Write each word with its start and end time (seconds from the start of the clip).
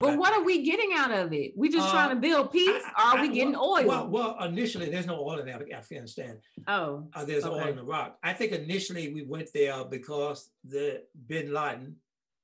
But 0.00 0.16
what 0.16 0.32
are 0.32 0.44
we 0.44 0.62
getting 0.62 0.90
out 0.94 1.10
of 1.10 1.32
it? 1.32 1.54
We 1.56 1.70
just 1.70 1.88
uh, 1.88 1.90
trying 1.90 2.10
to 2.10 2.16
build 2.16 2.52
peace, 2.52 2.82
I, 2.84 2.92
I, 2.96 3.14
or 3.14 3.18
are 3.18 3.22
we 3.22 3.34
getting 3.34 3.56
oil? 3.56 3.84
Well, 3.84 4.08
well, 4.08 4.44
initially 4.44 4.90
there's 4.90 5.06
no 5.06 5.18
oil 5.18 5.40
in 5.40 5.48
Afghanistan. 5.48 6.38
Oh, 6.68 7.08
uh, 7.14 7.24
there's 7.24 7.44
okay. 7.44 7.64
oil 7.64 7.72
in 7.72 7.78
Iraq. 7.78 8.16
I 8.22 8.32
think 8.32 8.52
initially 8.52 9.12
we 9.12 9.22
went 9.22 9.48
there 9.52 9.84
because 9.84 10.50
the 10.62 11.02
Bin 11.26 11.52
Laden 11.52 11.96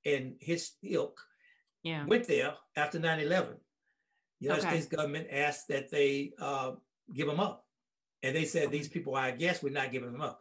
and 0.04 0.34
his 0.40 0.72
ilk 0.82 1.20
yeah. 1.84 2.04
went 2.06 2.26
there 2.26 2.54
after 2.74 2.98
9/11. 2.98 3.28
The 4.40 4.46
United 4.48 4.66
okay. 4.66 4.70
States 4.70 4.86
government 4.86 5.28
asked 5.30 5.68
that 5.68 5.92
they 5.92 6.32
uh, 6.40 6.72
give 7.14 7.28
them 7.28 7.38
up, 7.38 7.64
and 8.24 8.34
they 8.34 8.46
said 8.46 8.72
these 8.72 8.88
people, 8.88 9.14
I 9.14 9.30
guess, 9.30 9.62
we're 9.62 9.72
not 9.72 9.92
giving 9.92 10.10
them 10.10 10.22
up. 10.22 10.40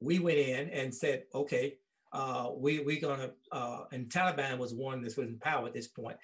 We 0.00 0.18
went 0.18 0.38
in 0.38 0.70
and 0.70 0.92
said, 0.92 1.24
okay, 1.32 1.76
uh, 2.12 2.50
we 2.54 2.80
we're 2.80 3.00
gonna 3.00 3.30
uh, 3.52 3.84
and 3.92 4.08
Taliban 4.08 4.58
was 4.58 4.74
one 4.74 5.02
that 5.02 5.16
was 5.16 5.28
in 5.28 5.38
power 5.38 5.66
at 5.66 5.74
this 5.74 5.88
point, 5.88 6.16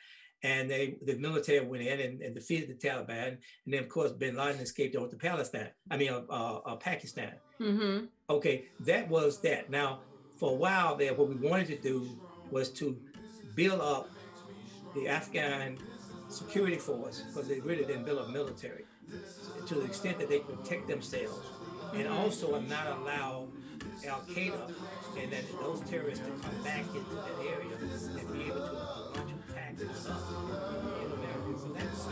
and 0.42 0.70
they 0.70 0.96
the 1.02 1.14
military 1.16 1.64
went 1.64 1.82
in 1.82 2.00
and, 2.00 2.22
and 2.22 2.34
defeated 2.34 2.68
the 2.68 2.88
Taliban, 2.88 3.28
and 3.64 3.74
then 3.74 3.84
of 3.84 3.88
course 3.88 4.12
Bin 4.12 4.36
Laden 4.36 4.60
escaped 4.60 4.96
over 4.96 5.08
to 5.08 5.16
Palestine. 5.16 5.70
I 5.90 5.96
mean, 5.96 6.12
uh, 6.12 6.22
uh, 6.28 6.60
uh 6.66 6.76
Pakistan. 6.76 7.34
Mm-hmm. 7.60 8.06
Okay, 8.28 8.66
that 8.80 9.08
was 9.08 9.40
that. 9.42 9.70
Now, 9.70 10.00
for 10.36 10.52
a 10.52 10.54
while 10.54 10.96
there, 10.96 11.14
what 11.14 11.28
we 11.28 11.36
wanted 11.36 11.68
to 11.68 11.78
do 11.78 12.08
was 12.50 12.70
to 12.70 12.96
build 13.54 13.80
up 13.80 14.10
the 14.94 15.08
Afghan 15.08 15.78
security 16.28 16.76
force 16.76 17.22
because 17.28 17.48
they 17.48 17.60
really 17.60 17.84
didn't 17.84 18.04
build 18.04 18.28
a 18.28 18.28
military 18.28 18.84
to 19.66 19.74
the 19.74 19.84
extent 19.84 20.18
that 20.18 20.28
they 20.28 20.40
protect 20.40 20.88
themselves 20.88 21.46
and 21.94 22.08
also 22.08 22.60
not 22.60 22.86
allow 22.98 23.48
Al 24.04 24.20
Qaeda 24.28 24.74
and 25.18 25.32
that 25.32 25.44
those 25.60 25.80
terrorists 25.88 26.24
to 26.24 26.30
come 26.30 26.62
back 26.62 26.84
into 26.94 27.14
that 27.14 27.38
area 27.40 27.76
and 27.80 28.32
be 28.32 28.44
able 28.44 28.56
to 28.56 28.72
launch 29.14 29.32
attacks 29.48 29.80
in 29.80 29.88
America. 31.12 31.58
So 31.58 31.68
that's 31.72 32.06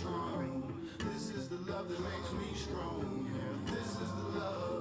strong. 0.00 0.88
This 0.98 1.30
is 1.30 1.48
the 1.48 1.56
love 1.70 1.88
that 1.88 2.00
makes 2.00 2.32
me 2.32 2.54
strong. 2.56 3.30
This 3.66 3.92
is 3.92 4.10
the 4.12 4.38
love. 4.38 4.79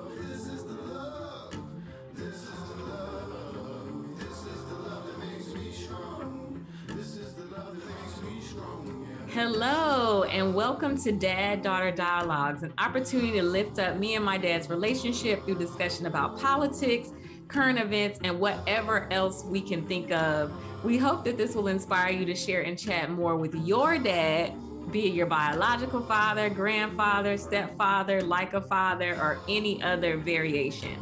Hello, 9.33 10.23
and 10.23 10.55
welcome 10.55 10.97
to 11.03 11.11
Dad 11.11 11.61
Daughter 11.61 11.91
Dialogues, 11.91 12.63
an 12.63 12.73
opportunity 12.79 13.33
to 13.33 13.43
lift 13.43 13.77
up 13.77 13.97
me 13.97 14.15
and 14.15 14.25
my 14.25 14.39
dad's 14.39 14.71
relationship 14.71 15.45
through 15.45 15.59
discussion 15.59 16.07
about 16.07 16.39
politics, 16.39 17.11
current 17.47 17.77
events, 17.77 18.19
and 18.23 18.39
whatever 18.39 19.07
else 19.13 19.45
we 19.45 19.61
can 19.61 19.85
think 19.85 20.11
of. 20.11 20.51
We 20.83 20.97
hope 20.97 21.23
that 21.25 21.37
this 21.37 21.53
will 21.53 21.67
inspire 21.67 22.11
you 22.11 22.25
to 22.25 22.33
share 22.33 22.61
and 22.61 22.75
chat 22.75 23.11
more 23.11 23.35
with 23.35 23.53
your 23.53 23.99
dad, 23.99 24.53
be 24.91 25.09
it 25.09 25.13
your 25.13 25.27
biological 25.27 26.01
father, 26.01 26.49
grandfather, 26.49 27.37
stepfather, 27.37 28.23
like 28.23 28.55
a 28.55 28.61
father, 28.61 29.11
or 29.21 29.37
any 29.47 29.79
other 29.83 30.17
variation. 30.17 30.97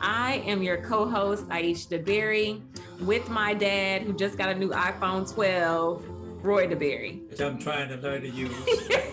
I 0.00 0.34
am 0.46 0.62
your 0.62 0.76
co 0.76 1.08
host, 1.10 1.48
Aisha 1.48 2.00
DeBerry, 2.00 2.60
with 3.00 3.28
my 3.28 3.54
dad, 3.54 4.02
who 4.02 4.12
just 4.12 4.38
got 4.38 4.50
a 4.50 4.54
new 4.54 4.70
iPhone 4.70 5.28
12 5.34 6.21
Roy 6.42 6.66
DeBerry. 6.66 7.28
Which 7.30 7.40
I'm 7.40 7.58
trying 7.58 7.88
to 7.88 7.96
learn 7.96 8.22
to 8.22 8.28
use. 8.28 8.54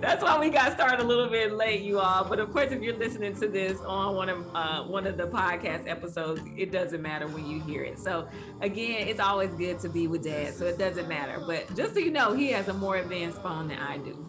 That's 0.00 0.22
why 0.22 0.38
we 0.40 0.48
got 0.48 0.72
started 0.72 1.00
a 1.00 1.04
little 1.04 1.28
bit 1.28 1.52
late, 1.52 1.82
you 1.82 1.98
all. 1.98 2.24
But 2.24 2.38
of 2.38 2.50
course, 2.52 2.72
if 2.72 2.80
you're 2.80 2.96
listening 2.96 3.34
to 3.34 3.48
this 3.48 3.78
on 3.82 4.16
one 4.16 4.30
of 4.30 4.46
uh, 4.54 4.84
one 4.84 5.06
of 5.06 5.18
the 5.18 5.26
podcast 5.26 5.86
episodes, 5.86 6.40
it 6.56 6.72
doesn't 6.72 7.02
matter 7.02 7.26
when 7.28 7.46
you 7.46 7.60
hear 7.60 7.82
it. 7.82 7.98
So 7.98 8.26
again, 8.62 9.08
it's 9.08 9.20
always 9.20 9.50
good 9.50 9.78
to 9.80 9.90
be 9.90 10.06
with 10.06 10.24
Dad, 10.24 10.54
so 10.54 10.64
it 10.64 10.78
doesn't 10.78 11.06
matter. 11.06 11.42
But 11.46 11.74
just 11.76 11.92
so 11.92 12.00
you 12.00 12.10
know, 12.10 12.32
he 12.32 12.48
has 12.52 12.68
a 12.68 12.72
more 12.72 12.96
advanced 12.96 13.42
phone 13.42 13.68
than 13.68 13.78
I 13.78 13.98
do. 13.98 14.26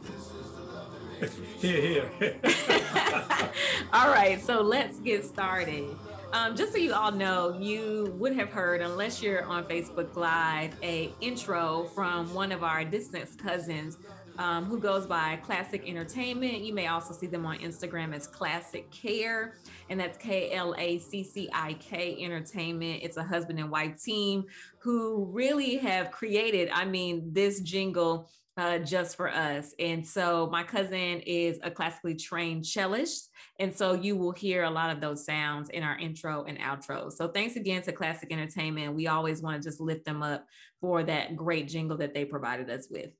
here, 1.59 2.10
here. 2.20 2.39
all 3.93 4.10
right, 4.10 4.42
so 4.42 4.61
let's 4.61 4.99
get 4.99 5.23
started. 5.23 5.95
Um, 6.33 6.55
just 6.55 6.71
so 6.71 6.77
you 6.77 6.93
all 6.93 7.11
know, 7.11 7.58
you 7.59 8.15
would 8.17 8.33
have 8.37 8.49
heard, 8.49 8.80
unless 8.80 9.21
you're 9.21 9.43
on 9.43 9.65
Facebook 9.65 10.15
Live, 10.15 10.73
a 10.81 11.14
intro 11.19 11.89
from 11.93 12.33
one 12.33 12.53
of 12.53 12.64
our 12.64 12.86
distant 12.86 13.37
cousins 13.37 13.97
um, 14.37 14.64
who 14.64 14.80
goes 14.80 15.05
by 15.05 15.36
Classic 15.43 15.83
Entertainment. 15.86 16.61
You 16.61 16.73
may 16.73 16.87
also 16.87 17.14
see 17.14 17.27
them 17.27 17.45
on 17.45 17.58
Instagram 17.59 18.15
as 18.15 18.27
Classic 18.27 18.89
Care, 18.92 19.55
and 19.89 19.99
that's 19.99 20.17
K 20.17 20.53
L 20.53 20.73
A 20.77 20.99
C 20.99 21.21
C 21.21 21.49
I 21.53 21.73
K 21.73 22.23
Entertainment. 22.23 23.02
It's 23.03 23.17
a 23.17 23.23
husband 23.23 23.59
and 23.59 23.69
wife 23.69 24.02
team 24.02 24.45
who 24.80 25.25
really 25.33 25.75
have 25.77 26.11
created, 26.11 26.69
I 26.73 26.86
mean, 26.86 27.33
this 27.33 27.59
jingle 27.59 28.30
uh, 28.58 28.80
just 28.80 29.16
for 29.16 29.30
us. 29.30 29.73
And 29.80 30.06
so 30.06 30.50
my 30.52 30.64
cousin 30.64 31.22
is 31.22 31.60
a 31.64 31.72
classically 31.72 32.16
trained 32.16 32.66
cellist. 32.66 33.30
And 33.60 33.76
so 33.76 33.94
you 33.94 34.16
will 34.17 34.34
hear 34.34 34.64
a 34.64 34.70
lot 34.70 34.89
of 34.89 35.00
those 35.00 35.26
sounds 35.26 35.70
in 35.70 35.84
our 35.84 35.98
intro 35.98 36.44
and 36.44 36.60
outro. 36.60 37.11
So 37.11 37.28
thanks 37.30 37.56
again 37.56 37.82
to 37.84 37.92
Classic 37.92 38.32
Entertainment. 38.32 38.94
We 38.94 39.08
always 39.08 39.42
want 39.42 39.61
to 39.61 39.67
just 39.67 39.80
lift 39.80 40.06
them 40.06 40.22
up 40.22 40.45
for 40.82 41.04
that 41.04 41.36
great 41.36 41.67
jingle 41.67 41.98
that 41.98 42.14
they 42.14 42.26
provided 42.26 42.70
us 42.70 42.88
with. 42.90 43.11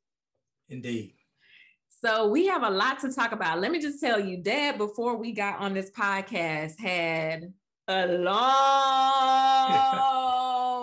Indeed. 0.70 1.14
So 2.03 2.28
we 2.28 2.47
have 2.47 2.64
a 2.64 2.70
lot 2.70 3.00
to 3.02 3.14
talk 3.14 3.31
about. 3.31 3.59
Let 3.59 3.72
me 3.72 3.80
just 3.80 4.00
tell 4.00 4.20
you, 4.20 4.38
Dad, 4.38 4.78
before 4.80 5.18
we 5.18 5.34
got 5.34 5.59
on 5.59 5.74
this 5.74 5.91
podcast, 5.91 6.80
had 6.80 7.53
a 7.88 8.08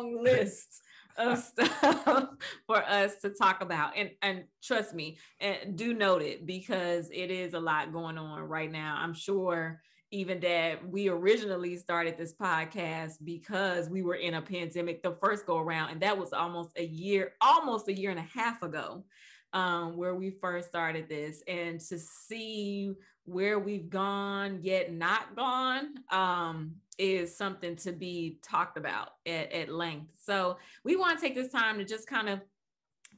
long 0.05 0.23
list 0.23 0.81
of 1.19 1.39
stuff 1.43 2.29
for 2.67 2.83
us 2.83 3.17
to 3.23 3.31
talk 3.31 3.61
about. 3.61 3.97
And 3.97 4.11
and 4.23 4.45
trust 4.63 4.95
me, 4.95 5.19
and 5.41 5.77
do 5.77 5.93
note 5.93 6.23
it 6.23 6.47
because 6.47 7.11
it 7.13 7.31
is 7.31 7.55
a 7.55 7.61
lot 7.61 7.93
going 7.93 8.17
on 8.17 8.41
right 8.41 8.71
now. 8.71 8.97
I'm 8.99 9.15
sure 9.15 9.81
even 10.11 10.41
that 10.41 10.89
we 10.89 11.09
originally 11.09 11.77
started 11.77 12.17
this 12.17 12.35
podcast 12.35 13.17
because 13.25 13.91
we 13.91 14.03
were 14.03 14.15
in 14.15 14.35
a 14.35 14.43
pandemic 14.43 15.03
the 15.03 15.17
first 15.23 15.45
go 15.45 15.59
around 15.59 15.91
and 15.91 16.01
that 16.01 16.17
was 16.17 16.33
almost 16.33 16.71
a 16.77 16.85
year 16.85 17.33
almost 17.41 17.89
a 17.89 17.93
year 17.93 18.11
and 18.11 18.19
a 18.19 18.39
half 18.39 18.63
ago 18.63 19.05
um, 19.53 19.97
where 19.97 20.15
we 20.15 20.31
first 20.31 20.69
started 20.69 21.09
this 21.09 21.43
and 21.47 21.81
to 21.81 21.99
see 21.99 22.93
where 23.25 23.59
we've 23.59 23.91
gone 23.91 24.61
yet 24.63 24.93
not 24.93 25.37
gone 25.37 25.95
um, 26.11 26.75
is 26.99 27.37
something 27.37 27.77
to 27.77 27.93
be 27.93 28.39
talked 28.43 28.77
about 28.77 29.11
at, 29.27 29.53
at 29.53 29.69
length. 29.69 30.13
So 30.23 30.59
we 30.85 30.97
want 30.97 31.19
to 31.19 31.25
take 31.25 31.35
this 31.35 31.53
time 31.53 31.79
to 31.79 31.85
just 31.85 32.09
kind 32.09 32.29
of 32.29 32.41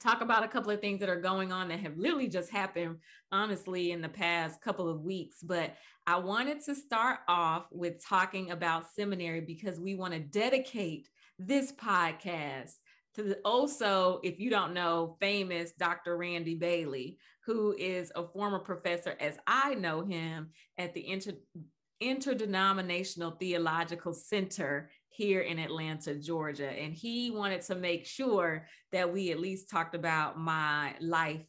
talk 0.01 0.21
about 0.23 0.45
a 0.45 0.49
couple 0.49 0.71
of 0.71 0.81
things 0.81 1.01
that 1.01 1.09
are 1.09 1.21
going 1.21 1.53
on 1.53 1.69
that 1.69 1.81
have 1.81 1.97
literally 1.97 2.29
just 2.29 2.51
happened, 2.51 2.97
honestly, 3.33 3.93
in 3.93 4.01
the 4.01 4.09
past 4.09 4.61
couple 4.63 4.89
of 4.89 5.03
weeks. 5.03 5.39
But 5.43 5.75
I 6.07 6.17
wanted 6.17 6.61
to 6.65 6.75
start 6.75 7.21
off 7.29 7.67
with 7.71 8.05
talking 8.05 8.51
about 8.51 8.91
seminary 8.95 9.41
because 9.41 9.79
we 9.79 9.95
want 9.95 10.15
to 10.15 10.21
dedicate 10.21 11.09
this 11.39 11.73
podcast 11.73 12.75
to 13.15 13.23
the, 13.23 13.39
also, 13.45 14.21
if 14.23 14.39
you 14.39 14.51
don't 14.51 14.73
know, 14.73 15.17
famous 15.21 15.73
Dr. 15.73 16.17
Randy 16.17 16.55
Bailey, 16.55 17.19
who 17.45 17.75
is 17.79 18.13
a 18.15 18.27
former 18.27 18.61
professor, 18.61 19.17
as 19.21 19.37
I 19.47 19.75
know 19.75 20.03
him, 20.03 20.51
at 20.79 20.95
the 20.95 21.07
Inter- 21.09 21.33
Interdenominational 22.01 23.33
Theological 23.33 24.13
Center 24.13 24.91
here 25.09 25.41
in 25.41 25.59
Atlanta, 25.59 26.15
Georgia. 26.15 26.71
And 26.71 26.95
he 26.95 27.31
wanted 27.31 27.63
to 27.63 27.75
make 27.75 28.07
sure 28.07 28.67
that 28.93 29.13
we 29.13 29.31
at 29.31 29.41
least 29.41 29.69
talked 29.69 29.95
about 29.95 30.39
my 30.39 30.95
life 31.01 31.43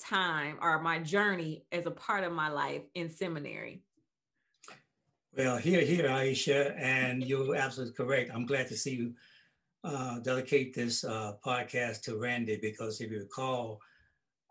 time 0.00 0.56
or 0.60 0.82
my 0.82 0.98
journey 0.98 1.64
as 1.70 1.86
a 1.86 1.90
part 1.90 2.24
of 2.24 2.32
my 2.32 2.48
life 2.48 2.82
in 2.94 3.08
seminary. 3.08 3.82
Well, 5.36 5.56
here, 5.56 5.80
here, 5.80 6.08
Aisha, 6.08 6.74
and 6.78 7.22
you're 7.22 7.54
absolutely 7.54 7.94
correct. 7.94 8.30
I'm 8.34 8.44
glad 8.44 8.68
to 8.68 8.76
see 8.76 8.96
you 8.96 9.14
uh, 9.84 10.18
dedicate 10.20 10.74
this 10.74 11.04
uh, 11.04 11.34
podcast 11.44 12.02
to 12.02 12.18
Randy 12.18 12.58
because 12.60 13.00
if 13.00 13.10
you 13.10 13.20
recall, 13.20 13.80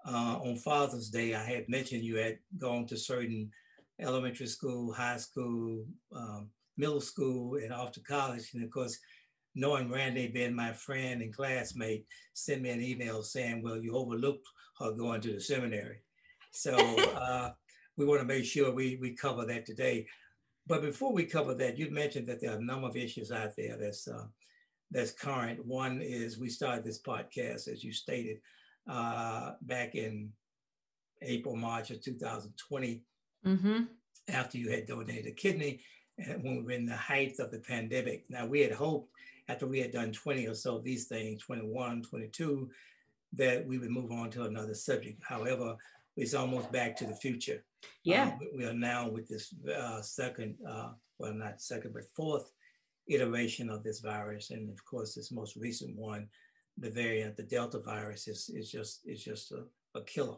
uh, 0.05 0.39
on 0.43 0.55
Father's 0.55 1.09
Day, 1.09 1.35
I 1.35 1.43
had 1.43 1.69
mentioned 1.69 2.03
you 2.03 2.15
had 2.15 2.39
gone 2.57 2.87
to 2.87 2.97
certain 2.97 3.51
elementary 4.01 4.47
school, 4.47 4.93
high 4.93 5.17
school, 5.17 5.85
um, 6.15 6.49
middle 6.77 7.01
school, 7.01 7.55
and 7.55 7.71
off 7.71 7.91
to 7.93 8.01
college. 8.01 8.49
And 8.53 8.63
of 8.63 8.71
course, 8.71 8.97
knowing 9.55 9.91
Randy 9.91 10.27
being 10.27 10.55
my 10.55 10.73
friend 10.73 11.21
and 11.21 11.35
classmate, 11.35 12.05
sent 12.33 12.61
me 12.61 12.69
an 12.69 12.81
email 12.81 13.21
saying, 13.23 13.61
well, 13.61 13.77
you 13.77 13.95
overlooked 13.95 14.47
her 14.79 14.91
going 14.91 15.21
to 15.21 15.33
the 15.33 15.41
seminary. 15.41 16.01
So 16.51 16.75
uh, 17.15 17.51
we 17.97 18.05
want 18.05 18.21
to 18.21 18.27
make 18.27 18.45
sure 18.45 18.73
we, 18.73 18.97
we 19.01 19.15
cover 19.15 19.45
that 19.45 19.65
today. 19.65 20.07
But 20.67 20.81
before 20.81 21.13
we 21.13 21.25
cover 21.25 21.53
that, 21.55 21.77
you 21.77 21.91
mentioned 21.91 22.27
that 22.27 22.39
there 22.39 22.51
are 22.51 22.57
a 22.57 22.63
number 22.63 22.87
of 22.87 22.95
issues 22.95 23.31
out 23.31 23.51
there 23.57 23.77
that's, 23.79 24.07
uh, 24.07 24.25
that's 24.89 25.11
current. 25.11 25.65
One 25.65 26.01
is 26.01 26.39
we 26.39 26.49
started 26.49 26.85
this 26.85 27.01
podcast, 27.01 27.67
as 27.67 27.83
you 27.83 27.91
stated, 27.91 28.37
uh, 28.89 29.53
back 29.61 29.95
in 29.95 30.31
April, 31.21 31.55
March 31.55 31.91
of 31.91 32.01
2020 32.03 33.03
mm-hmm. 33.45 33.83
after 34.27 34.57
you 34.57 34.69
had 34.69 34.85
donated 34.85 35.27
a 35.27 35.31
kidney 35.31 35.81
and 36.17 36.43
when 36.43 36.57
we 36.57 36.61
were 36.63 36.71
in 36.71 36.85
the 36.85 36.95
height 36.95 37.39
of 37.39 37.51
the 37.51 37.59
pandemic. 37.59 38.25
Now, 38.29 38.45
we 38.45 38.61
had 38.61 38.71
hoped 38.71 39.09
after 39.47 39.67
we 39.67 39.79
had 39.79 39.91
done 39.91 40.11
20 40.11 40.47
or 40.47 40.53
so 40.53 40.77
of 40.77 40.83
these 40.83 41.05
things, 41.05 41.41
21, 41.43 42.03
22, 42.03 42.69
that 43.33 43.65
we 43.65 43.77
would 43.77 43.89
move 43.89 44.11
on 44.11 44.29
to 44.31 44.43
another 44.43 44.73
subject. 44.73 45.21
However, 45.23 45.75
it's 46.17 46.33
almost 46.33 46.71
back 46.71 46.95
to 46.97 47.05
the 47.05 47.15
future. 47.15 47.63
Yeah. 48.03 48.35
Uh, 48.41 48.45
we 48.55 48.65
are 48.65 48.73
now 48.73 49.09
with 49.09 49.27
this 49.27 49.53
uh, 49.75 50.01
second, 50.01 50.55
uh, 50.67 50.89
well, 51.17 51.33
not 51.33 51.61
second, 51.61 51.93
but 51.93 52.03
fourth 52.15 52.51
iteration 53.07 53.69
of 53.69 53.83
this 53.83 53.99
virus. 53.99 54.51
And 54.51 54.69
of 54.69 54.83
course, 54.85 55.15
this 55.15 55.31
most 55.31 55.55
recent 55.55 55.95
one, 55.97 56.27
the 56.77 56.89
variant, 56.89 57.37
the 57.37 57.43
Delta 57.43 57.79
virus 57.79 58.27
is, 58.27 58.49
is 58.53 58.71
just, 58.71 59.01
is 59.05 59.23
just 59.23 59.51
a, 59.51 59.63
a 59.95 60.03
killer. 60.03 60.37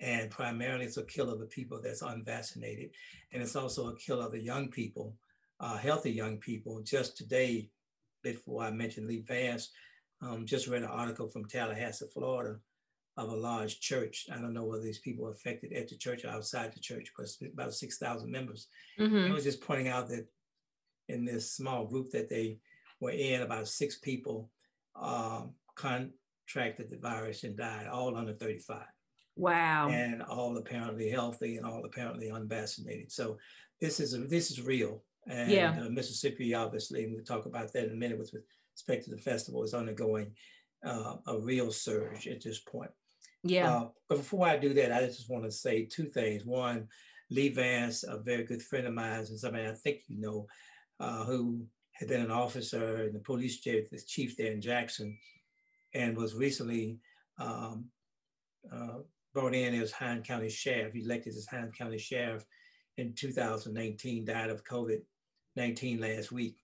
And 0.00 0.30
primarily 0.30 0.86
it's 0.86 0.96
a 0.96 1.04
killer 1.04 1.34
of 1.34 1.40
the 1.40 1.46
people 1.46 1.80
that's 1.82 2.02
unvaccinated. 2.02 2.90
And 3.32 3.42
it's 3.42 3.56
also 3.56 3.88
a 3.88 3.96
killer 3.96 4.24
of 4.24 4.32
the 4.32 4.40
young 4.40 4.68
people, 4.68 5.14
uh, 5.60 5.76
healthy 5.76 6.10
young 6.10 6.38
people. 6.38 6.82
Just 6.82 7.16
today, 7.16 7.68
before 8.22 8.62
I 8.62 8.70
mentioned 8.70 9.06
Lee 9.06 9.24
Vance, 9.26 9.70
um, 10.22 10.46
just 10.46 10.68
read 10.68 10.82
an 10.82 10.88
article 10.88 11.28
from 11.28 11.44
Tallahassee, 11.46 12.06
Florida, 12.12 12.58
of 13.16 13.28
a 13.28 13.36
large 13.36 13.80
church. 13.80 14.26
I 14.32 14.36
don't 14.36 14.54
know 14.54 14.64
whether 14.64 14.82
these 14.82 14.98
people 14.98 15.28
affected 15.28 15.72
at 15.72 15.88
the 15.88 15.96
church 15.96 16.24
or 16.24 16.28
outside 16.28 16.72
the 16.72 16.80
church, 16.80 17.12
but 17.16 17.26
about 17.52 17.74
6,000 17.74 18.30
members. 18.30 18.68
Mm-hmm. 18.98 19.30
I 19.30 19.34
was 19.34 19.44
just 19.44 19.60
pointing 19.60 19.88
out 19.88 20.08
that 20.08 20.26
in 21.08 21.24
this 21.24 21.52
small 21.52 21.86
group 21.86 22.10
that 22.10 22.28
they 22.28 22.58
were 23.00 23.10
in, 23.10 23.42
about 23.42 23.68
six 23.68 23.98
people 23.98 24.50
um, 24.94 25.52
contracted 25.74 26.90
the 26.90 26.98
virus 27.00 27.44
and 27.44 27.56
died, 27.56 27.86
all 27.86 28.16
under 28.16 28.32
35. 28.32 28.82
Wow. 29.40 29.88
And 29.88 30.22
all 30.22 30.56
apparently 30.56 31.10
healthy 31.10 31.56
and 31.56 31.66
all 31.66 31.84
apparently 31.84 32.28
unvaccinated. 32.28 33.10
So 33.10 33.38
this 33.80 34.00
is 34.00 34.14
a, 34.14 34.18
this 34.18 34.50
is 34.50 34.62
real. 34.62 35.02
And 35.26 35.50
yeah. 35.50 35.80
uh, 35.80 35.88
Mississippi, 35.88 36.54
obviously, 36.54 37.04
and 37.04 37.14
we'll 37.14 37.24
talk 37.24 37.46
about 37.46 37.72
that 37.72 37.86
in 37.86 37.92
a 37.92 37.96
minute 37.96 38.18
with 38.18 38.34
respect 38.74 39.04
to 39.04 39.10
the 39.10 39.16
festival, 39.16 39.62
is 39.62 39.74
undergoing 39.74 40.32
uh, 40.84 41.16
a 41.26 41.38
real 41.38 41.70
surge 41.70 42.26
at 42.26 42.42
this 42.42 42.58
point. 42.58 42.90
Yeah. 43.42 43.74
Uh, 43.74 43.88
but 44.08 44.18
before 44.18 44.46
I 44.46 44.56
do 44.56 44.74
that, 44.74 44.92
I 44.92 45.06
just 45.06 45.30
want 45.30 45.44
to 45.44 45.50
say 45.50 45.84
two 45.84 46.06
things. 46.06 46.44
One, 46.44 46.88
Lee 47.30 47.48
Vance, 47.48 48.02
a 48.02 48.18
very 48.18 48.44
good 48.44 48.62
friend 48.62 48.86
of 48.86 48.94
mine, 48.94 49.20
and 49.20 49.26
somebody 49.38 49.66
I 49.66 49.72
think 49.72 50.00
you 50.08 50.20
know, 50.20 50.46
uh, 50.98 51.24
who 51.24 51.64
had 51.92 52.08
been 52.08 52.22
an 52.22 52.30
officer 52.30 53.06
in 53.06 53.12
the 53.12 53.18
police 53.20 53.60
chief, 53.60 53.90
the 53.90 54.00
chief 54.00 54.36
there 54.36 54.52
in 54.52 54.60
Jackson, 54.60 55.16
and 55.94 56.16
was 56.16 56.34
recently 56.34 56.98
um, 57.38 57.86
uh, 58.72 58.98
brought 59.32 59.54
in 59.54 59.74
as 59.74 59.92
Hinds 59.92 60.26
County 60.26 60.50
Sheriff, 60.50 60.94
elected 60.94 61.34
as 61.34 61.46
Hinds 61.46 61.76
County 61.76 61.98
Sheriff 61.98 62.44
in 62.96 63.14
2019, 63.14 64.24
died 64.24 64.50
of 64.50 64.64
COVID-19 64.64 66.00
last 66.00 66.32
week. 66.32 66.56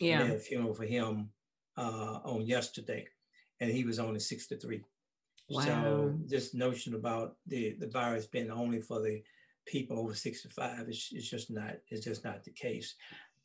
Yeah. 0.00 0.22
We 0.22 0.28
had 0.28 0.36
a 0.36 0.40
funeral 0.40 0.74
for 0.74 0.84
him 0.84 1.30
uh, 1.76 2.20
on 2.24 2.46
yesterday, 2.46 3.06
and 3.60 3.70
he 3.70 3.84
was 3.84 3.98
only 3.98 4.20
63. 4.20 4.82
Wow. 5.50 5.62
So 5.62 6.14
this 6.26 6.54
notion 6.54 6.94
about 6.94 7.36
the, 7.46 7.76
the 7.78 7.88
virus 7.88 8.26
being 8.26 8.50
only 8.50 8.80
for 8.80 9.00
the 9.00 9.22
people 9.68 9.98
over 9.98 10.14
65 10.14 10.88
is, 10.88 11.10
is 11.12 11.28
just 11.28 11.50
not 11.50 11.76
is 11.90 12.04
just 12.04 12.24
not 12.24 12.42
the 12.44 12.50
case. 12.50 12.94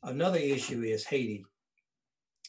Another 0.02 0.38
issue 0.38 0.82
is 0.82 1.06
Haiti. 1.06 1.44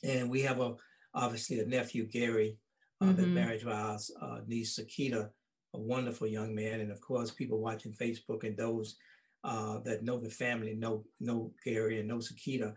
And 0.04 0.30
we 0.30 0.42
have 0.42 0.60
a 0.60 0.76
obviously 1.14 1.60
a 1.60 1.66
nephew, 1.66 2.06
Gary, 2.06 2.58
uh, 3.02 3.06
mm-hmm. 3.06 3.16
that 3.16 3.28
married 3.28 3.62
to 3.62 3.72
our 3.72 3.98
uh, 4.22 4.40
niece 4.48 4.78
Sakita, 4.80 5.30
a 5.76 5.80
wonderful 5.80 6.28
young 6.28 6.56
man. 6.56 6.80
And 6.80 6.92
of 6.92 7.02
course, 7.02 7.32
people 7.32 7.60
watching 7.60 7.94
Facebook 7.94 8.44
and 8.44 8.58
those 8.58 8.96
uh, 9.44 9.80
that 9.86 10.04
know 10.04 10.20
the 10.20 10.30
family 10.30 10.74
know 10.74 11.06
know 11.20 11.54
Gary 11.64 12.00
and 12.00 12.08
know 12.08 12.18
Sakita. 12.18 12.74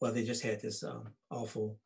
Well, 0.00 0.12
they 0.12 0.24
just 0.24 0.42
had 0.42 0.60
this 0.60 0.82
um, 0.82 1.08
awful 1.30 1.78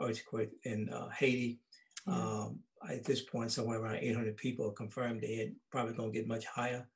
earthquake 0.00 0.50
in 0.64 0.88
uh, 0.88 1.08
Haiti. 1.10 1.60
Um, 2.06 2.60
at 2.88 3.04
this 3.04 3.22
point, 3.22 3.50
somewhere 3.50 3.80
around 3.80 3.96
800 3.96 4.36
people 4.36 4.68
are 4.68 4.72
confirmed 4.72 5.22
dead. 5.22 5.54
Probably 5.70 5.94
going 5.94 6.12
to 6.12 6.18
get 6.18 6.28
much 6.28 6.46
higher 6.46 6.88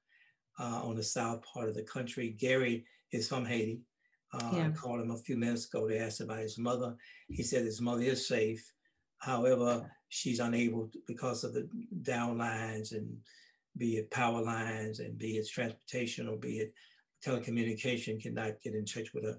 uh, 0.58 0.82
on 0.84 0.96
the 0.96 1.02
south 1.02 1.42
part 1.42 1.68
of 1.68 1.74
the 1.74 1.82
country. 1.82 2.36
Gary 2.38 2.84
is 3.12 3.28
from 3.28 3.44
Haiti. 3.44 3.80
Uh, 4.32 4.50
yeah. 4.54 4.66
I 4.68 4.70
called 4.70 5.00
him 5.00 5.10
a 5.10 5.16
few 5.16 5.36
minutes 5.36 5.66
ago 5.66 5.88
to 5.88 5.98
ask 5.98 6.20
about 6.20 6.38
his 6.38 6.58
mother. 6.58 6.94
He 7.28 7.42
said 7.42 7.64
his 7.64 7.80
mother 7.80 8.02
is 8.02 8.28
safe. 8.28 8.72
However, 9.18 9.90
she's 10.10 10.40
unable 10.40 10.88
to, 10.88 10.98
because 11.06 11.42
of 11.42 11.54
the 11.54 11.68
down 12.02 12.36
lines 12.36 12.92
and 12.92 13.16
be 13.76 13.96
it 13.96 14.10
power 14.10 14.42
lines 14.42 15.00
and 15.00 15.16
be 15.16 15.38
it 15.38 15.48
transportation 15.48 16.28
or 16.28 16.36
be 16.36 16.58
it 16.58 16.74
telecommunication 17.24 18.20
cannot 18.20 18.60
get 18.62 18.74
in 18.74 18.84
touch 18.84 19.14
with 19.14 19.24
her 19.24 19.38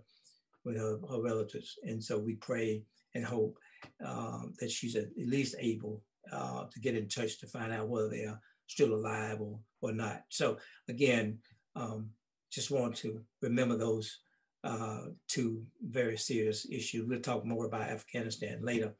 with 0.63 0.77
her, 0.77 0.99
her 1.09 1.21
relatives. 1.21 1.77
And 1.83 2.03
so 2.03 2.17
we 2.17 2.35
pray 2.35 2.83
and 3.15 3.25
hope 3.25 3.57
um, 4.05 4.53
that 4.59 4.71
she's 4.71 4.95
at 4.95 5.07
least 5.17 5.55
able 5.59 6.03
uh, 6.31 6.65
to 6.71 6.79
get 6.79 6.95
in 6.95 7.07
touch 7.07 7.39
to 7.39 7.47
find 7.47 7.71
out 7.71 7.89
whether 7.89 8.09
they 8.09 8.25
are 8.25 8.39
still 8.67 8.93
alive 8.93 9.41
or, 9.41 9.59
or 9.81 9.91
not. 9.91 10.23
So 10.29 10.57
again, 10.87 11.39
um, 11.75 12.11
just 12.51 12.71
want 12.71 12.95
to 12.97 13.21
remember 13.41 13.75
those 13.75 14.19
uh, 14.63 15.05
two 15.27 15.63
very 15.81 16.17
serious 16.17 16.67
issues. 16.69 17.07
We'll 17.07 17.19
talk 17.19 17.43
more 17.43 17.65
about 17.65 17.89
Afghanistan 17.89 18.59
later. 18.61 18.93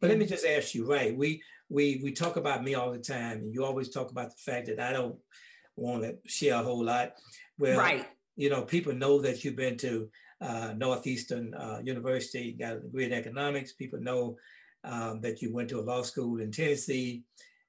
But 0.00 0.10
let 0.10 0.18
me 0.18 0.26
just 0.26 0.46
ask 0.46 0.74
you, 0.74 0.86
right? 0.86 1.16
We 1.16 1.42
we 1.68 2.00
we 2.02 2.12
talk 2.12 2.36
about 2.36 2.64
me 2.64 2.74
all 2.74 2.92
the 2.92 2.98
time, 2.98 3.38
and 3.38 3.52
you 3.52 3.64
always 3.64 3.90
talk 3.90 4.10
about 4.10 4.30
the 4.30 4.52
fact 4.52 4.66
that 4.66 4.80
I 4.80 4.92
don't 4.92 5.16
want 5.76 6.02
to 6.02 6.16
share 6.26 6.54
a 6.54 6.62
whole 6.62 6.84
lot. 6.84 7.14
Well, 7.58 7.78
right. 7.78 8.06
you 8.36 8.50
know, 8.50 8.62
people 8.62 8.94
know 8.94 9.20
that 9.22 9.44
you've 9.44 9.56
been 9.56 9.76
to 9.78 10.08
uh, 10.40 10.74
Northeastern 10.76 11.54
uh, 11.54 11.80
University, 11.82 12.52
got 12.52 12.76
a 12.76 12.80
degree 12.80 13.04
in 13.04 13.12
economics. 13.12 13.72
People 13.72 14.00
know 14.00 14.36
um, 14.84 15.20
that 15.20 15.42
you 15.42 15.52
went 15.52 15.68
to 15.70 15.80
a 15.80 15.82
law 15.82 16.02
school 16.02 16.40
in 16.40 16.52
Tennessee, 16.52 17.24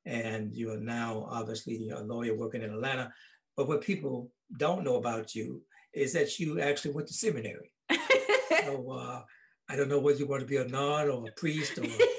and 0.06 0.54
you 0.54 0.72
are 0.72 0.80
now 0.80 1.28
obviously 1.30 1.90
a 1.90 2.00
lawyer 2.00 2.36
working 2.36 2.62
in 2.62 2.72
Atlanta. 2.72 3.12
But 3.58 3.68
what 3.68 3.82
people 3.82 4.32
don't 4.58 4.84
know 4.84 4.96
about 4.96 5.36
you 5.36 5.62
is 5.94 6.14
that 6.14 6.40
you 6.40 6.62
actually 6.62 6.94
went 6.94 7.08
to 7.08 7.14
seminary. 7.14 7.72
so 7.90 8.92
uh, 8.92 9.22
I 9.68 9.76
don't 9.76 9.90
know 9.90 10.00
whether 10.00 10.20
you 10.20 10.28
want 10.28 10.42
to 10.42 10.48
be 10.48 10.58
a 10.58 10.68
nun 10.68 11.10
or 11.10 11.28
a 11.28 11.32
priest 11.32 11.78
or 11.78 11.84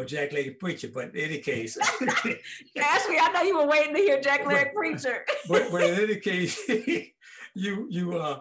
or, 0.00 0.04
Jack 0.04 0.32
Lady 0.32 0.50
Preacher, 0.50 0.88
but 0.92 1.14
in 1.14 1.16
any 1.16 1.38
case. 1.38 1.78
Ashley, 1.78 3.18
I 3.18 3.30
know 3.32 3.42
you 3.42 3.56
were 3.56 3.66
waiting 3.66 3.94
to 3.94 4.00
hear 4.00 4.20
Jack 4.20 4.46
Lady 4.46 4.70
Preacher. 4.74 5.24
but, 5.48 5.70
but 5.70 5.82
in 5.82 6.00
any 6.00 6.16
case, 6.16 6.68
you 7.54 7.86
you 7.88 8.18
uh 8.18 8.40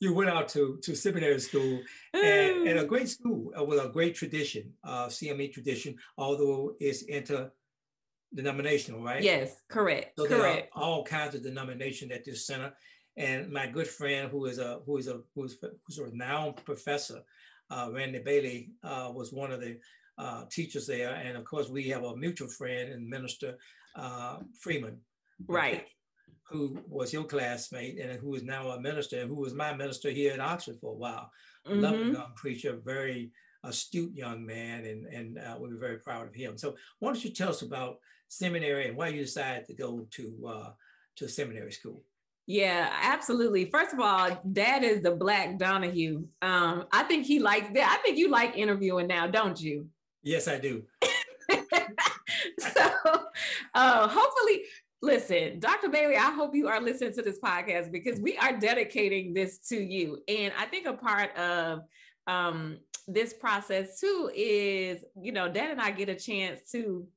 you 0.00 0.14
went 0.14 0.30
out 0.30 0.48
to 0.50 0.78
to 0.82 0.94
seminary 0.94 1.40
school 1.40 1.80
and, 2.14 2.68
and 2.68 2.78
a 2.78 2.84
great 2.84 3.08
school 3.08 3.52
uh, 3.58 3.64
with 3.64 3.84
a 3.84 3.88
great 3.88 4.14
tradition, 4.14 4.72
uh, 4.84 5.06
CME 5.06 5.52
tradition, 5.52 5.96
although 6.16 6.74
it's 6.78 7.02
interdenominational, 7.02 9.02
right? 9.02 9.22
Yes, 9.22 9.62
correct. 9.68 10.18
So 10.18 10.26
correct. 10.26 10.70
there 10.74 10.74
are 10.74 10.82
all 10.82 11.04
kinds 11.04 11.34
of 11.34 11.42
denomination 11.42 12.12
at 12.12 12.24
this 12.24 12.46
center. 12.46 12.72
And 13.16 13.50
my 13.50 13.66
good 13.66 13.88
friend, 13.88 14.30
who 14.30 14.46
is 14.46 14.58
a 14.58 14.80
who 14.86 14.96
is 14.96 15.08
a 15.08 15.20
who's 15.34 15.58
who's 15.60 15.98
a 15.98 16.04
renowned 16.04 16.64
professor, 16.64 17.22
uh, 17.68 17.90
Randy 17.92 18.20
Bailey, 18.20 18.70
uh, 18.84 19.10
was 19.12 19.32
one 19.32 19.50
of 19.50 19.60
the 19.60 19.78
uh, 20.18 20.44
teachers 20.50 20.86
there, 20.86 21.14
and 21.14 21.36
of 21.36 21.44
course 21.44 21.68
we 21.68 21.84
have 21.88 22.04
a 22.04 22.16
mutual 22.16 22.48
friend 22.48 22.92
and 22.92 23.08
minister, 23.08 23.56
uh, 23.94 24.38
Freeman, 24.60 24.98
right, 25.46 25.86
who 26.50 26.78
was 26.88 27.12
your 27.12 27.24
classmate 27.24 27.98
and 28.00 28.18
who 28.18 28.34
is 28.34 28.42
now 28.42 28.70
a 28.70 28.80
minister, 28.80 29.20
and 29.20 29.28
who 29.28 29.36
was 29.36 29.54
my 29.54 29.74
minister 29.74 30.10
here 30.10 30.32
at 30.32 30.40
Oxford 30.40 30.78
for 30.80 30.92
a 30.92 30.96
while. 30.96 31.30
Mm-hmm. 31.66 31.80
Lovely 31.80 32.12
young 32.12 32.32
preacher, 32.34 32.78
very 32.84 33.30
astute 33.64 34.14
young 34.14 34.44
man, 34.44 34.84
and 34.84 35.06
and 35.06 35.38
uh, 35.38 35.56
we 35.60 35.68
were 35.68 35.78
very 35.80 35.98
proud 35.98 36.26
of 36.26 36.34
him. 36.34 36.58
So 36.58 36.76
why 36.98 37.12
don't 37.12 37.24
you 37.24 37.30
tell 37.30 37.50
us 37.50 37.62
about 37.62 37.98
seminary 38.28 38.88
and 38.88 38.96
why 38.96 39.08
you 39.08 39.22
decided 39.22 39.66
to 39.66 39.74
go 39.74 40.06
to 40.10 40.46
uh, 40.48 40.70
to 41.16 41.28
seminary 41.28 41.72
school? 41.72 42.02
Yeah, 42.46 42.90
absolutely. 43.02 43.66
First 43.66 43.92
of 43.92 44.00
all, 44.00 44.40
dad 44.52 44.82
is 44.82 45.02
the 45.02 45.10
Black 45.10 45.58
Donahue. 45.58 46.24
Um, 46.40 46.86
I 46.90 47.02
think 47.02 47.26
he 47.26 47.40
likes 47.40 47.68
that. 47.74 47.98
I 47.98 48.02
think 48.02 48.16
you 48.16 48.30
like 48.30 48.56
interviewing 48.56 49.06
now, 49.06 49.26
don't 49.26 49.60
you? 49.60 49.86
Yes, 50.28 50.46
I 50.46 50.58
do. 50.58 50.82
so 52.58 52.90
uh, 53.74 54.08
hopefully, 54.08 54.64
listen, 55.00 55.58
Dr. 55.58 55.88
Bailey, 55.88 56.16
I 56.16 56.32
hope 56.32 56.54
you 56.54 56.68
are 56.68 56.82
listening 56.82 57.14
to 57.14 57.22
this 57.22 57.38
podcast 57.38 57.90
because 57.90 58.20
we 58.20 58.36
are 58.36 58.52
dedicating 58.58 59.32
this 59.32 59.58
to 59.70 59.76
you. 59.76 60.18
And 60.28 60.52
I 60.58 60.66
think 60.66 60.86
a 60.86 60.92
part 60.92 61.34
of 61.38 61.80
um, 62.26 62.76
this 63.06 63.32
process 63.32 63.98
too 64.00 64.30
is, 64.34 65.02
you 65.18 65.32
know, 65.32 65.50
dad 65.50 65.70
and 65.70 65.80
I 65.80 65.92
get 65.92 66.10
a 66.10 66.14
chance 66.14 66.60
to 66.72 67.08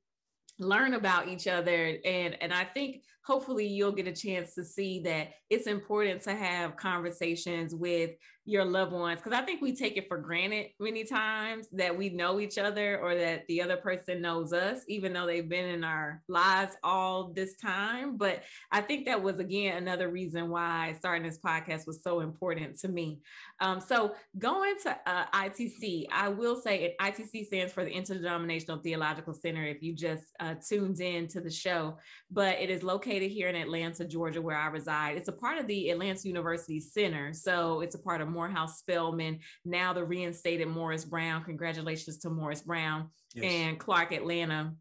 learn 0.58 0.94
about 0.94 1.28
each 1.28 1.46
other 1.46 1.98
and 2.04 2.36
and 2.40 2.52
i 2.52 2.62
think 2.62 3.02
hopefully 3.24 3.66
you'll 3.66 3.92
get 3.92 4.06
a 4.06 4.12
chance 4.12 4.54
to 4.54 4.64
see 4.64 5.00
that 5.00 5.30
it's 5.50 5.66
important 5.66 6.22
to 6.22 6.34
have 6.34 6.76
conversations 6.76 7.74
with 7.74 8.10
your 8.44 8.64
loved 8.64 8.92
ones 8.92 9.20
because 9.22 9.38
i 9.38 9.44
think 9.44 9.62
we 9.62 9.72
take 9.72 9.96
it 9.96 10.08
for 10.08 10.18
granted 10.18 10.66
many 10.80 11.04
times 11.04 11.68
that 11.70 11.96
we 11.96 12.08
know 12.08 12.40
each 12.40 12.58
other 12.58 12.98
or 12.98 13.14
that 13.14 13.46
the 13.46 13.62
other 13.62 13.76
person 13.76 14.20
knows 14.20 14.52
us 14.52 14.80
even 14.88 15.12
though 15.12 15.26
they've 15.26 15.48
been 15.48 15.68
in 15.68 15.84
our 15.84 16.20
lives 16.28 16.74
all 16.82 17.32
this 17.32 17.56
time. 17.56 18.16
But 18.16 18.42
i 18.72 18.80
think 18.80 19.06
that 19.06 19.22
was 19.22 19.38
again 19.38 19.76
another 19.76 20.08
reason 20.08 20.50
why 20.50 20.94
starting 20.98 21.22
this 21.22 21.38
podcast 21.38 21.86
was 21.86 22.02
so 22.02 22.20
important 22.20 22.78
to 22.80 22.88
me. 22.88 23.20
Um, 23.60 23.80
so 23.80 24.14
going 24.38 24.74
to 24.82 24.96
uh, 25.06 25.26
itc 25.34 26.06
i 26.10 26.28
will 26.28 26.56
say 26.56 26.84
it, 26.84 26.96
itc 27.00 27.46
stands 27.46 27.72
for 27.72 27.84
the 27.84 27.90
interdenominational 27.90 28.80
theological 28.80 29.34
center 29.34 29.64
if 29.64 29.82
you 29.82 29.94
just 29.94 30.24
uh, 30.40 30.54
tuned 30.66 31.00
in 31.00 31.28
to 31.28 31.40
the 31.40 31.50
show 31.50 31.96
but 32.30 32.58
it 32.58 32.70
is 32.70 32.82
located 32.82 33.11
here 33.20 33.48
in 33.48 33.56
atlanta 33.56 34.04
georgia 34.04 34.40
where 34.40 34.56
i 34.56 34.66
reside 34.66 35.16
it's 35.16 35.28
a 35.28 35.32
part 35.32 35.58
of 35.58 35.66
the 35.66 35.90
atlanta 35.90 36.26
university 36.26 36.80
center 36.80 37.32
so 37.32 37.80
it's 37.80 37.94
a 37.94 37.98
part 37.98 38.20
of 38.20 38.28
Morehouse 38.28 38.78
Spelman, 38.78 39.40
now 39.64 39.92
the 39.92 40.04
reinstated 40.04 40.68
Morris 40.68 41.04
Brown. 41.04 41.44
Congratulations 41.44 42.18
to 42.18 42.30
Morris 42.30 42.62
Brown 42.62 43.10
yes. 43.34 43.44
and 43.44 43.78
Clark 43.78 44.12
Atlanta 44.12 44.74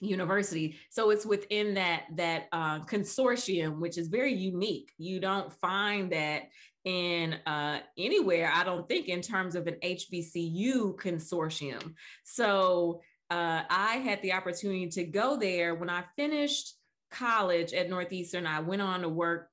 University. 0.00 0.76
So 0.90 1.10
it's 1.10 1.26
within 1.26 1.74
that 1.74 2.04
that 2.16 2.48
uh, 2.52 2.80
consortium, 2.80 3.78
which 3.78 3.98
is 3.98 4.08
very 4.08 4.34
unique. 4.34 4.92
You 4.98 5.20
don't 5.20 5.52
find 5.52 6.12
that 6.12 6.44
in 6.84 7.34
uh, 7.46 7.80
anywhere, 7.98 8.50
I 8.54 8.64
don't 8.64 8.88
think, 8.88 9.08
in 9.08 9.20
terms 9.20 9.54
of 9.54 9.66
an 9.66 9.76
HBCU 9.82 10.96
consortium. 10.96 11.94
So 12.24 13.02
uh, 13.30 13.62
I 13.68 13.96
had 13.96 14.22
the 14.22 14.32
opportunity 14.32 14.88
to 14.88 15.04
go 15.04 15.36
there 15.36 15.74
when 15.74 15.90
I 15.90 16.04
finished 16.16 16.74
college 17.10 17.72
at 17.72 17.90
Northeastern. 17.90 18.46
I 18.46 18.60
went 18.60 18.82
on 18.82 19.02
to 19.02 19.08
work 19.08 19.48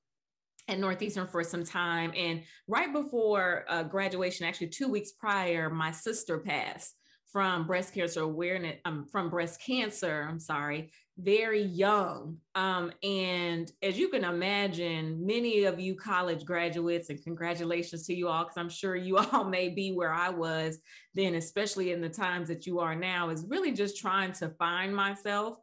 at 0.67 0.79
Northeastern 0.79 1.27
for 1.27 1.43
some 1.43 1.63
time. 1.63 2.11
And 2.15 2.43
right 2.67 2.91
before 2.91 3.65
uh, 3.69 3.83
graduation, 3.83 4.45
actually 4.45 4.67
two 4.67 4.89
weeks 4.89 5.11
prior, 5.11 5.69
my 5.69 5.91
sister 5.91 6.39
passed 6.39 6.95
from 7.31 7.67
breast 7.67 7.93
cancer 7.93 8.21
awareness, 8.21 8.77
um, 8.85 9.05
from 9.11 9.29
breast 9.29 9.61
cancer, 9.61 10.25
I'm 10.29 10.39
sorry, 10.39 10.91
very 11.17 11.61
young. 11.61 12.37
Um, 12.55 12.91
and 13.03 13.71
as 13.81 13.97
you 13.97 14.09
can 14.09 14.23
imagine, 14.23 15.25
many 15.25 15.65
of 15.65 15.79
you 15.79 15.95
college 15.95 16.45
graduates, 16.45 17.09
and 17.09 17.21
congratulations 17.23 18.05
to 18.07 18.13
you 18.13 18.27
all, 18.27 18.43
because 18.43 18.57
I'm 18.57 18.69
sure 18.69 18.95
you 18.95 19.17
all 19.33 19.43
may 19.43 19.69
be 19.69 19.91
where 19.91 20.13
I 20.13 20.29
was 20.29 20.79
then, 21.13 21.35
especially 21.35 21.91
in 21.91 22.01
the 22.01 22.09
times 22.09 22.47
that 22.47 22.65
you 22.65 22.79
are 22.79 22.95
now, 22.95 23.29
is 23.29 23.45
really 23.47 23.71
just 23.71 23.97
trying 23.97 24.31
to 24.33 24.49
find 24.49 24.95
myself. 24.95 25.57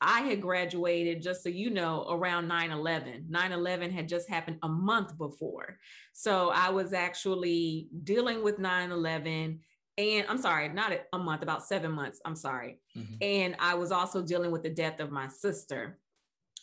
I 0.00 0.22
had 0.22 0.40
graduated, 0.40 1.22
just 1.22 1.42
so 1.42 1.48
you 1.48 1.70
know, 1.70 2.06
around 2.08 2.48
9 2.48 2.70
11. 2.70 3.26
9 3.28 3.52
11 3.52 3.90
had 3.90 4.08
just 4.08 4.28
happened 4.28 4.58
a 4.62 4.68
month 4.68 5.16
before. 5.18 5.78
So 6.12 6.50
I 6.50 6.70
was 6.70 6.92
actually 6.92 7.88
dealing 8.04 8.42
with 8.42 8.58
9 8.58 8.90
11. 8.90 9.60
And 9.98 10.26
I'm 10.28 10.38
sorry, 10.38 10.68
not 10.70 10.92
a 11.12 11.18
month, 11.18 11.42
about 11.42 11.64
seven 11.64 11.92
months. 11.92 12.20
I'm 12.24 12.36
sorry. 12.36 12.78
Mm-hmm. 12.96 13.14
And 13.20 13.56
I 13.58 13.74
was 13.74 13.92
also 13.92 14.22
dealing 14.22 14.50
with 14.50 14.62
the 14.62 14.70
death 14.70 15.00
of 15.00 15.10
my 15.10 15.28
sister. 15.28 15.98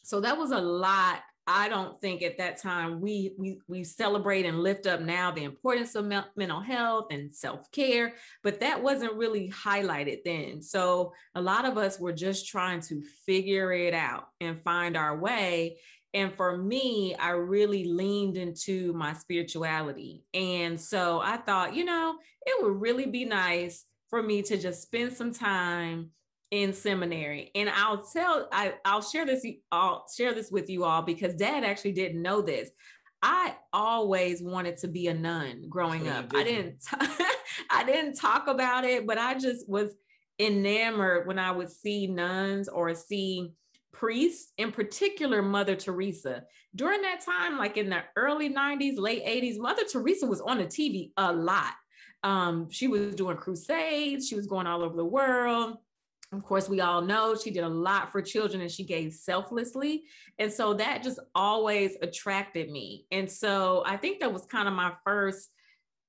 So 0.04 0.20
that 0.22 0.38
was 0.38 0.52
a 0.52 0.60
lot 0.60 1.22
I 1.48 1.70
don't 1.70 2.00
think 2.02 2.22
at 2.22 2.38
that 2.40 2.62
time 2.62 3.00
we 3.00 3.34
we 3.38 3.60
we 3.70 3.86
celebrate 3.86 4.46
and 4.46 4.60
lift 4.60 4.86
up 4.86 5.00
now 5.00 5.32
the 5.32 5.46
importance 5.46 5.96
of 5.96 6.06
me- 6.06 6.20
mental 6.36 6.60
health 6.60 7.08
and 7.10 7.34
self-care, 7.34 8.16
but 8.44 8.60
that 8.60 8.84
wasn't 8.84 9.14
really 9.14 9.50
highlighted 9.50 10.20
then. 10.26 10.62
So 10.62 11.14
a 11.36 11.42
lot 11.42 11.64
of 11.64 11.78
us 11.78 12.00
were 12.00 12.12
just 12.12 12.48
trying 12.48 12.82
to 12.82 13.02
figure 13.26 13.72
it 13.72 13.94
out 13.94 14.26
and 14.42 14.62
find 14.62 14.98
our 14.98 15.18
way. 15.18 15.80
And 16.14 16.34
for 16.34 16.58
me, 16.58 17.16
I 17.16 17.30
really 17.32 17.86
leaned 17.86 18.38
into 18.38 18.92
my 18.94 19.14
spirituality. 19.14 20.24
And 20.34 20.80
so 20.80 21.22
I 21.22 21.38
thought, 21.38 21.76
you 21.76 21.86
know, 21.86 22.18
it 22.46 22.64
would 22.64 22.82
really 22.82 23.06
be 23.06 23.24
nice 23.24 23.86
for 24.10 24.22
me 24.22 24.42
to 24.44 24.58
just 24.58 24.82
spend 24.82 25.14
some 25.14 25.34
time 25.34 26.12
in 26.52 26.74
seminary. 26.74 27.52
And 27.56 27.70
i'll 27.70 28.04
tell 28.04 28.48
I, 28.52 28.76
i'll 28.86 29.02
share 29.02 29.26
this 29.26 29.46
i'll 29.72 30.06
share 30.16 30.34
this 30.34 30.52
with 30.52 30.70
you 30.70 30.84
all 30.84 31.02
because 31.02 31.34
dad 31.34 31.64
actually 31.64 31.94
didn't 31.94 32.22
know 32.22 32.42
this. 32.42 32.70
I 33.22 33.56
always 33.74 34.44
wanted 34.44 34.78
to 34.78 34.88
be 34.88 35.08
a 35.08 35.14
nun 35.14 35.66
growing 35.70 36.06
so 36.06 36.12
up. 36.12 36.30
Didn't. 36.30 36.40
i 36.40 36.44
didn't. 36.44 37.18
t- 37.18 37.24
I 37.72 37.84
didn't 37.84 38.14
talk 38.16 38.48
about 38.48 38.84
it 38.84 39.08
but 39.08 39.18
i 39.18 39.34
just 39.38 39.68
was 39.68 39.94
enamored 40.40 41.28
when 41.28 41.40
i 41.40 41.52
would 41.52 41.72
see 41.72 42.08
nuns 42.08 42.70
or 42.70 42.94
see 42.94 43.52
priests 43.92 44.54
in 44.58 44.72
particular 44.72 45.42
mother 45.42 45.76
teresa. 45.76 46.44
During 46.76 47.02
that 47.02 47.22
time 47.26 47.58
like 47.58 47.78
in 47.78 47.90
the 47.90 48.04
early 48.16 48.54
90s 48.54 48.98
late 48.98 49.26
80s 49.26 49.58
mother 49.58 49.84
teresa 49.92 50.28
was 50.28 50.40
on 50.40 50.60
the 50.60 50.66
tv 50.66 51.12
a 51.18 51.34
lot. 51.34 51.74
Um, 52.24 52.70
she 52.70 52.88
was 52.88 53.16
doing 53.16 53.38
crusades. 53.38 54.28
She 54.28 54.36
was 54.36 54.48
going 54.48 54.68
all 54.68 54.84
over 54.84 54.96
the 54.96 55.06
world 55.06 55.78
of 56.34 56.44
course, 56.44 56.68
we 56.68 56.82
all 56.82 57.02
know 57.02 57.36
she 57.36 57.52
did 57.52 57.64
a 57.64 57.70
lot 57.70 58.12
for 58.12 58.22
children 58.22 58.62
and 58.62 58.72
she 58.72 58.84
gave 58.84 59.14
selflessly. 59.14 60.04
And 60.38 60.52
so 60.52 60.74
that 60.74 61.02
just 61.02 61.20
always 61.34 61.96
attracted 62.02 62.70
me. 62.70 63.06
And 63.12 63.32
so 63.32 63.84
I 63.86 63.96
think 63.96 64.20
that 64.20 64.34
was 64.34 64.46
kind 64.46 64.68
of 64.68 64.74
my 64.74 64.92
first 65.06 65.50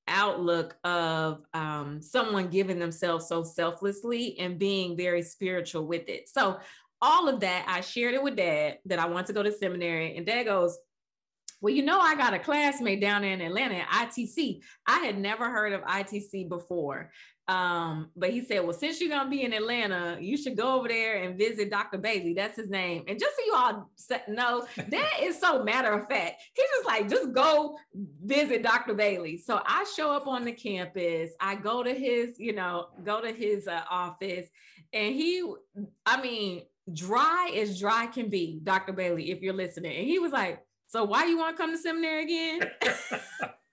outlook 0.09 0.77
of 0.83 1.45
um, 1.55 2.03
someone 2.03 2.49
giving 2.49 2.79
themselves 2.81 3.29
so 3.29 3.45
selflessly 3.45 4.39
and 4.39 4.59
being 4.59 4.97
very 4.97 5.23
spiritual 5.23 5.87
with 5.87 6.09
it. 6.09 6.29
So 6.29 6.59
all 7.01 7.29
of 7.29 7.41
that, 7.41 7.67
I 7.69 7.81
shared 7.81 8.15
it 8.15 8.23
with 8.23 8.37
dad 8.37 8.79
that 8.87 8.99
I 8.99 9.07
want 9.07 9.29
to 9.29 9.33
go 9.33 9.45
to 9.45 9.53
seminary. 9.53 10.17
And 10.17 10.27
dad 10.27 10.45
goes, 10.45 10.77
well, 11.61 11.75
you 11.75 11.85
know, 11.85 12.01
I 12.01 12.15
got 12.15 12.35
a 12.35 12.39
classmate 12.39 13.01
down 13.01 13.25
in 13.25 13.41
Atlanta 13.41 13.77
at 13.77 13.89
ITC. 13.89 14.63
I 14.87 14.99
had 15.01 15.19
never 15.19 15.51
heard 15.51 15.73
of 15.73 15.83
ITC 15.83 16.49
before. 16.49 17.11
Um, 17.49 18.11
but 18.15 18.31
he 18.31 18.45
said, 18.45 18.63
Well, 18.63 18.75
since 18.75 19.01
you're 19.01 19.09
gonna 19.09 19.31
be 19.31 19.43
in 19.43 19.55
Atlanta, 19.55 20.19
you 20.21 20.37
should 20.37 20.57
go 20.57 20.75
over 20.75 20.87
there 20.87 21.23
and 21.23 21.39
visit 21.39 21.71
Dr. 21.71 21.97
Bailey. 21.97 22.35
That's 22.35 22.57
his 22.57 22.69
name. 22.69 23.05
And 23.09 23.19
just 23.19 23.37
so 23.37 23.43
you 23.47 23.55
all 23.55 23.91
know, 24.29 24.67
that 24.89 25.13
is 25.23 25.41
so 25.41 25.65
matter 25.65 25.93
of 25.93 26.07
fact. 26.09 26.43
He's 26.55 26.69
just 26.77 26.87
like, 26.87 27.09
just 27.09 27.33
go 27.33 27.79
visit 28.23 28.63
Dr. 28.63 28.93
Bailey. 28.93 29.39
So 29.39 29.63
I 29.65 29.85
show 29.97 30.13
up 30.13 30.27
on 30.27 30.45
the 30.45 30.53
campus, 30.53 31.31
I 31.41 31.55
go 31.55 31.83
to 31.83 31.95
his, 31.95 32.39
you 32.39 32.53
know, 32.53 32.89
go 33.03 33.23
to 33.23 33.33
his 33.33 33.67
uh, 33.67 33.81
office, 33.91 34.49
and 34.93 35.15
he, 35.15 35.43
I 36.05 36.21
mean, 36.21 36.63
dry 36.93 37.51
as 37.57 37.81
dry 37.81 38.07
can 38.07 38.29
be, 38.29 38.61
Dr. 38.63 38.93
Bailey, 38.93 39.31
if 39.31 39.41
you're 39.41 39.55
listening. 39.55 39.97
And 39.97 40.07
he 40.07 40.19
was 40.19 40.33
like, 40.33 40.63
So 40.87 41.05
why 41.05 41.25
you 41.25 41.39
want 41.39 41.57
to 41.57 41.63
come 41.63 41.73
to 41.73 41.79
seminary 41.79 42.25
again? 42.25 42.71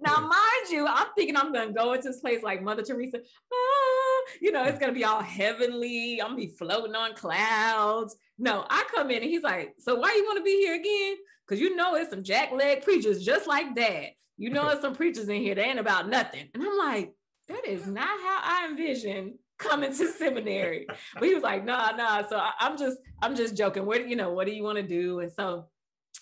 Now, 0.00 0.20
mind 0.20 0.70
you, 0.70 0.86
I'm 0.86 1.08
thinking 1.16 1.36
I'm 1.36 1.52
gonna 1.52 1.72
go 1.72 1.94
into 1.94 2.08
this 2.08 2.20
place 2.20 2.42
like 2.42 2.62
Mother 2.62 2.82
Teresa. 2.82 3.18
Ah, 3.52 4.32
you 4.40 4.52
know, 4.52 4.64
it's 4.64 4.78
gonna 4.78 4.92
be 4.92 5.04
all 5.04 5.22
heavenly. 5.22 6.20
I'm 6.20 6.28
gonna 6.28 6.36
be 6.36 6.54
floating 6.58 6.94
on 6.94 7.14
clouds. 7.14 8.16
No, 8.38 8.66
I 8.68 8.84
come 8.94 9.10
in 9.10 9.22
and 9.22 9.30
he's 9.30 9.42
like, 9.42 9.74
"So 9.78 9.94
why 9.94 10.14
you 10.14 10.24
want 10.24 10.38
to 10.38 10.44
be 10.44 10.56
here 10.56 10.74
again? 10.74 11.16
Because 11.46 11.60
you 11.60 11.74
know 11.76 11.94
it's 11.94 12.10
some 12.10 12.22
jackleg 12.22 12.82
preachers 12.82 13.24
just 13.24 13.46
like 13.46 13.74
that. 13.76 14.10
You 14.36 14.50
know, 14.50 14.68
it's 14.68 14.82
some 14.82 14.94
preachers 14.94 15.28
in 15.28 15.40
here. 15.40 15.54
They 15.54 15.64
ain't 15.64 15.78
about 15.78 16.08
nothing." 16.08 16.48
And 16.52 16.62
I'm 16.62 16.76
like, 16.76 17.14
"That 17.48 17.66
is 17.66 17.86
not 17.86 18.04
how 18.04 18.40
I 18.42 18.68
envision 18.70 19.38
coming 19.58 19.96
to 19.96 20.08
seminary." 20.08 20.86
But 21.14 21.24
he 21.24 21.34
was 21.34 21.42
like, 21.42 21.64
"Nah, 21.64 21.92
nah." 21.92 22.26
So 22.28 22.36
I, 22.36 22.52
I'm 22.60 22.76
just, 22.76 22.98
I'm 23.22 23.34
just 23.34 23.56
joking. 23.56 23.86
What 23.86 24.06
you 24.06 24.16
know? 24.16 24.30
What 24.30 24.46
do 24.46 24.52
you 24.52 24.62
want 24.62 24.76
to 24.76 24.86
do? 24.86 25.20
And 25.20 25.32
so 25.32 25.68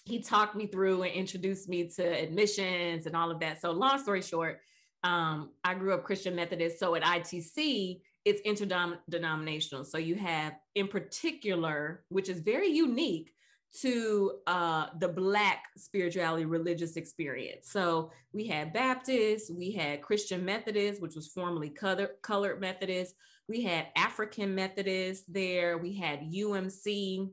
he 0.05 0.21
talked 0.21 0.55
me 0.55 0.67
through 0.67 1.03
and 1.03 1.13
introduced 1.13 1.69
me 1.69 1.89
to 1.97 2.03
admissions 2.03 3.07
and 3.07 3.17
all 3.17 3.31
of 3.31 3.41
that. 3.41 3.61
So, 3.61 3.71
long 3.71 3.99
story 3.99 4.23
short, 4.23 4.61
um, 5.05 5.51
I 5.63 5.75
grew 5.75 5.93
up 5.93 6.03
Christian 6.03 6.35
Methodist. 6.35 6.81
So 6.81 6.95
at 6.95 7.03
ITC, 7.03 8.01
it's 8.25 8.41
interdenominational. 8.41 9.85
So 9.85 9.99
you 9.99 10.15
have, 10.17 10.55
in 10.75 10.89
particular, 10.89 12.05
which 12.09 12.31
is 12.31 12.41
very 12.41 12.69
unique 12.69 13.35
to 13.83 14.33
uh, 14.47 14.87
the 14.99 15.09
Black 15.09 15.65
spirituality 15.77 16.47
religious 16.47 16.97
experience. 16.97 17.71
So 17.71 18.13
we 18.33 18.47
had 18.47 18.73
Baptists, 18.73 19.51
we 19.51 19.73
had 19.73 20.01
Christian 20.01 20.45
Methodists, 20.45 21.03
which 21.03 21.17
was 21.17 21.29
formerly 21.29 21.69
color, 21.69 22.13
colored 22.23 22.61
Methodist. 22.61 23.15
We 23.47 23.63
had 23.63 23.89
African 23.97 24.55
Methodists 24.55 25.27
there. 25.29 25.77
We 25.77 25.93
had 25.95 26.21
UMC, 26.21 27.29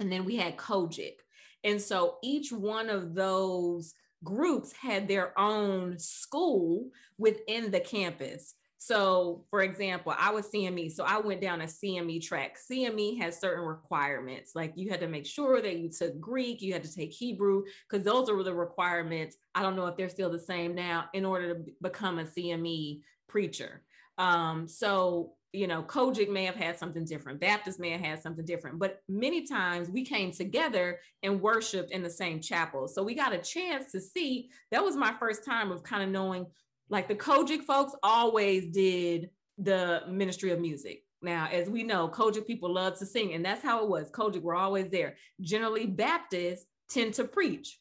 and 0.00 0.10
then 0.10 0.24
we 0.24 0.36
had 0.36 0.56
COGIC. 0.56 1.18
And 1.66 1.82
so 1.82 2.18
each 2.22 2.52
one 2.52 2.88
of 2.88 3.14
those 3.14 3.92
groups 4.22 4.72
had 4.72 5.08
their 5.08 5.38
own 5.38 5.98
school 5.98 6.90
within 7.18 7.72
the 7.72 7.80
campus. 7.80 8.54
So, 8.78 9.44
for 9.50 9.62
example, 9.62 10.14
I 10.16 10.30
was 10.30 10.46
CME, 10.46 10.92
so 10.92 11.02
I 11.02 11.18
went 11.18 11.40
down 11.40 11.62
a 11.62 11.64
CME 11.64 12.24
track. 12.24 12.56
CME 12.70 13.20
has 13.20 13.40
certain 13.40 13.64
requirements, 13.64 14.52
like 14.54 14.74
you 14.76 14.90
had 14.90 15.00
to 15.00 15.08
make 15.08 15.26
sure 15.26 15.60
that 15.60 15.78
you 15.78 15.90
took 15.90 16.20
Greek, 16.20 16.62
you 16.62 16.72
had 16.72 16.84
to 16.84 16.94
take 16.94 17.12
Hebrew, 17.12 17.64
because 17.90 18.04
those 18.04 18.30
are 18.30 18.42
the 18.44 18.54
requirements. 18.54 19.36
I 19.56 19.62
don't 19.62 19.74
know 19.74 19.86
if 19.86 19.96
they're 19.96 20.08
still 20.08 20.30
the 20.30 20.38
same 20.38 20.74
now 20.74 21.06
in 21.14 21.24
order 21.24 21.54
to 21.54 21.64
become 21.82 22.20
a 22.20 22.24
CME 22.24 23.00
preacher. 23.28 23.82
Um, 24.18 24.68
so 24.68 25.32
you 25.56 25.66
know, 25.66 25.82
COGIC 25.82 26.30
may 26.30 26.44
have 26.44 26.54
had 26.54 26.78
something 26.78 27.04
different, 27.04 27.40
Baptist 27.40 27.80
may 27.80 27.90
have 27.90 28.00
had 28.00 28.22
something 28.22 28.44
different, 28.44 28.78
but 28.78 29.00
many 29.08 29.46
times 29.46 29.88
we 29.88 30.04
came 30.04 30.30
together 30.30 31.00
and 31.22 31.40
worshiped 31.40 31.90
in 31.90 32.02
the 32.02 32.10
same 32.10 32.40
chapel. 32.40 32.86
So 32.86 33.02
we 33.02 33.14
got 33.14 33.32
a 33.32 33.38
chance 33.38 33.90
to 33.92 34.00
see. 34.00 34.50
That 34.70 34.84
was 34.84 34.96
my 34.96 35.14
first 35.18 35.44
time 35.44 35.72
of 35.72 35.82
kind 35.82 36.02
of 36.02 36.10
knowing, 36.10 36.46
like 36.90 37.08
the 37.08 37.14
COGIC 37.14 37.62
folks 37.62 37.94
always 38.02 38.68
did 38.68 39.30
the 39.58 40.02
ministry 40.08 40.50
of 40.50 40.60
music. 40.60 41.02
Now, 41.22 41.48
as 41.50 41.70
we 41.70 41.82
know, 41.82 42.08
COGIC 42.08 42.46
people 42.46 42.72
love 42.72 42.98
to 42.98 43.06
sing, 43.06 43.32
and 43.32 43.44
that's 43.44 43.62
how 43.62 43.82
it 43.82 43.88
was. 43.88 44.10
COGIC 44.10 44.42
were 44.42 44.54
always 44.54 44.88
there. 44.90 45.16
Generally, 45.40 45.86
Baptists 45.86 46.66
tend 46.88 47.14
to 47.14 47.24
preach 47.24 47.80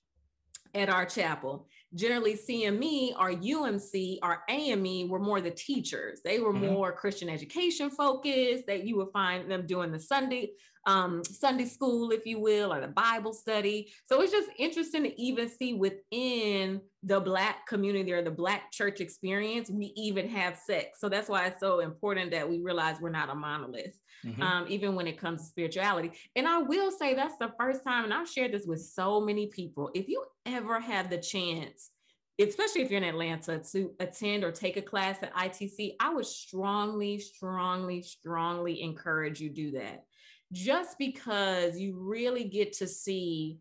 at 0.74 0.90
our 0.90 1.06
chapel 1.06 1.68
generally 1.96 2.36
CME 2.36 3.14
or 3.20 3.32
UMC 3.32 4.20
or 4.22 4.44
AME 4.50 5.10
were 5.10 5.20
more 5.20 5.42
the 5.42 5.52
teachers. 5.52 6.20
They 6.24 6.40
were 6.40 6.54
mm-hmm. 6.54 6.74
more 6.74 6.92
Christian 6.92 7.30
education 7.30 7.90
focused 7.90 8.68
that 8.68 8.84
you 8.84 8.98
would 8.98 9.12
find 9.12 9.50
them 9.50 9.66
doing 9.66 9.92
the 9.92 10.00
Sunday 10.00 10.52
um, 10.86 11.24
Sunday 11.24 11.66
school, 11.66 12.12
if 12.12 12.26
you 12.26 12.40
will, 12.40 12.72
or 12.72 12.80
the 12.80 12.88
Bible 12.88 13.34
study. 13.34 13.92
So 14.06 14.22
it's 14.22 14.32
just 14.32 14.50
interesting 14.58 15.04
to 15.04 15.22
even 15.22 15.50
see 15.50 15.74
within 15.74 16.82
the 17.04 17.20
Black 17.20 17.68
community 17.68 18.12
or 18.12 18.24
the 18.24 18.32
Black 18.32 18.72
church 18.72 19.00
experience, 19.02 19.70
we 19.70 19.94
even 19.96 20.28
have 20.30 20.58
sects. 20.58 21.00
So 21.00 21.10
that's 21.10 21.30
why 21.30 21.48
it's 21.48 21.60
so 21.60 21.80
important 21.80 22.32
that 22.32 22.50
we 22.50 22.62
realize 22.62 22.98
we're 23.02 23.10
not 23.10 23.30
a 23.30 23.36
monolith, 23.36 23.98
mm-hmm. 24.26 24.42
um, 24.42 24.66
even 24.70 24.96
when 24.96 25.08
it 25.08 25.20
comes 25.20 25.42
to 25.42 25.48
spirituality. 25.48 26.12
And 26.36 26.48
I 26.48 26.60
will 26.60 26.92
say 26.92 27.14
that's 27.14 27.38
the 27.38 27.54
first 27.60 27.84
time, 27.84 28.06
and 28.06 28.14
I've 28.14 28.30
shared 28.30 28.52
this 28.52 28.66
with 28.66 28.82
so 28.82 29.22
many 29.22 29.48
people. 29.48 29.90
If 29.94 30.08
you 30.08 30.24
ever 30.46 30.80
have 30.80 31.10
the 31.10 31.18
chance, 31.18 31.92
especially 32.40 32.82
if 32.82 32.92
you're 32.92 33.02
in 33.02 33.08
Atlanta, 33.08 33.62
to 33.72 33.92
attend 34.00 34.44
or 34.44 34.52
take 34.52 34.78
a 34.78 34.82
class 34.82 35.18
at 35.24 35.34
ITC, 35.36 35.94
I 36.00 36.14
would 36.14 36.26
strongly, 36.26 37.20
strongly, 37.20 38.02
strongly 38.02 38.82
encourage 38.82 39.40
you 39.40 39.50
do 39.50 39.72
that 39.72 40.04
just 40.52 40.98
because 40.98 41.80
you 41.80 41.98
really 42.00 42.46
get 42.46 42.74
to 42.74 42.88
see 42.88 43.60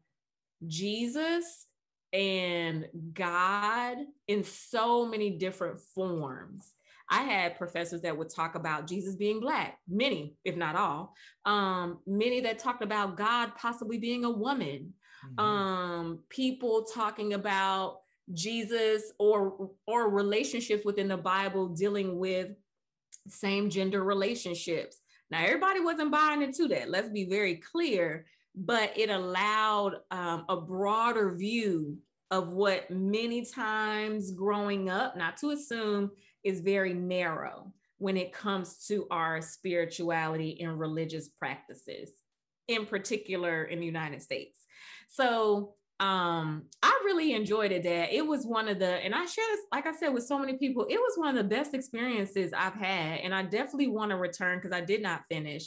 Jesus 0.67 1.67
and 2.13 2.87
God 3.13 3.99
in 4.29 4.45
so 4.45 5.07
many 5.07 5.31
different 5.31 5.81
forms. 5.81 6.73
I 7.11 7.23
had 7.23 7.59
professors 7.59 8.03
that 8.03 8.17
would 8.17 8.31
talk 8.35 8.55
about 8.55 8.87
Jesus 8.87 9.15
being 9.15 9.41
black, 9.41 9.79
many, 9.89 10.37
if 10.45 10.57
not 10.57 10.75
all, 10.75 11.15
um, 11.45 11.99
many 12.07 12.41
that 12.43 12.59
talked 12.59 12.83
about 12.83 13.17
God 13.17 13.53
possibly 13.57 13.99
being 13.99 14.25
a 14.25 14.31
woman, 14.31 14.95
mm-hmm. 15.27 15.45
um, 15.45 16.19
people 16.31 16.85
talking 16.85 17.35
about 17.35 17.99
Jesus 18.33 19.13
or 19.19 19.71
or 19.87 20.09
relationships 20.09 20.85
within 20.85 21.09
the 21.09 21.17
Bible 21.17 21.69
dealing 21.69 22.19
with 22.19 22.49
same 23.29 23.69
gender 23.69 24.03
relationships. 24.03 24.99
Now, 25.31 25.45
everybody 25.45 25.81
wasn't 25.81 26.13
buying 26.13 26.43
into 26.43 26.69
that. 26.69 26.91
Let's 26.91 27.09
be 27.09 27.25
very 27.25 27.57
clear, 27.57 28.27
but 28.55 28.97
it 28.97 29.11
allowed 29.11 29.97
um, 30.11 30.45
a 30.49 30.57
broader 30.57 31.35
view 31.35 31.99
of 32.31 32.53
what 32.53 32.91
many 32.91 33.45
times 33.45 34.31
growing 34.31 34.89
up, 34.89 35.17
not 35.17 35.37
to 35.39 35.51
assume, 35.51 36.11
is 36.43 36.61
very 36.61 36.95
narrow 36.95 37.73
when 37.99 38.17
it 38.17 38.33
comes 38.33 38.87
to 38.87 39.07
our 39.11 39.41
spirituality 39.41 40.61
and 40.61 40.79
religious 40.79 41.29
practices, 41.29 42.11
in 42.69 42.87
particular 42.87 43.65
in 43.65 43.81
the 43.81 43.87
United 43.87 44.21
States. 44.23 44.59
So 45.09 45.75
um 46.01 46.65
i 46.83 47.01
really 47.05 47.35
enjoyed 47.35 47.71
it 47.71 47.85
dad. 47.85 48.09
It 48.11 48.27
was 48.27 48.45
one 48.45 48.69
of 48.69 48.81
the 48.81 48.87
and 48.87 49.15
i 49.15 49.25
share 49.27 49.45
this 49.53 49.61
like 49.73 49.87
i 49.87 49.93
said 49.93 50.09
with 50.09 50.27
so 50.27 50.39
many 50.39 50.55
people 50.55 50.87
it 50.91 50.99
was 50.99 51.13
one 51.17 51.29
of 51.29 51.37
the 51.37 51.49
best 51.57 51.73
experiences 51.73 52.53
i've 52.53 52.75
had 52.75 53.21
and 53.21 53.33
i 53.33 53.43
definitely 53.43 53.87
want 53.87 54.11
to 54.11 54.17
return 54.17 54.59
because 54.59 54.73
i 54.73 54.81
did 54.81 55.03
not 55.03 55.23
finish. 55.29 55.67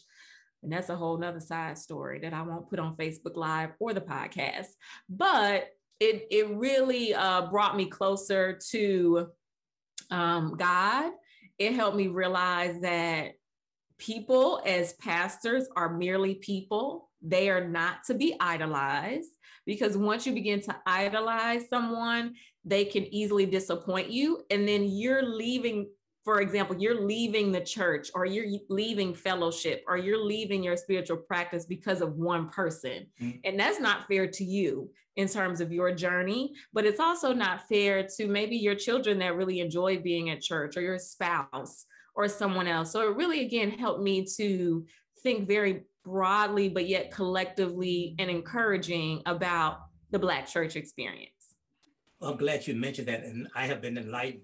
And 0.63 0.72
that's 0.72 0.89
a 0.89 0.96
whole 0.96 1.17
nother 1.17 1.39
side 1.39 1.77
story 1.77 2.19
that 2.19 2.34
i 2.34 2.41
won't 2.41 2.69
put 2.69 2.79
on 2.79 2.96
facebook 2.96 3.36
live 3.38 3.69
or 3.79 3.93
the 3.93 4.01
podcast. 4.01 4.67
But 5.07 5.69
it 6.00 6.27
it 6.29 6.50
really 6.50 7.13
uh 7.13 7.48
brought 7.48 7.77
me 7.77 7.86
closer 7.86 8.60
to 8.72 9.27
um 10.12 10.55
god. 10.57 11.12
It 11.57 11.74
helped 11.74 11.98
me 11.98 12.07
realize 12.07 12.81
that 12.81 13.31
people 13.98 14.62
as 14.65 14.93
pastors 14.93 15.67
are 15.75 15.98
merely 15.98 16.36
people 16.36 17.07
they 17.22 17.50
are 17.50 17.68
not 17.68 18.04
to 18.08 18.14
be 18.14 18.36
idolized 18.40 19.30
because 19.66 19.98
once 19.98 20.26
you 20.26 20.34
begin 20.34 20.62
to 20.62 20.76
idolize 20.86 21.68
someone, 21.70 22.36
they 22.64 22.86
can 22.86 23.04
easily 23.14 23.46
disappoint 23.46 24.10
you. 24.10 24.44
And 24.50 24.68
then 24.68 24.86
you're 24.86 25.24
leaving, 25.24 25.90
for 26.24 26.40
example, 26.42 26.78
you're 26.78 27.06
leaving 27.06 27.52
the 27.52 27.62
church 27.62 28.10
or 28.16 28.26
you're 28.26 28.60
leaving 28.70 29.14
fellowship 29.14 29.84
or 29.88 29.98
you're 29.98 30.24
leaving 30.24 30.64
your 30.64 30.78
spiritual 30.78 31.18
practice 31.18 31.66
because 31.66 32.01
of 32.01 32.16
one 32.16 32.50
person. 32.50 33.08
Mm-hmm. 33.22 33.40
And 33.44 33.60
that's 33.60 33.80
not 33.80 34.08
fair 34.08 34.27
to 34.27 34.44
you 34.44 34.90
in 35.18 35.27
terms 35.27 35.60
of 35.60 35.74
your 35.74 35.94
journey, 35.94 36.53
but 36.72 36.86
it's 36.86 37.00
also 37.00 37.34
not 37.34 37.68
fair 37.68 38.08
to 38.18 38.27
maybe 38.27 38.56
your 38.56 38.75
children 38.75 39.20
that 39.20 39.36
really 39.36 39.60
enjoy 39.60 39.98
being 39.98 40.30
at 40.30 40.42
church 40.42 40.77
or 40.77 40.82
your 40.82 41.00
spouse 41.00 41.86
or 42.16 42.27
someone 42.27 42.68
else. 42.68 42.92
So 42.92 43.01
it 43.01 43.16
really, 43.18 43.42
again, 43.42 43.72
helped 43.72 44.01
me 44.01 44.25
to 44.38 44.86
think 45.24 45.48
very 45.48 45.84
broadly, 46.07 46.70
but 46.70 46.87
yet 46.87 47.11
collectively 47.11 48.15
and 48.17 48.29
encouraging 48.29 49.22
about 49.25 49.79
the 50.09 50.17
Black 50.17 50.48
church 50.48 50.75
experience. 50.75 51.31
Well, 52.20 52.31
I'm 52.31 52.37
glad 52.37 52.65
you 52.65 52.74
mentioned 52.74 53.09
that, 53.09 53.24
and 53.24 53.48
I 53.55 53.67
have 53.67 53.81
been 53.81 53.98
enlightened, 53.98 54.43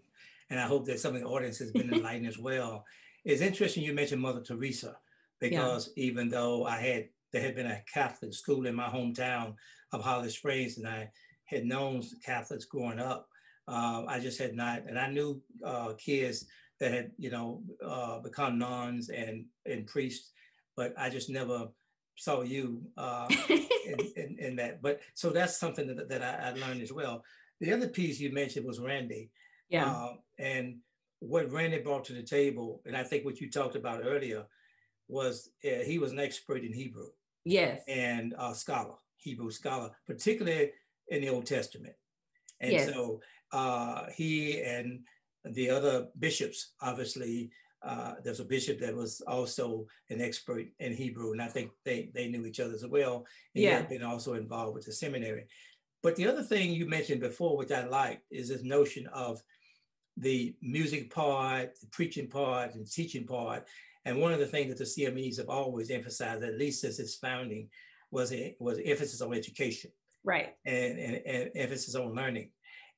and 0.49 0.59
I 0.59 0.67
hope 0.67 0.85
that 0.85 0.99
some 0.99 1.15
of 1.15 1.21
the 1.21 1.27
audience 1.27 1.57
has 1.59 1.71
been 1.71 1.93
enlightened 1.93 2.27
as 2.27 2.37
well. 2.37 2.85
It's 3.23 3.41
interesting 3.41 3.83
you 3.83 3.93
mentioned 3.93 4.21
Mother 4.21 4.41
Teresa, 4.41 4.97
because 5.39 5.91
yeah. 5.95 6.05
even 6.05 6.29
though 6.29 6.65
I 6.65 6.77
had 6.77 7.09
there 7.31 7.41
had 7.41 7.55
been 7.55 7.65
a 7.65 7.81
Catholic 7.91 8.33
school 8.33 8.67
in 8.67 8.75
my 8.75 8.87
hometown 8.87 9.55
of 9.91 10.03
Holly 10.03 10.29
Springs, 10.29 10.77
and 10.77 10.87
I 10.87 11.09
had 11.45 11.65
known 11.65 12.03
Catholics 12.23 12.65
growing 12.65 12.99
up, 12.99 13.27
uh, 13.67 14.03
I 14.07 14.19
just 14.19 14.37
had 14.37 14.53
not, 14.53 14.83
and 14.87 14.99
I 14.99 15.09
knew 15.09 15.41
uh, 15.65 15.93
kids 15.93 16.45
that 16.79 16.91
had, 16.91 17.11
you 17.17 17.31
know, 17.31 17.63
uh, 17.83 18.19
become 18.19 18.59
nuns 18.59 19.09
and 19.09 19.45
and 19.65 19.87
priests 19.87 20.32
but 20.75 20.93
I 20.97 21.09
just 21.09 21.29
never 21.29 21.67
saw 22.15 22.41
you 22.41 22.83
uh, 22.97 23.27
in, 23.49 23.99
in, 24.15 24.37
in, 24.39 24.55
that. 24.57 24.81
But 24.81 25.01
so 25.13 25.29
that's 25.29 25.57
something 25.57 25.87
that, 25.87 26.09
that 26.09 26.21
I, 26.21 26.49
I, 26.49 26.53
learned 26.53 26.81
as 26.81 26.93
well. 26.93 27.23
The 27.59 27.73
other 27.73 27.87
piece 27.87 28.19
you 28.19 28.31
mentioned 28.31 28.65
was 28.65 28.79
Randy. 28.79 29.29
Yeah. 29.69 29.91
Uh, 29.91 30.13
and 30.37 30.77
what 31.19 31.51
Randy 31.51 31.79
brought 31.79 32.05
to 32.05 32.13
the 32.13 32.23
table, 32.23 32.81
and 32.85 32.95
I 32.95 33.03
think 33.03 33.25
what 33.25 33.39
you 33.39 33.49
talked 33.49 33.75
about 33.75 34.01
earlier, 34.05 34.45
was 35.07 35.49
uh, 35.65 35.83
he 35.83 35.99
was 35.99 36.11
an 36.11 36.19
expert 36.19 36.63
in 36.63 36.73
Hebrew. 36.73 37.07
Yes. 37.45 37.81
And 37.87 38.33
a 38.37 38.55
scholar, 38.55 38.95
Hebrew 39.17 39.51
scholar, 39.51 39.91
particularly 40.07 40.71
in 41.09 41.21
the 41.21 41.29
Old 41.29 41.45
Testament. 41.45 41.95
And 42.59 42.71
yes. 42.71 42.89
so 42.89 43.21
uh, 43.51 44.05
he 44.15 44.61
and 44.61 45.01
the 45.45 45.69
other 45.69 46.07
bishops, 46.19 46.71
obviously, 46.81 47.51
uh, 47.83 48.13
there's 48.23 48.39
a 48.39 48.45
bishop 48.45 48.79
that 48.79 48.95
was 48.95 49.21
also 49.27 49.85
an 50.09 50.21
expert 50.21 50.65
in 50.79 50.93
Hebrew, 50.93 51.33
and 51.33 51.41
I 51.41 51.47
think 51.47 51.71
they, 51.83 52.09
they 52.13 52.27
knew 52.27 52.45
each 52.45 52.59
other 52.59 52.73
as 52.73 52.85
well. 52.85 53.25
And 53.55 53.63
yeah. 53.63 53.69
he 53.69 53.75
had 53.75 53.89
been 53.89 54.03
also 54.03 54.33
involved 54.33 54.75
with 54.75 54.85
the 54.85 54.93
seminary. 54.93 55.47
But 56.01 56.15
the 56.15 56.27
other 56.27 56.43
thing 56.43 56.71
you 56.71 56.87
mentioned 56.87 57.21
before, 57.21 57.57
which 57.57 57.71
I 57.71 57.85
liked, 57.85 58.23
is 58.31 58.49
this 58.49 58.63
notion 58.63 59.07
of 59.07 59.41
the 60.17 60.55
music 60.61 61.13
part, 61.13 61.79
the 61.79 61.87
preaching 61.87 62.27
part, 62.27 62.75
and 62.75 62.89
teaching 62.89 63.25
part. 63.25 63.67
And 64.05 64.19
one 64.19 64.33
of 64.33 64.39
the 64.39 64.45
things 64.45 64.69
that 64.69 64.77
the 64.77 64.83
CMEs 64.83 65.37
have 65.37 65.49
always 65.49 65.89
emphasized, 65.89 66.43
at 66.43 66.57
least 66.57 66.81
since 66.81 66.99
its 66.99 67.15
founding, 67.15 67.69
was 68.11 68.31
a, 68.31 68.55
was 68.59 68.79
emphasis 68.83 69.21
on 69.21 69.33
education, 69.33 69.91
right, 70.23 70.53
and, 70.65 70.99
and, 70.99 71.21
and 71.25 71.51
emphasis 71.55 71.95
on 71.95 72.13
learning 72.13 72.49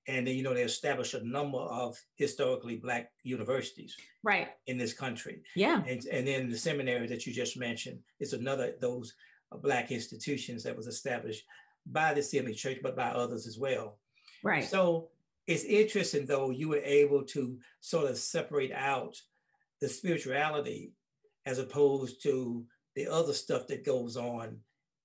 and 0.07 0.27
then 0.27 0.35
you 0.35 0.43
know 0.43 0.53
they 0.53 0.61
established 0.61 1.13
a 1.13 1.27
number 1.27 1.57
of 1.57 1.97
historically 2.15 2.75
black 2.75 3.11
universities 3.23 3.95
right. 4.23 4.49
in 4.67 4.77
this 4.77 4.93
country. 4.93 5.41
Yeah. 5.55 5.83
And, 5.87 6.05
and 6.05 6.27
then 6.27 6.49
the 6.49 6.57
seminary 6.57 7.07
that 7.07 7.25
you 7.25 7.33
just 7.33 7.57
mentioned 7.57 7.99
is 8.19 8.33
another 8.33 8.73
those 8.79 9.13
uh, 9.51 9.57
black 9.57 9.91
institutions 9.91 10.63
that 10.63 10.75
was 10.75 10.87
established 10.87 11.43
by 11.85 12.13
the 12.13 12.21
CME 12.21 12.55
church 12.55 12.79
but 12.83 12.95
by 12.95 13.09
others 13.09 13.47
as 13.47 13.57
well. 13.57 13.97
Right. 14.43 14.63
So 14.63 15.09
it's 15.47 15.63
interesting 15.63 16.25
though 16.25 16.49
you 16.49 16.69
were 16.69 16.81
able 16.83 17.23
to 17.23 17.57
sort 17.81 18.09
of 18.09 18.17
separate 18.17 18.71
out 18.71 19.19
the 19.81 19.89
spirituality 19.89 20.93
as 21.45 21.59
opposed 21.59 22.21
to 22.23 22.65
the 22.95 23.07
other 23.07 23.33
stuff 23.33 23.67
that 23.67 23.85
goes 23.85 24.17
on 24.17 24.57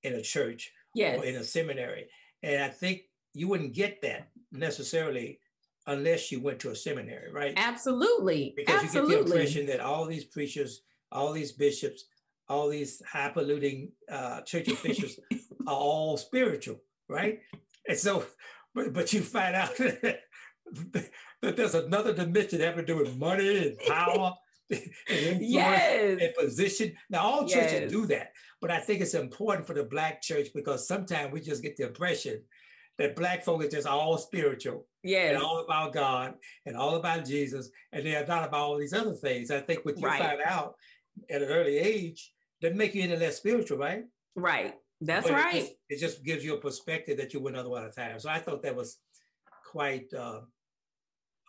in 0.02 0.14
a 0.14 0.22
church 0.22 0.70
yes. 0.94 1.18
or 1.18 1.24
in 1.24 1.36
a 1.36 1.44
seminary. 1.44 2.06
And 2.42 2.62
i 2.62 2.68
think 2.68 3.02
you 3.34 3.48
wouldn't 3.48 3.74
get 3.74 4.00
that 4.02 4.28
necessarily 4.52 5.40
unless 5.86 6.30
you 6.30 6.40
went 6.40 6.60
to 6.60 6.70
a 6.70 6.76
seminary, 6.76 7.32
right? 7.32 7.54
Absolutely. 7.56 8.54
Because 8.56 8.84
Absolutely. 8.84 9.14
you 9.14 9.18
get 9.18 9.26
the 9.26 9.32
impression 9.32 9.66
that 9.66 9.80
all 9.80 10.04
these 10.04 10.24
preachers, 10.24 10.82
all 11.10 11.32
these 11.32 11.52
bishops, 11.52 12.04
all 12.48 12.68
these 12.68 13.02
high 13.10 13.30
polluting 13.30 13.92
uh, 14.10 14.40
church 14.42 14.68
officials 14.76 15.18
are 15.66 15.74
all 15.74 16.16
spiritual, 16.16 16.80
right? 17.08 17.40
And 17.88 17.98
so, 17.98 18.24
but, 18.74 18.92
but 18.92 19.12
you 19.12 19.20
find 19.20 19.56
out 19.56 19.76
that 19.76 20.20
there's 21.40 21.74
another 21.74 22.12
dimension 22.12 22.60
having 22.60 22.86
to 22.86 22.92
do 22.92 22.98
with 22.98 23.16
money 23.16 23.68
and 23.68 23.78
power 23.88 24.34
and 24.70 25.40
yes. 25.40 26.18
and 26.20 26.34
position. 26.38 26.92
Now, 27.08 27.20
all 27.20 27.48
churches 27.48 27.80
yes. 27.82 27.90
do 27.90 28.06
that, 28.06 28.32
but 28.60 28.70
I 28.70 28.78
think 28.78 29.00
it's 29.00 29.14
important 29.14 29.66
for 29.66 29.74
the 29.74 29.84
black 29.84 30.22
church 30.22 30.48
because 30.54 30.86
sometimes 30.86 31.32
we 31.32 31.40
just 31.40 31.62
get 31.62 31.76
the 31.76 31.86
impression 31.86 32.42
that 33.00 33.16
black 33.16 33.42
folk 33.42 33.64
is 33.64 33.72
just 33.72 33.86
all 33.86 34.18
spiritual. 34.18 34.86
Yeah. 35.02 35.30
And 35.30 35.42
all 35.42 35.64
about 35.64 35.94
God 35.94 36.34
and 36.66 36.76
all 36.76 36.96
about 36.96 37.24
Jesus. 37.24 37.70
And 37.92 38.04
they're 38.04 38.26
not 38.26 38.46
about 38.46 38.60
all 38.60 38.76
these 38.76 38.92
other 38.92 39.14
things. 39.14 39.50
I 39.50 39.60
think 39.60 39.86
what 39.86 39.98
you 39.98 40.06
right. 40.06 40.20
find 40.20 40.40
out 40.44 40.74
at 41.30 41.40
an 41.40 41.48
early 41.48 41.78
age 41.78 42.30
doesn't 42.60 42.76
make 42.76 42.94
you 42.94 43.02
any 43.02 43.16
less 43.16 43.38
spiritual, 43.38 43.78
right? 43.78 44.04
Right. 44.36 44.74
That's 45.00 45.26
but 45.26 45.34
right. 45.34 45.54
It 45.54 45.60
just, 45.60 45.74
it 45.88 45.98
just, 45.98 46.24
gives 46.24 46.44
you 46.44 46.54
a 46.54 46.60
perspective 46.60 47.16
that 47.16 47.32
you 47.32 47.40
wouldn't 47.40 47.58
otherwise 47.58 47.96
have. 47.96 48.20
So 48.20 48.28
I 48.28 48.38
thought 48.38 48.62
that 48.64 48.76
was 48.76 48.98
quite, 49.64 50.12
uh, 50.12 50.40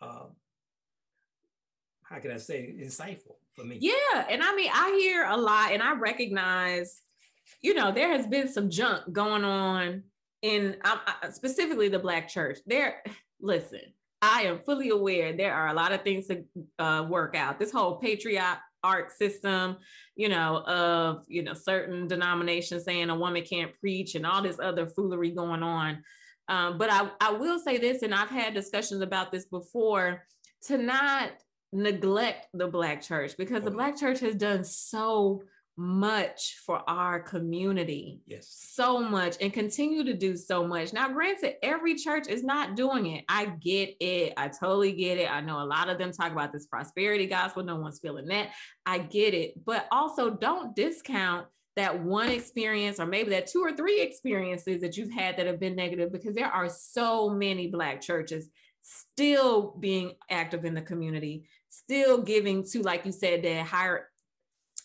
uh, 0.01 0.27
how 2.03 2.19
can 2.19 2.31
I 2.31 2.37
say, 2.37 2.73
insightful 2.79 3.35
for 3.57 3.65
me. 3.65 3.77
Yeah. 3.81 4.25
And 4.29 4.41
I 4.41 4.55
mean, 4.55 4.71
I 4.73 4.97
hear 4.97 5.25
a 5.25 5.35
lot 5.35 5.73
and 5.73 5.83
I 5.83 5.95
recognize, 5.95 7.01
you 7.61 7.73
know, 7.73 7.91
there 7.91 8.15
has 8.15 8.25
been 8.25 8.47
some 8.47 8.69
junk 8.69 9.11
going 9.11 9.43
on 9.43 10.03
in 10.41 10.77
specifically 11.31 11.89
the 11.89 11.99
Black 11.99 12.27
church. 12.27 12.59
There, 12.65 13.03
listen, 13.41 13.81
I 14.21 14.43
am 14.43 14.59
fully 14.65 14.89
aware 14.89 15.33
there 15.33 15.53
are 15.53 15.69
a 15.69 15.73
lot 15.73 15.91
of 15.91 16.03
things 16.03 16.27
to 16.27 16.43
uh, 16.79 17.05
work 17.09 17.35
out. 17.35 17.59
This 17.59 17.71
whole 17.71 17.95
patriot 17.95 18.57
art 18.83 19.11
system, 19.11 19.77
you 20.15 20.29
know, 20.29 20.57
of 20.65 21.23
you 21.27 21.43
know 21.43 21.53
certain 21.53 22.07
denominations 22.07 22.83
saying 22.83 23.09
a 23.09 23.15
woman 23.15 23.43
can't 23.43 23.77
preach 23.79 24.15
and 24.15 24.25
all 24.25 24.41
this 24.41 24.59
other 24.59 24.87
foolery 24.87 25.31
going 25.31 25.63
on. 25.63 26.03
Um, 26.47 26.77
but 26.77 26.91
I, 26.91 27.09
I 27.21 27.31
will 27.31 27.59
say 27.59 27.77
this, 27.77 28.01
and 28.01 28.13
I've 28.13 28.29
had 28.29 28.53
discussions 28.53 29.01
about 29.01 29.31
this 29.31 29.45
before, 29.45 30.25
to 30.63 30.77
not 30.77 31.31
neglect 31.71 32.47
the 32.53 32.67
Black 32.67 33.01
church 33.01 33.37
because 33.37 33.63
the 33.63 33.71
Black 33.71 33.97
church 33.97 34.19
has 34.19 34.35
done 34.35 34.63
so 34.63 35.43
much 35.77 36.57
for 36.65 36.81
our 36.87 37.19
community. 37.19 38.19
Yes. 38.25 38.47
So 38.73 38.99
much 38.99 39.37
and 39.41 39.53
continue 39.53 40.03
to 40.03 40.13
do 40.13 40.35
so 40.35 40.67
much. 40.67 40.93
Now, 40.93 41.09
granted, 41.09 41.55
every 41.63 41.95
church 41.95 42.27
is 42.27 42.43
not 42.43 42.75
doing 42.75 43.07
it. 43.07 43.25
I 43.27 43.45
get 43.45 43.95
it. 43.99 44.33
I 44.37 44.49
totally 44.49 44.93
get 44.93 45.17
it. 45.17 45.31
I 45.31 45.41
know 45.41 45.61
a 45.61 45.65
lot 45.65 45.89
of 45.89 45.97
them 45.97 46.11
talk 46.11 46.31
about 46.31 46.51
this 46.51 46.65
prosperity 46.65 47.27
gospel. 47.27 47.63
No 47.63 47.77
one's 47.77 47.99
feeling 47.99 48.27
that. 48.27 48.49
I 48.85 48.99
get 48.99 49.33
it. 49.33 49.53
But 49.65 49.87
also, 49.91 50.29
don't 50.29 50.75
discount 50.75 51.47
that 51.77 52.03
one 52.03 52.29
experience 52.29 52.99
or 52.99 53.05
maybe 53.05 53.29
that 53.31 53.47
two 53.47 53.61
or 53.61 53.71
three 53.71 54.01
experiences 54.01 54.81
that 54.81 54.97
you've 54.97 55.13
had 55.13 55.37
that 55.37 55.47
have 55.47 55.59
been 55.59 55.75
negative 55.75 56.11
because 56.11 56.35
there 56.35 56.51
are 56.51 56.69
so 56.69 57.29
many 57.29 57.67
Black 57.67 58.01
churches 58.01 58.49
still 58.81 59.75
being 59.79 60.13
active 60.29 60.65
in 60.65 60.73
the 60.73 60.81
community, 60.81 61.47
still 61.69 62.21
giving 62.21 62.63
to, 62.63 62.81
like 62.81 63.05
you 63.05 63.11
said, 63.11 63.43
that 63.43 63.65
higher 63.65 64.07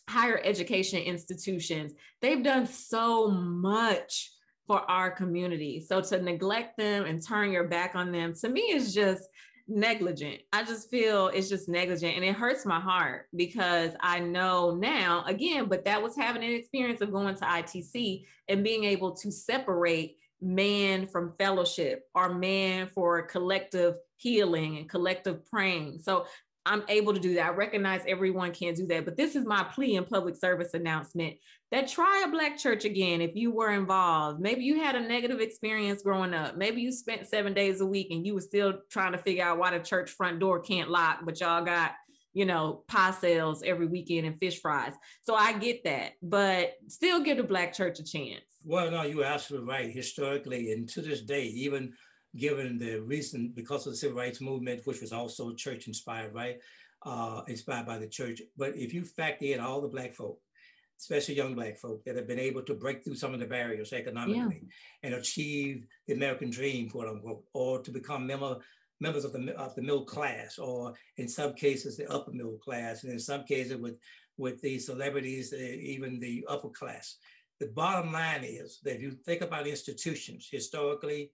higher 0.08 0.40
education 0.44 1.00
institutions. 1.00 1.92
They've 2.20 2.42
done 2.42 2.66
so 2.66 3.28
much 3.28 4.30
for 4.66 4.88
our 4.90 5.10
community. 5.10 5.80
So 5.80 6.00
to 6.00 6.20
neglect 6.20 6.76
them 6.76 7.04
and 7.04 7.24
turn 7.24 7.52
your 7.52 7.68
back 7.68 7.94
on 7.94 8.12
them, 8.12 8.34
to 8.40 8.48
me, 8.48 8.62
is 8.62 8.94
just 8.94 9.28
negligent. 9.68 10.40
I 10.52 10.62
just 10.62 10.90
feel 10.90 11.28
it's 11.28 11.48
just 11.48 11.68
negligent 11.68 12.14
and 12.14 12.24
it 12.24 12.36
hurts 12.36 12.64
my 12.64 12.80
heart 12.80 13.26
because 13.34 13.92
I 14.00 14.20
know 14.20 14.74
now, 14.74 15.24
again, 15.26 15.66
but 15.66 15.84
that 15.84 16.02
was 16.02 16.16
having 16.16 16.44
an 16.44 16.52
experience 16.52 17.00
of 17.00 17.12
going 17.12 17.34
to 17.34 17.44
ITC 17.44 18.24
and 18.48 18.64
being 18.64 18.84
able 18.84 19.16
to 19.16 19.30
separate 19.30 20.16
man 20.40 21.06
from 21.06 21.34
fellowship 21.38 22.04
or 22.14 22.34
man 22.34 22.88
for 22.94 23.22
collective 23.22 23.96
healing 24.16 24.78
and 24.78 24.88
collective 24.88 25.44
praying. 25.46 26.00
So 26.00 26.26
I'm 26.66 26.82
able 26.88 27.14
to 27.14 27.20
do 27.20 27.34
that. 27.34 27.46
I 27.46 27.54
recognize 27.54 28.02
everyone 28.08 28.52
can't 28.52 28.76
do 28.76 28.86
that, 28.88 29.04
but 29.04 29.16
this 29.16 29.36
is 29.36 29.46
my 29.46 29.62
plea 29.62 29.96
and 29.96 30.06
public 30.06 30.34
service 30.34 30.74
announcement 30.74 31.36
that 31.70 31.86
try 31.86 32.24
a 32.26 32.30
Black 32.30 32.58
church 32.58 32.84
again 32.84 33.20
if 33.20 33.36
you 33.36 33.52
were 33.52 33.70
involved. 33.70 34.40
Maybe 34.40 34.64
you 34.64 34.80
had 34.80 34.96
a 34.96 35.00
negative 35.00 35.40
experience 35.40 36.02
growing 36.02 36.34
up. 36.34 36.56
Maybe 36.56 36.82
you 36.82 36.90
spent 36.90 37.28
seven 37.28 37.54
days 37.54 37.80
a 37.80 37.86
week 37.86 38.08
and 38.10 38.26
you 38.26 38.34
were 38.34 38.40
still 38.40 38.80
trying 38.90 39.12
to 39.12 39.18
figure 39.18 39.44
out 39.44 39.58
why 39.58 39.78
the 39.78 39.82
church 39.82 40.10
front 40.10 40.40
door 40.40 40.60
can't 40.60 40.90
lock, 40.90 41.20
but 41.24 41.40
y'all 41.40 41.64
got, 41.64 41.92
you 42.34 42.44
know, 42.44 42.82
pie 42.88 43.12
sales 43.12 43.62
every 43.64 43.86
weekend 43.86 44.26
and 44.26 44.38
fish 44.38 44.60
fries. 44.60 44.92
So 45.22 45.36
I 45.36 45.52
get 45.52 45.84
that, 45.84 46.12
but 46.20 46.72
still 46.88 47.22
give 47.22 47.36
the 47.36 47.44
Black 47.44 47.74
church 47.74 48.00
a 48.00 48.04
chance. 48.04 48.42
Well, 48.64 48.90
no, 48.90 49.02
you're 49.02 49.24
absolutely 49.24 49.68
right. 49.68 49.90
Historically, 49.90 50.72
and 50.72 50.88
to 50.88 51.00
this 51.00 51.22
day, 51.22 51.44
even 51.44 51.92
given 52.36 52.78
the 52.78 53.00
recent, 53.00 53.54
because 53.54 53.86
of 53.86 53.92
the 53.92 53.96
civil 53.96 54.18
rights 54.18 54.40
movement, 54.40 54.86
which 54.86 55.00
was 55.00 55.12
also 55.12 55.54
church 55.54 55.86
inspired, 55.86 56.34
right? 56.34 56.58
Uh, 57.04 57.42
inspired 57.48 57.86
by 57.86 57.98
the 57.98 58.08
church. 58.08 58.42
But 58.56 58.76
if 58.76 58.92
you 58.92 59.04
factor 59.04 59.46
in 59.46 59.60
all 59.60 59.80
the 59.80 59.88
Black 59.88 60.12
folk, 60.12 60.38
especially 60.98 61.36
young 61.36 61.54
Black 61.54 61.76
folk 61.76 62.02
that 62.04 62.16
have 62.16 62.26
been 62.26 62.38
able 62.38 62.62
to 62.62 62.74
break 62.74 63.04
through 63.04 63.16
some 63.16 63.34
of 63.34 63.40
the 63.40 63.46
barriers 63.46 63.92
economically 63.92 64.62
yeah. 64.62 64.68
and 65.02 65.14
achieve 65.14 65.86
the 66.06 66.14
American 66.14 66.50
dream, 66.50 66.88
quote 66.88 67.08
unquote, 67.08 67.44
or 67.52 67.80
to 67.82 67.90
become 67.90 68.26
member, 68.26 68.56
members 69.00 69.24
of 69.24 69.32
the, 69.32 69.54
of 69.56 69.74
the 69.74 69.82
middle 69.82 70.04
class, 70.04 70.58
or 70.58 70.94
in 71.18 71.28
some 71.28 71.52
cases, 71.52 71.96
the 71.96 72.10
upper 72.10 72.32
middle 72.32 72.58
class, 72.58 73.04
and 73.04 73.12
in 73.12 73.20
some 73.20 73.44
cases, 73.44 73.76
with, 73.76 73.96
with 74.38 74.60
the 74.62 74.78
celebrities, 74.78 75.52
uh, 75.52 75.56
even 75.56 76.18
the 76.18 76.44
upper 76.48 76.70
class. 76.70 77.16
The 77.60 77.68
bottom 77.68 78.12
line 78.12 78.44
is 78.44 78.80
that 78.84 78.96
if 78.96 79.02
you 79.02 79.12
think 79.12 79.42
about 79.42 79.66
institutions 79.66 80.48
historically, 80.50 81.30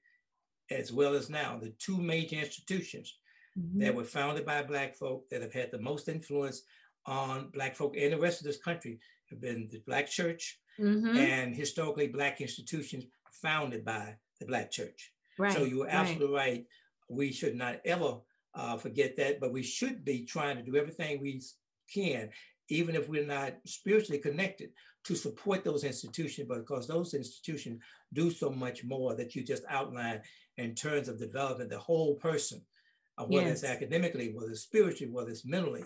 as 0.71 0.93
well 0.93 1.15
as 1.15 1.29
now, 1.29 1.59
the 1.61 1.73
two 1.79 1.99
major 1.99 2.37
institutions 2.37 3.15
mm-hmm. 3.59 3.81
that 3.81 3.95
were 3.95 4.05
founded 4.05 4.47
by 4.47 4.63
Black 4.63 4.95
folk 4.95 5.29
that 5.31 5.43
have 5.43 5.53
had 5.53 5.71
the 5.71 5.81
most 5.81 6.09
influence 6.09 6.63
on 7.07 7.51
Black 7.53 7.75
folk 7.75 7.97
and 7.97 8.13
the 8.13 8.19
rest 8.19 8.41
of 8.41 8.47
this 8.47 8.59
country 8.59 8.99
have 9.29 9.41
been 9.41 9.69
the 9.71 9.83
Black 9.87 10.09
church 10.09 10.59
mm-hmm. 10.79 11.17
and 11.17 11.55
historically 11.55 12.09
Black 12.09 12.41
institutions 12.41 13.05
founded 13.31 13.85
by 13.85 14.15
the 14.39 14.47
Black 14.47 14.71
church. 14.71 15.13
Right. 15.39 15.53
So 15.53 15.65
you're 15.65 15.89
absolutely 15.89 16.35
right. 16.35 16.51
right. 16.51 16.67
We 17.09 17.33
should 17.33 17.57
not 17.57 17.81
ever 17.85 18.19
uh, 18.55 18.77
forget 18.77 19.17
that, 19.17 19.41
but 19.41 19.53
we 19.53 19.63
should 19.63 20.05
be 20.05 20.25
trying 20.25 20.57
to 20.57 20.63
do 20.63 20.77
everything 20.77 21.21
we 21.21 21.43
can, 21.93 22.31
even 22.69 22.95
if 22.95 23.09
we're 23.09 23.27
not 23.27 23.55
spiritually 23.67 24.19
connected, 24.19 24.71
to 25.05 25.17
support 25.17 25.65
those 25.65 25.83
institutions, 25.85 26.49
because 26.49 26.87
those 26.87 27.15
institutions 27.15 27.83
do 28.13 28.31
so 28.31 28.51
much 28.51 28.85
more 28.85 29.17
that 29.17 29.35
you 29.35 29.43
just 29.43 29.65
outlined 29.69 30.21
in 30.59 30.75
terms 30.75 31.09
of 31.09 31.19
developing 31.19 31.69
the 31.69 31.79
whole 31.79 32.15
person, 32.17 32.61
uh, 33.19 33.25
whether 33.25 33.47
yes. 33.47 33.63
it's 33.63 33.71
academically, 33.71 34.33
whether 34.33 34.51
it's 34.51 34.61
spiritually, 34.61 35.13
whether 35.13 35.31
it's 35.31 35.45
mentally, 35.45 35.85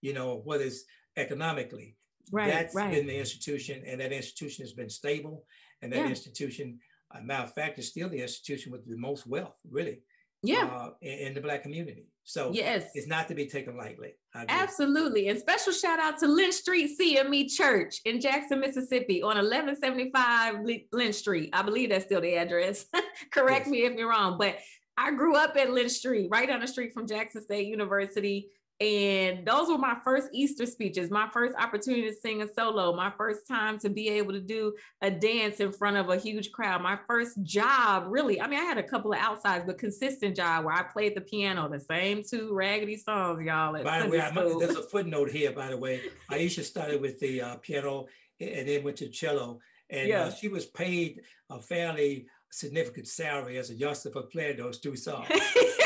you 0.00 0.12
know, 0.12 0.42
whether 0.44 0.64
it's 0.64 0.84
economically. 1.16 1.96
Right, 2.32 2.50
That's 2.50 2.74
right. 2.74 2.90
been 2.90 3.06
the 3.06 3.18
institution, 3.18 3.82
and 3.86 4.00
that 4.00 4.12
institution 4.12 4.64
has 4.64 4.72
been 4.72 4.90
stable. 4.90 5.44
And 5.82 5.92
that 5.92 6.00
yeah. 6.00 6.08
institution, 6.08 6.80
a 7.12 7.22
matter 7.22 7.44
of 7.44 7.54
fact, 7.54 7.78
is 7.78 7.88
still 7.88 8.08
the 8.08 8.20
institution 8.20 8.72
with 8.72 8.88
the 8.88 8.96
most 8.96 9.26
wealth, 9.26 9.56
really. 9.70 10.00
Yeah. 10.46 10.64
Uh, 10.64 10.90
in, 11.00 11.18
in 11.28 11.34
the 11.34 11.40
Black 11.40 11.62
community. 11.62 12.06
So 12.24 12.50
yes, 12.52 12.90
it's 12.94 13.06
not 13.06 13.28
to 13.28 13.34
be 13.34 13.46
taken 13.46 13.76
lightly. 13.76 14.14
Absolutely. 14.34 15.28
And 15.28 15.38
special 15.38 15.72
shout 15.72 16.00
out 16.00 16.18
to 16.18 16.26
Lynch 16.26 16.54
Street 16.54 16.90
CME 17.00 17.48
Church 17.54 18.00
in 18.04 18.20
Jackson, 18.20 18.58
Mississippi 18.58 19.22
on 19.22 19.36
1175 19.36 20.56
Lynch 20.92 21.14
Street. 21.14 21.50
I 21.52 21.62
believe 21.62 21.90
that's 21.90 22.04
still 22.04 22.20
the 22.20 22.34
address. 22.34 22.86
Correct 23.30 23.66
yes. 23.66 23.68
me 23.68 23.84
if 23.84 23.94
you're 23.94 24.10
wrong, 24.10 24.38
but 24.38 24.56
I 24.98 25.12
grew 25.12 25.36
up 25.36 25.56
at 25.56 25.70
Lynch 25.70 25.92
Street, 25.92 26.28
right 26.30 26.48
down 26.48 26.60
the 26.60 26.66
street 26.66 26.92
from 26.92 27.06
Jackson 27.06 27.42
State 27.42 27.68
University. 27.68 28.48
And 28.78 29.46
those 29.46 29.68
were 29.68 29.78
my 29.78 29.96
first 30.04 30.28
Easter 30.32 30.66
speeches, 30.66 31.10
my 31.10 31.28
first 31.32 31.54
opportunity 31.58 32.10
to 32.10 32.14
sing 32.14 32.42
a 32.42 32.52
solo, 32.52 32.94
my 32.94 33.10
first 33.16 33.48
time 33.48 33.78
to 33.78 33.88
be 33.88 34.10
able 34.10 34.34
to 34.34 34.40
do 34.40 34.74
a 35.00 35.10
dance 35.10 35.60
in 35.60 35.72
front 35.72 35.96
of 35.96 36.10
a 36.10 36.16
huge 36.18 36.52
crowd, 36.52 36.82
my 36.82 36.98
first 37.06 37.42
job, 37.42 38.04
really. 38.08 38.38
I 38.38 38.46
mean, 38.46 38.58
I 38.58 38.64
had 38.64 38.76
a 38.76 38.82
couple 38.82 39.14
of 39.14 39.18
outsides, 39.18 39.64
but 39.66 39.78
consistent 39.78 40.36
job 40.36 40.66
where 40.66 40.74
I 40.74 40.82
played 40.82 41.16
the 41.16 41.22
piano, 41.22 41.66
the 41.70 41.80
same 41.80 42.22
two 42.22 42.52
raggedy 42.52 42.96
songs, 42.96 43.42
y'all. 43.46 43.72
By 43.82 44.02
the 44.02 44.10
way, 44.10 44.20
I'm, 44.20 44.34
there's 44.34 44.76
a 44.76 44.82
footnote 44.90 45.30
here, 45.30 45.52
by 45.52 45.68
the 45.68 45.78
way. 45.78 46.02
Aisha 46.30 46.62
started 46.62 47.00
with 47.00 47.18
the 47.18 47.40
uh, 47.40 47.56
piano 47.56 48.06
and 48.40 48.68
then 48.68 48.84
went 48.84 48.98
to 48.98 49.08
cello. 49.08 49.58
And 49.88 50.06
uh, 50.06 50.14
yeah. 50.14 50.24
uh, 50.24 50.30
she 50.32 50.48
was 50.48 50.66
paid 50.66 51.22
a 51.48 51.58
fairly 51.62 52.26
significant 52.50 53.08
salary 53.08 53.56
as 53.56 53.70
a 53.70 53.74
youngster 53.74 54.10
for 54.10 54.22
playing 54.22 54.58
those 54.58 54.80
two 54.80 54.96
songs. 54.96 55.28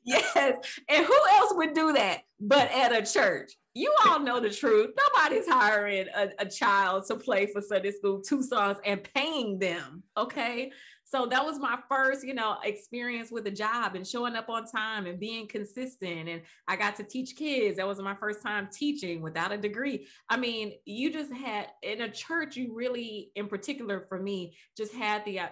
yes. 0.04 0.56
And 0.88 1.04
who 1.04 1.16
else 1.36 1.52
would 1.54 1.74
do 1.74 1.92
that 1.92 2.22
but 2.40 2.70
at 2.72 2.92
a 2.92 3.04
church? 3.04 3.52
You 3.74 3.94
all 4.04 4.18
know 4.18 4.40
the 4.40 4.50
truth. 4.50 4.90
Nobody's 4.96 5.46
hiring 5.46 6.06
a, 6.14 6.30
a 6.40 6.46
child 6.46 7.06
to 7.06 7.16
play 7.16 7.46
for 7.46 7.60
Sunday 7.60 7.92
school 7.92 8.20
two 8.20 8.42
songs 8.42 8.78
and 8.84 9.02
paying 9.14 9.58
them. 9.58 10.02
Okay. 10.16 10.72
So 11.04 11.26
that 11.26 11.44
was 11.44 11.58
my 11.58 11.76
first, 11.88 12.24
you 12.24 12.34
know, 12.34 12.58
experience 12.62 13.32
with 13.32 13.44
a 13.48 13.50
job 13.50 13.96
and 13.96 14.06
showing 14.06 14.36
up 14.36 14.48
on 14.48 14.64
time 14.64 15.06
and 15.06 15.18
being 15.18 15.48
consistent. 15.48 16.28
And 16.28 16.42
I 16.68 16.76
got 16.76 16.94
to 16.96 17.02
teach 17.02 17.34
kids. 17.34 17.78
That 17.78 17.88
was 17.88 18.00
my 18.00 18.14
first 18.14 18.42
time 18.42 18.68
teaching 18.72 19.20
without 19.20 19.50
a 19.50 19.58
degree. 19.58 20.06
I 20.28 20.36
mean, 20.36 20.74
you 20.84 21.12
just 21.12 21.32
had 21.32 21.66
in 21.82 22.02
a 22.02 22.08
church, 22.08 22.56
you 22.56 22.72
really, 22.74 23.32
in 23.34 23.48
particular 23.48 24.06
for 24.08 24.20
me, 24.20 24.56
just 24.76 24.94
had 24.94 25.24
the 25.24 25.40
uh, 25.40 25.48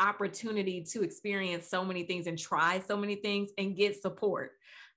opportunity 0.00 0.82
to 0.92 1.02
experience 1.02 1.68
so 1.68 1.84
many 1.84 2.04
things 2.04 2.26
and 2.26 2.38
try 2.38 2.80
so 2.80 2.96
many 2.96 3.16
things 3.16 3.50
and 3.58 3.76
get 3.76 4.00
support. 4.00 4.52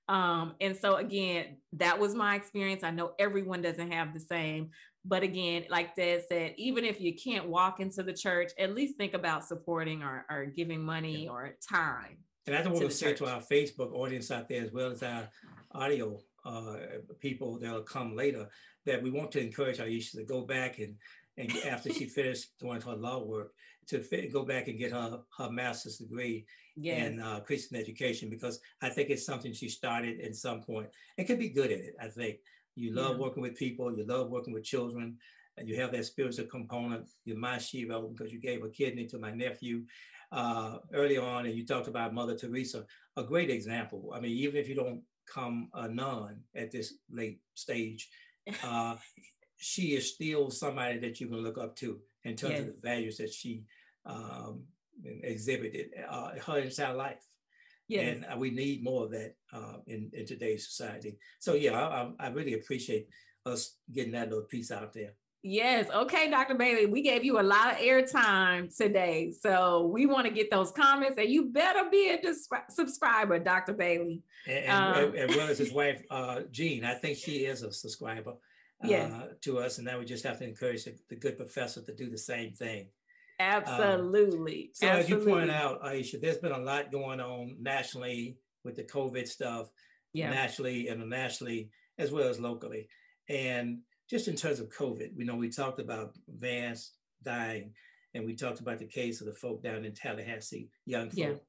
Um, 0.08 0.54
and 0.60 0.76
so 0.76 0.96
again, 0.96 1.56
that 1.74 1.98
was 1.98 2.14
my 2.14 2.36
experience. 2.36 2.84
I 2.84 2.90
know 2.90 3.12
everyone 3.18 3.62
doesn't 3.62 3.90
have 3.90 4.14
the 4.14 4.20
same, 4.20 4.70
but 5.04 5.22
again, 5.22 5.64
like 5.68 5.96
Dad 5.96 6.22
said, 6.28 6.54
even 6.56 6.84
if 6.84 7.00
you 7.00 7.14
can't 7.14 7.48
walk 7.48 7.80
into 7.80 8.02
the 8.02 8.12
church, 8.12 8.52
at 8.58 8.74
least 8.74 8.96
think 8.96 9.14
about 9.14 9.44
supporting 9.44 10.02
or, 10.02 10.24
or 10.30 10.46
giving 10.46 10.82
money 10.82 11.24
yeah. 11.24 11.30
or 11.30 11.56
time. 11.68 12.18
And 12.46 12.54
I 12.54 12.60
just 12.60 12.70
want 12.70 12.82
to, 12.82 12.88
to 12.88 12.94
say 12.94 13.06
church. 13.08 13.18
to 13.18 13.26
our 13.26 13.40
Facebook 13.40 13.92
audience 13.92 14.30
out 14.30 14.48
there, 14.48 14.62
as 14.62 14.72
well 14.72 14.92
as 14.92 15.02
our 15.02 15.28
audio 15.72 16.18
uh, 16.44 16.76
people 17.20 17.58
that'll 17.58 17.82
come 17.82 18.14
later, 18.14 18.48
that 18.84 19.02
we 19.02 19.10
want 19.10 19.32
to 19.32 19.40
encourage 19.40 19.80
our 19.80 19.88
youth 19.88 20.12
to 20.12 20.24
go 20.24 20.42
back 20.42 20.78
and 20.78 20.94
and 21.36 21.52
after 21.68 21.92
she 21.92 22.06
finished 22.06 22.58
doing 22.58 22.80
her 22.80 22.96
law 22.96 23.22
work, 23.22 23.52
to 23.88 24.00
fit, 24.00 24.32
go 24.32 24.44
back 24.44 24.68
and 24.68 24.78
get 24.78 24.92
her 24.92 25.20
her 25.38 25.50
master's 25.50 25.98
degree 25.98 26.44
yes. 26.76 27.06
in 27.06 27.20
uh, 27.20 27.40
Christian 27.40 27.76
education 27.76 28.28
because 28.28 28.60
I 28.82 28.88
think 28.88 29.10
it's 29.10 29.24
something 29.24 29.52
she 29.52 29.68
started 29.68 30.20
at 30.20 30.34
some 30.34 30.60
point 30.60 30.88
and 31.16 31.26
could 31.26 31.38
be 31.38 31.50
good 31.50 31.70
at 31.70 31.78
it. 31.78 31.96
I 32.00 32.08
think 32.08 32.38
you 32.74 32.94
love 32.94 33.12
yeah. 33.12 33.22
working 33.22 33.42
with 33.42 33.56
people, 33.56 33.96
you 33.96 34.04
love 34.04 34.30
working 34.30 34.52
with 34.52 34.64
children, 34.64 35.16
and 35.56 35.68
you 35.68 35.80
have 35.80 35.92
that 35.92 36.04
spiritual 36.04 36.46
component. 36.46 37.08
You're 37.24 37.38
my 37.38 37.58
Shiva 37.58 38.00
because 38.02 38.32
you 38.32 38.40
gave 38.40 38.62
a 38.64 38.68
kidney 38.68 39.06
to 39.06 39.18
my 39.18 39.30
nephew 39.30 39.84
uh, 40.32 40.78
early 40.92 41.16
on, 41.16 41.46
and 41.46 41.54
you 41.54 41.64
talked 41.64 41.88
about 41.88 42.14
Mother 42.14 42.36
Teresa, 42.36 42.84
a 43.16 43.22
great 43.22 43.50
example. 43.50 44.12
I 44.14 44.20
mean, 44.20 44.32
even 44.32 44.60
if 44.60 44.68
you 44.68 44.74
don't 44.74 45.02
come 45.26 45.68
a 45.74 45.88
nun 45.88 46.40
at 46.54 46.70
this 46.70 46.94
late 47.10 47.40
stage, 47.54 48.08
uh, 48.62 48.96
she 49.56 49.94
is 49.94 50.12
still 50.14 50.50
somebody 50.50 50.98
that 50.98 51.20
you 51.20 51.28
can 51.28 51.38
look 51.38 51.58
up 51.58 51.76
to 51.76 51.98
in 52.24 52.36
terms 52.36 52.52
yes. 52.52 52.60
of 52.60 52.66
the 52.66 52.80
values 52.80 53.16
that 53.18 53.32
she 53.32 53.62
um, 54.04 54.62
exhibited 55.22 55.90
uh, 56.08 56.30
her 56.46 56.58
entire 56.58 56.94
life. 56.94 57.24
Yes. 57.88 58.16
And 58.16 58.26
uh, 58.26 58.36
we 58.36 58.50
need 58.50 58.82
more 58.82 59.04
of 59.04 59.10
that 59.12 59.34
uh, 59.52 59.76
in, 59.86 60.10
in 60.12 60.26
today's 60.26 60.66
society. 60.68 61.18
So 61.38 61.54
yeah, 61.54 61.78
I, 61.78 62.10
I 62.18 62.28
really 62.28 62.54
appreciate 62.54 63.08
us 63.44 63.76
getting 63.92 64.12
that 64.12 64.28
little 64.28 64.44
piece 64.44 64.70
out 64.70 64.92
there. 64.92 65.12
Yes. 65.42 65.88
Okay, 65.94 66.28
Dr. 66.28 66.56
Bailey, 66.56 66.86
we 66.86 67.02
gave 67.02 67.24
you 67.24 67.38
a 67.38 67.42
lot 67.42 67.70
of 67.72 67.78
airtime 67.78 68.76
today. 68.76 69.32
So 69.40 69.86
we 69.86 70.04
want 70.04 70.26
to 70.26 70.32
get 70.32 70.50
those 70.50 70.72
comments 70.72 71.18
and 71.18 71.28
you 71.28 71.44
better 71.52 71.88
be 71.88 72.10
a 72.10 72.18
subscriber, 72.68 73.38
Dr. 73.38 73.74
Bailey. 73.74 74.22
And, 74.48 74.68
um, 74.68 75.14
as 75.14 75.36
well 75.36 75.48
as 75.48 75.58
his 75.58 75.72
wife, 75.72 76.02
uh, 76.10 76.40
Jean. 76.50 76.84
I 76.84 76.94
think 76.94 77.16
she 77.16 77.44
is 77.44 77.62
a 77.62 77.72
subscriber 77.72 78.32
uh, 78.84 78.88
yes. 78.88 79.12
to 79.42 79.58
us. 79.58 79.78
And 79.78 79.86
now 79.86 79.98
we 79.98 80.04
just 80.04 80.24
have 80.24 80.38
to 80.38 80.44
encourage 80.44 80.84
the, 80.84 80.94
the 81.08 81.16
good 81.16 81.36
professor 81.36 81.82
to 81.82 81.94
do 81.94 82.10
the 82.10 82.18
same 82.18 82.52
thing. 82.52 82.88
Absolutely. 83.38 84.62
Um, 84.62 84.68
so 84.72 84.86
Absolutely. 84.88 85.00
as 85.14 85.26
you 85.26 85.32
point 85.32 85.50
out, 85.50 85.82
Aisha, 85.82 86.20
there's 86.20 86.38
been 86.38 86.52
a 86.52 86.58
lot 86.58 86.92
going 86.92 87.20
on 87.20 87.56
nationally 87.60 88.38
with 88.64 88.76
the 88.76 88.84
COVID 88.84 89.28
stuff, 89.28 89.68
yeah. 90.12 90.30
nationally, 90.30 90.88
internationally, 90.88 91.70
as 91.98 92.10
well 92.10 92.28
as 92.28 92.40
locally. 92.40 92.88
And 93.28 93.80
just 94.08 94.28
in 94.28 94.36
terms 94.36 94.60
of 94.60 94.68
COVID, 94.68 95.16
we 95.16 95.24
know 95.24 95.36
we 95.36 95.50
talked 95.50 95.80
about 95.80 96.14
Vance 96.28 96.92
dying, 97.22 97.72
and 98.14 98.24
we 98.24 98.34
talked 98.34 98.60
about 98.60 98.78
the 98.78 98.86
case 98.86 99.20
of 99.20 99.26
the 99.26 99.34
folk 99.34 99.62
down 99.62 99.84
in 99.84 99.92
Tallahassee, 99.92 100.70
young 100.86 101.10
folk, 101.10 101.42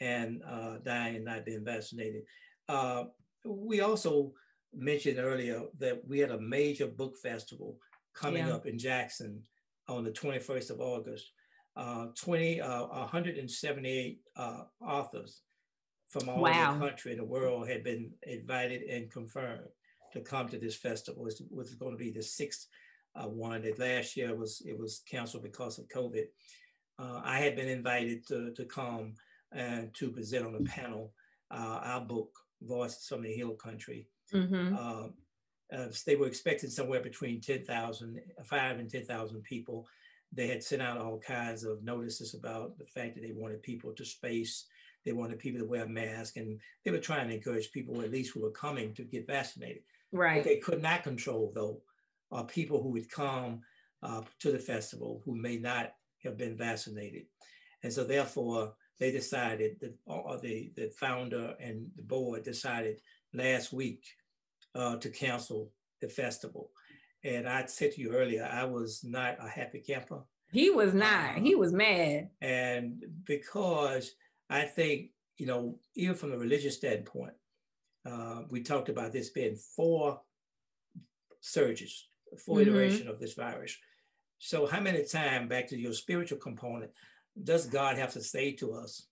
yeah. 0.00 0.06
and 0.06 0.42
uh, 0.48 0.76
dying 0.84 1.16
and 1.16 1.24
not 1.24 1.44
being 1.44 1.64
vaccinated. 1.64 2.22
Uh, 2.68 3.04
we 3.44 3.80
also 3.80 4.32
mentioned 4.76 5.18
earlier 5.18 5.62
that 5.78 6.00
we 6.06 6.18
had 6.18 6.30
a 6.30 6.40
major 6.40 6.86
book 6.86 7.16
festival 7.16 7.78
coming 8.14 8.46
yeah. 8.46 8.54
up 8.54 8.66
in 8.66 8.78
Jackson 8.78 9.42
on 9.88 10.04
the 10.04 10.10
21st 10.10 10.70
of 10.70 10.80
August. 10.80 11.30
Uh, 11.76 12.06
20, 12.16 12.60
uh, 12.60 12.86
178 12.86 14.20
uh, 14.36 14.60
authors 14.80 15.40
from 16.06 16.28
all 16.28 16.40
wow. 16.40 16.70
over 16.70 16.78
the 16.78 16.86
country 16.86 17.10
and 17.10 17.20
the 17.20 17.24
world 17.24 17.68
had 17.68 17.82
been 17.82 18.12
invited 18.22 18.82
and 18.82 19.10
confirmed 19.10 19.66
to 20.12 20.20
come 20.20 20.48
to 20.48 20.58
this 20.58 20.76
festival. 20.76 21.26
It 21.26 21.40
was 21.50 21.74
going 21.74 21.92
to 21.92 21.98
be 21.98 22.12
the 22.12 22.22
sixth 22.22 22.68
uh, 23.16 23.26
one. 23.26 23.62
That 23.62 23.80
last 23.80 24.16
year 24.16 24.34
was 24.36 24.62
it 24.64 24.78
was 24.78 25.02
canceled 25.10 25.42
because 25.42 25.78
of 25.78 25.88
COVID. 25.88 26.26
Uh, 26.98 27.20
I 27.24 27.40
had 27.40 27.56
been 27.56 27.68
invited 27.68 28.26
to, 28.28 28.52
to 28.52 28.64
come 28.64 29.14
and 29.52 29.92
to 29.94 30.10
present 30.10 30.46
on 30.46 30.54
a 30.54 30.62
panel 30.62 31.12
uh, 31.50 31.80
our 31.82 32.00
book, 32.00 32.30
Voices 32.62 33.06
from 33.06 33.22
the 33.22 33.32
Hill 33.32 33.54
Country. 33.54 34.08
Mm-hmm. 34.32 34.76
Um, 34.76 35.14
uh, 35.74 35.86
they 36.06 36.16
were 36.16 36.26
expecting 36.26 36.70
somewhere 36.70 37.00
between 37.00 37.40
10,000, 37.40 38.20
5 38.44 38.78
and 38.78 38.90
10,000 38.90 39.42
people. 39.42 39.86
They 40.32 40.48
had 40.48 40.62
sent 40.62 40.82
out 40.82 40.98
all 40.98 41.18
kinds 41.18 41.64
of 41.64 41.82
notices 41.82 42.34
about 42.34 42.78
the 42.78 42.86
fact 42.86 43.14
that 43.14 43.22
they 43.22 43.32
wanted 43.32 43.62
people 43.62 43.92
to 43.92 44.04
space, 44.04 44.66
they 45.04 45.12
wanted 45.12 45.38
people 45.38 45.60
to 45.60 45.66
wear 45.66 45.86
masks, 45.86 46.36
and 46.36 46.58
they 46.84 46.90
were 46.90 46.98
trying 46.98 47.28
to 47.28 47.34
encourage 47.34 47.72
people, 47.72 48.00
at 48.02 48.10
least 48.10 48.32
who 48.32 48.42
were 48.42 48.50
coming, 48.50 48.94
to 48.94 49.02
get 49.02 49.26
vaccinated. 49.26 49.82
Right. 50.12 50.36
What 50.36 50.44
they 50.44 50.56
could 50.56 50.82
not 50.82 51.02
control, 51.02 51.52
though, 51.54 51.80
are 52.30 52.44
people 52.44 52.82
who 52.82 52.90
would 52.90 53.10
come 53.10 53.60
uh, 54.02 54.22
to 54.40 54.52
the 54.52 54.58
festival 54.58 55.22
who 55.24 55.34
may 55.34 55.56
not 55.56 55.92
have 56.24 56.36
been 56.36 56.56
vaccinated. 56.56 57.26
And 57.82 57.92
so, 57.92 58.04
therefore, 58.04 58.74
they 58.98 59.10
decided 59.10 59.80
that 59.80 59.94
uh, 60.08 60.36
the, 60.38 60.70
the 60.76 60.90
founder 60.98 61.54
and 61.60 61.86
the 61.96 62.02
board 62.02 62.44
decided 62.44 63.00
last 63.34 63.72
week 63.72 64.04
uh, 64.74 64.96
to 64.96 65.10
cancel 65.10 65.70
the 66.00 66.08
festival. 66.08 66.70
And 67.22 67.48
I 67.48 67.64
said 67.66 67.92
to 67.92 68.00
you 68.00 68.12
earlier, 68.12 68.48
I 68.50 68.64
was 68.64 69.02
not 69.02 69.36
a 69.40 69.48
happy 69.48 69.80
camper. 69.80 70.20
He 70.52 70.70
was 70.70 70.94
not. 70.94 71.36
Uh, 71.36 71.40
he 71.40 71.54
was 71.54 71.72
mad. 71.72 72.30
And 72.40 73.02
because 73.24 74.12
I 74.48 74.62
think, 74.62 75.10
you 75.38 75.46
know, 75.46 75.78
even 75.96 76.14
from 76.14 76.32
a 76.32 76.38
religious 76.38 76.76
standpoint, 76.76 77.32
uh, 78.06 78.42
we 78.50 78.62
talked 78.62 78.90
about 78.90 79.12
this 79.12 79.30
being 79.30 79.56
four 79.56 80.20
surges, 81.40 82.08
4 82.44 82.58
mm-hmm. 82.58 82.68
iteration 82.68 83.08
of 83.08 83.18
this 83.18 83.34
virus. 83.34 83.76
So 84.38 84.66
how 84.66 84.80
many 84.80 85.04
times, 85.04 85.48
back 85.48 85.68
to 85.68 85.78
your 85.78 85.94
spiritual 85.94 86.38
component, 86.38 86.90
does 87.42 87.66
God 87.66 87.96
have 87.96 88.12
to 88.12 88.22
say 88.22 88.52
to 88.52 88.74
us, 88.74 89.06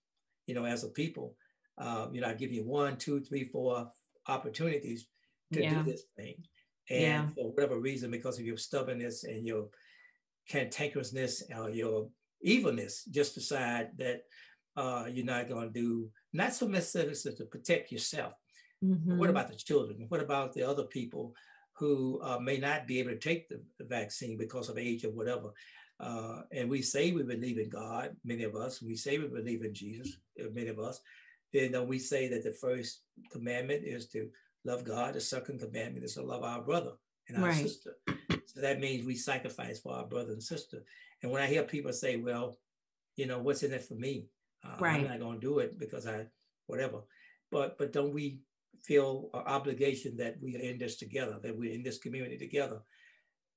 you 0.45 0.53
know, 0.53 0.65
as 0.65 0.83
a 0.83 0.89
people, 0.89 1.35
uh, 1.77 2.07
you 2.11 2.21
know, 2.21 2.27
I 2.27 2.33
give 2.33 2.51
you 2.51 2.63
one, 2.63 2.97
two, 2.97 3.19
three, 3.19 3.43
four 3.43 3.89
opportunities 4.27 5.07
to 5.53 5.61
yeah. 5.61 5.73
do 5.75 5.83
this 5.83 6.03
thing. 6.17 6.35
And 6.89 7.01
yeah. 7.01 7.27
for 7.29 7.51
whatever 7.51 7.79
reason, 7.79 8.11
because 8.11 8.39
of 8.39 8.45
your 8.45 8.57
stubbornness 8.57 9.23
and 9.23 9.45
your 9.45 9.67
cantankerousness 10.51 11.43
or 11.57 11.69
your 11.69 12.09
evilness, 12.41 13.05
just 13.05 13.35
decide 13.35 13.91
that 13.97 14.21
uh, 14.75 15.05
you're 15.09 15.25
not 15.25 15.47
going 15.47 15.71
to 15.71 15.79
do, 15.79 16.09
not 16.33 16.53
so 16.53 16.67
necessarily 16.67 17.15
to 17.15 17.45
protect 17.45 17.91
yourself, 17.91 18.33
Mm-hmm. 18.83 19.17
What 19.17 19.29
about 19.29 19.49
the 19.49 19.55
children? 19.55 20.05
What 20.09 20.21
about 20.21 20.53
the 20.53 20.67
other 20.67 20.83
people 20.83 21.33
who 21.77 22.21
uh, 22.21 22.39
may 22.39 22.57
not 22.57 22.85
be 22.85 22.99
able 22.99 23.11
to 23.11 23.19
take 23.19 23.47
the, 23.47 23.61
the 23.79 23.85
vaccine 23.85 24.37
because 24.37 24.69
of 24.69 24.77
age 24.77 25.05
or 25.05 25.11
whatever? 25.11 25.51
Uh, 25.99 26.41
and 26.51 26.69
we 26.69 26.81
say 26.81 27.11
we 27.11 27.23
believe 27.23 27.57
in 27.57 27.69
God, 27.69 28.15
many 28.25 28.43
of 28.43 28.55
us. 28.55 28.81
We 28.81 28.95
say 28.95 29.17
we 29.17 29.27
believe 29.27 29.63
in 29.63 29.73
Jesus, 29.73 30.17
uh, 30.41 30.49
many 30.53 30.67
of 30.67 30.79
us. 30.79 30.99
Then 31.53 31.75
uh, 31.75 31.83
we 31.83 31.99
say 31.99 32.27
that 32.29 32.43
the 32.43 32.51
first 32.51 33.01
commandment 33.31 33.83
is 33.85 34.07
to 34.09 34.29
love 34.65 34.83
God. 34.83 35.13
The 35.13 35.21
second 35.21 35.59
commandment 35.59 36.03
is 36.03 36.15
to 36.15 36.23
love 36.23 36.43
our 36.43 36.61
brother 36.61 36.93
and 37.27 37.37
our 37.37 37.49
right. 37.49 37.63
sister. 37.63 37.95
So 38.45 38.61
that 38.61 38.79
means 38.79 39.05
we 39.05 39.15
sacrifice 39.15 39.79
for 39.79 39.93
our 39.93 40.05
brother 40.05 40.33
and 40.33 40.43
sister. 40.43 40.83
And 41.21 41.31
when 41.31 41.41
I 41.41 41.47
hear 41.47 41.63
people 41.63 41.93
say, 41.93 42.17
well, 42.17 42.57
you 43.15 43.27
know, 43.27 43.39
what's 43.39 43.63
in 43.63 43.73
it 43.73 43.83
for 43.83 43.95
me? 43.95 44.27
Uh, 44.65 44.75
right. 44.79 45.01
I'm 45.01 45.07
not 45.07 45.19
going 45.19 45.39
to 45.39 45.47
do 45.47 45.59
it 45.59 45.79
because 45.79 46.07
I, 46.07 46.25
whatever. 46.67 47.01
But 47.51 47.77
but 47.77 47.93
don't 47.93 48.13
we 48.13 48.39
feel 48.83 49.29
an 49.33 49.41
obligation 49.45 50.17
that 50.17 50.37
we 50.41 50.55
are 50.55 50.59
in 50.59 50.77
this 50.77 50.97
together, 50.97 51.39
that 51.41 51.57
we're 51.57 51.73
in 51.73 51.83
this 51.83 51.99
community 51.99 52.37
together. 52.37 52.81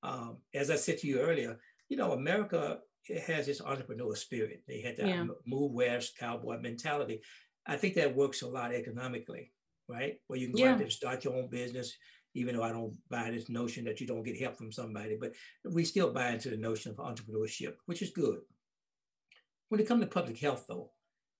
Um, 0.02 0.38
as 0.54 0.70
I 0.70 0.76
said 0.76 0.98
to 0.98 1.06
you 1.06 1.20
earlier, 1.20 1.58
you 1.88 1.96
know, 1.96 2.12
America 2.12 2.78
has 3.26 3.46
this 3.46 3.60
entrepreneur 3.60 4.14
spirit. 4.14 4.62
They 4.66 4.80
had 4.80 4.96
that 4.98 5.08
yeah. 5.08 5.26
move 5.46 5.72
west 5.72 6.16
cowboy 6.18 6.60
mentality. 6.60 7.22
I 7.66 7.76
think 7.76 7.94
that 7.94 8.14
works 8.14 8.42
a 8.42 8.48
lot 8.48 8.74
economically, 8.74 9.52
right? 9.88 10.20
Where 10.26 10.38
you 10.38 10.48
can 10.48 10.56
go 10.56 10.64
yeah. 10.64 10.70
out 10.72 10.78
there 10.78 10.84
and 10.84 10.92
start 10.92 11.24
your 11.24 11.34
own 11.34 11.48
business, 11.48 11.96
even 12.34 12.56
though 12.56 12.62
I 12.62 12.72
don't 12.72 12.94
buy 13.10 13.30
this 13.30 13.48
notion 13.48 13.84
that 13.84 14.00
you 14.00 14.06
don't 14.06 14.22
get 14.22 14.40
help 14.40 14.56
from 14.56 14.72
somebody, 14.72 15.16
but 15.20 15.32
we 15.64 15.84
still 15.84 16.12
buy 16.12 16.30
into 16.30 16.50
the 16.50 16.56
notion 16.56 16.92
of 16.92 16.98
entrepreneurship, 16.98 17.74
which 17.86 18.02
is 18.02 18.10
good. 18.10 18.38
When 19.68 19.80
it 19.80 19.88
comes 19.88 20.02
to 20.02 20.06
public 20.06 20.38
health, 20.38 20.66
though, 20.68 20.90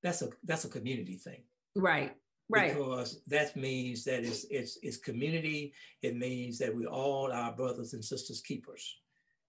that's 0.03 0.23
a 0.23 0.31
that's 0.45 0.65
a 0.65 0.69
community 0.69 1.15
thing. 1.15 1.43
Right. 1.75 2.15
Right. 2.49 2.75
Because 2.75 3.23
that 3.27 3.57
means 3.57 4.05
that 4.05 4.25
it's, 4.25 4.45
it's, 4.51 4.79
it's 4.83 4.97
community. 4.99 5.73
It 6.03 6.17
means 6.17 6.59
that 6.59 6.75
we 6.75 6.87
all 6.87 7.33
are 7.33 7.53
brothers 7.53 7.93
and 7.93 8.05
sisters 8.05 8.41
keepers. 8.41 8.99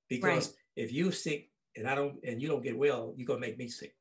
Because 0.09 0.47
right. 0.47 0.55
if 0.75 0.91
you 0.91 1.11
sick 1.11 1.49
and 1.75 1.87
I 1.87 1.93
don't, 1.93 2.15
and 2.23 2.41
you 2.41 2.47
don't 2.47 2.63
get 2.63 2.77
well, 2.77 3.13
you're 3.15 3.27
going 3.27 3.41
to 3.41 3.47
make 3.47 3.57
me 3.57 3.67
sick 3.67 3.95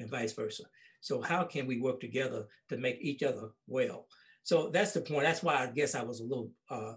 and 0.00 0.10
vice 0.10 0.32
versa. 0.32 0.64
So 1.00 1.20
how 1.20 1.44
can 1.44 1.66
we 1.66 1.80
work 1.80 2.00
together 2.00 2.46
to 2.68 2.76
make 2.76 2.98
each 3.00 3.22
other 3.22 3.50
well? 3.66 4.06
So 4.42 4.70
that's 4.70 4.92
the 4.92 5.00
point. 5.00 5.24
That's 5.24 5.42
why 5.42 5.56
I 5.56 5.66
guess 5.66 5.94
I 5.94 6.02
was 6.02 6.20
a 6.20 6.24
little 6.24 6.50
uh, 6.70 6.94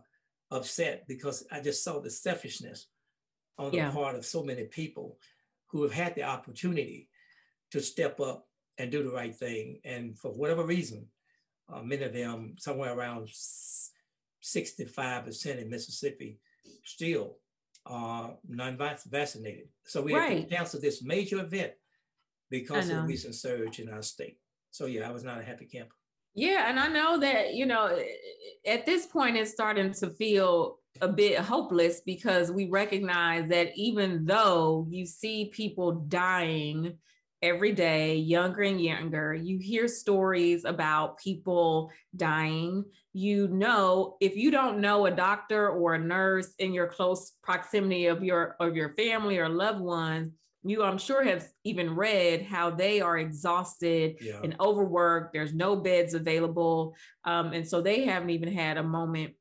upset 0.49 1.05
because 1.07 1.45
I 1.51 1.61
just 1.61 1.83
saw 1.83 1.99
the 1.99 2.09
selfishness 2.09 2.87
on 3.57 3.73
yeah. 3.73 3.87
the 3.87 3.93
part 3.93 4.15
of 4.15 4.25
so 4.25 4.43
many 4.43 4.65
people 4.65 5.17
who 5.67 5.83
have 5.83 5.91
had 5.91 6.15
the 6.15 6.23
opportunity 6.23 7.09
to 7.71 7.81
step 7.81 8.19
up 8.19 8.47
and 8.77 8.91
do 8.91 9.03
the 9.03 9.11
right 9.11 9.35
thing. 9.35 9.79
And 9.85 10.17
for 10.17 10.31
whatever 10.31 10.65
reason, 10.65 11.07
uh, 11.71 11.81
many 11.81 12.03
of 12.03 12.13
them, 12.13 12.55
somewhere 12.57 12.93
around 12.93 13.29
65% 14.41 15.61
in 15.61 15.69
Mississippi, 15.69 16.39
still 16.83 17.37
are 17.85 18.35
non-vaccinated. 18.47 19.67
So 19.85 20.01
we 20.01 20.15
right. 20.15 20.31
have 20.31 20.41
to 20.41 20.55
cancel 20.55 20.81
this 20.81 21.03
major 21.03 21.39
event 21.39 21.73
because 22.51 22.89
of 22.89 22.97
the 22.97 23.01
recent 23.03 23.33
surge 23.33 23.79
in 23.79 23.89
our 23.89 24.03
state. 24.03 24.37
So 24.69 24.85
yeah, 24.85 25.09
I 25.09 25.11
was 25.11 25.23
not 25.23 25.39
a 25.39 25.43
happy 25.43 25.65
camper. 25.65 25.95
Yeah, 26.35 26.69
and 26.69 26.79
I 26.79 26.87
know 26.87 27.19
that 27.19 27.55
you 27.55 27.65
know 27.65 27.87
eh, 27.87 28.03
eh, 28.03 28.71
at 28.73 28.85
this 28.85 29.07
point 29.07 29.37
it's 29.37 29.51
starting 29.51 29.91
to 29.93 30.11
feel 30.11 30.77
a 31.01 31.07
bit 31.07 31.39
hopeless 31.39 32.01
because 32.05 32.51
we 32.51 32.69
recognize 32.69 33.49
that 33.49 33.71
even 33.75 34.25
though 34.25 34.85
you 34.89 35.05
see 35.05 35.51
people 35.53 35.93
dying 35.93 36.97
every 37.41 37.71
day, 37.71 38.15
younger 38.15 38.61
and 38.61 38.79
younger, 38.79 39.33
you 39.33 39.57
hear 39.57 39.87
stories 39.87 40.63
about 40.63 41.17
people 41.17 41.89
dying. 42.15 42.85
You 43.13 43.47
know, 43.47 44.17
if 44.21 44.35
you 44.35 44.51
don't 44.51 44.79
know 44.79 45.05
a 45.05 45.11
doctor 45.11 45.69
or 45.69 45.95
a 45.95 45.99
nurse 45.99 46.53
in 46.59 46.73
your 46.73 46.87
close 46.87 47.33
proximity 47.41 48.05
of 48.05 48.23
your 48.23 48.55
of 48.59 48.75
your 48.75 48.93
family 48.95 49.37
or 49.37 49.49
loved 49.49 49.81
ones, 49.81 50.29
you 50.63 50.83
i'm 50.83 50.97
sure 50.97 51.23
have 51.23 51.47
even 51.63 51.95
read 51.95 52.43
how 52.43 52.69
they 52.69 53.01
are 53.01 53.17
exhausted 53.17 54.17
yeah. 54.21 54.39
and 54.43 54.55
overworked. 54.59 55.33
There's 55.33 55.53
no 55.53 55.75
beds 55.75 56.13
available. 56.13 56.95
Um, 57.25 57.53
and 57.53 57.67
so 57.67 57.81
they 57.81 58.05
haven't 58.05 58.31
even 58.31 58.51
had 58.51 58.77
a 58.77 58.83
moment 58.83 59.33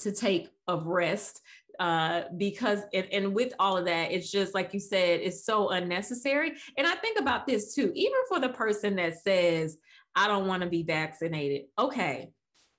to 0.00 0.12
take 0.12 0.48
of 0.66 0.86
rest 0.86 1.40
uh, 1.78 2.22
because 2.36 2.80
and, 2.92 3.06
and 3.12 3.34
with 3.34 3.52
all 3.58 3.76
of 3.76 3.86
that 3.86 4.12
it's 4.12 4.30
just 4.30 4.54
like 4.54 4.72
you 4.74 4.80
said 4.80 5.20
it's 5.20 5.44
so 5.44 5.70
unnecessary. 5.70 6.52
And 6.76 6.86
i 6.86 6.94
think 6.96 7.18
about 7.18 7.46
this 7.46 7.74
too 7.74 7.92
even 7.94 8.18
for 8.28 8.38
the 8.38 8.50
person 8.50 8.96
that 8.96 9.18
says 9.18 9.78
i 10.14 10.28
don't 10.28 10.46
want 10.46 10.62
to 10.62 10.68
be 10.68 10.82
vaccinated. 10.82 11.62
Okay 11.78 12.30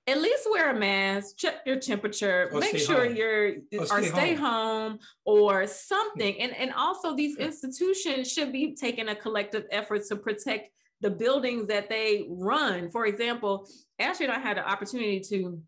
at 0.06 0.22
least 0.22 0.48
wear 0.52 0.72
a 0.72 0.78
mask, 0.78 1.38
check 1.38 1.62
your 1.66 1.80
temperature, 1.80 2.50
or 2.52 2.60
make 2.60 2.78
sure 2.78 3.06
home. 3.06 3.16
you're 3.16 3.48
or, 3.80 3.84
or 3.92 4.04
stay, 4.04 4.34
home. 4.36 4.92
home. 4.92 5.00
or 5.26 5.66
something. 5.66 6.36
Hmm. 6.36 6.42
And 6.42 6.56
and 6.56 6.74
also 6.74 7.16
these 7.16 7.36
hmm. 7.36 7.44
institutions 7.44 8.32
should 8.32 8.52
be 8.52 8.76
taking 8.76 9.10
a 9.10 9.16
collective 9.16 9.66
effort 9.72 10.04
to 10.10 10.16
protect 10.16 10.70
the 11.02 11.10
buildings 11.10 11.68
that 11.68 11.90
they 11.90 12.26
run. 12.30 12.90
For 12.92 13.06
example, 13.06 13.68
Ashley 14.00 14.26
and 14.26 14.34
I 14.34 14.40
had 14.40 14.58
an 14.58 14.64
opportunity 14.66 15.20
to 15.30 15.62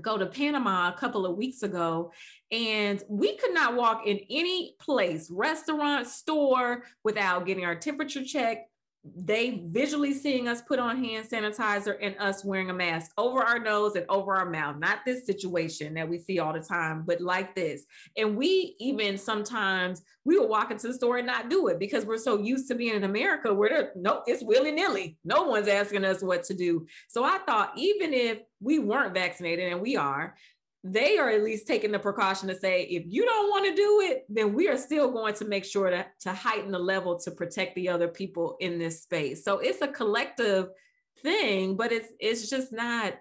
go 0.00 0.16
to 0.16 0.26
Panama 0.26 0.88
a 0.88 0.96
couple 0.96 1.26
of 1.26 1.36
weeks 1.36 1.62
ago, 1.62 2.12
and 2.52 3.02
we 3.08 3.36
could 3.36 3.52
not 3.52 3.74
walk 3.74 4.06
in 4.06 4.20
any 4.30 4.76
place, 4.80 5.28
restaurant, 5.30 6.06
store, 6.06 6.84
without 7.02 7.46
getting 7.46 7.64
our 7.64 7.74
temperature 7.74 8.24
checked, 8.24 8.69
they 9.04 9.62
visually 9.66 10.12
seeing 10.12 10.46
us 10.46 10.60
put 10.60 10.78
on 10.78 11.02
hand 11.02 11.26
sanitizer 11.26 11.96
and 12.02 12.14
us 12.18 12.44
wearing 12.44 12.68
a 12.68 12.74
mask 12.74 13.12
over 13.16 13.42
our 13.42 13.58
nose 13.58 13.96
and 13.96 14.04
over 14.10 14.34
our 14.34 14.48
mouth 14.48 14.76
not 14.76 14.98
this 15.06 15.24
situation 15.24 15.94
that 15.94 16.06
we 16.08 16.18
see 16.18 16.38
all 16.38 16.52
the 16.52 16.60
time 16.60 17.02
but 17.06 17.20
like 17.20 17.54
this. 17.54 17.86
And 18.16 18.36
we 18.36 18.76
even 18.78 19.16
sometimes 19.16 20.02
we 20.24 20.38
will 20.38 20.48
walk 20.48 20.70
into 20.70 20.88
the 20.88 20.94
store 20.94 21.16
and 21.16 21.26
not 21.26 21.48
do 21.48 21.68
it 21.68 21.78
because 21.78 22.04
we're 22.04 22.18
so 22.18 22.38
used 22.38 22.68
to 22.68 22.74
being 22.74 22.94
in 22.94 23.04
america 23.04 23.52
where 23.54 23.92
no 23.96 24.22
it's 24.26 24.42
willy-nilly. 24.42 25.16
No 25.24 25.44
one's 25.44 25.68
asking 25.68 26.04
us 26.04 26.22
what 26.22 26.44
to 26.44 26.54
do. 26.54 26.86
So 27.08 27.24
i 27.24 27.38
thought 27.38 27.72
even 27.76 28.12
if 28.12 28.38
we 28.60 28.78
weren't 28.78 29.14
vaccinated 29.14 29.72
and 29.72 29.80
we 29.80 29.96
are 29.96 30.36
they 30.82 31.18
are 31.18 31.28
at 31.28 31.42
least 31.42 31.66
taking 31.66 31.92
the 31.92 31.98
precaution 31.98 32.48
to 32.48 32.54
say 32.54 32.84
if 32.84 33.04
you 33.06 33.24
don't 33.24 33.50
want 33.50 33.66
to 33.66 33.74
do 33.74 34.00
it 34.02 34.24
then 34.28 34.54
we 34.54 34.68
are 34.68 34.78
still 34.78 35.10
going 35.10 35.34
to 35.34 35.44
make 35.44 35.64
sure 35.64 35.90
to, 35.90 36.06
to 36.20 36.32
heighten 36.32 36.70
the 36.70 36.78
level 36.78 37.18
to 37.18 37.30
protect 37.30 37.74
the 37.74 37.88
other 37.88 38.08
people 38.08 38.56
in 38.60 38.78
this 38.78 39.02
space. 39.02 39.44
So 39.44 39.58
it's 39.58 39.82
a 39.82 39.88
collective 39.88 40.68
thing 41.22 41.76
but 41.76 41.92
it's 41.92 42.08
it's 42.18 42.48
just 42.48 42.72
not 42.72 43.14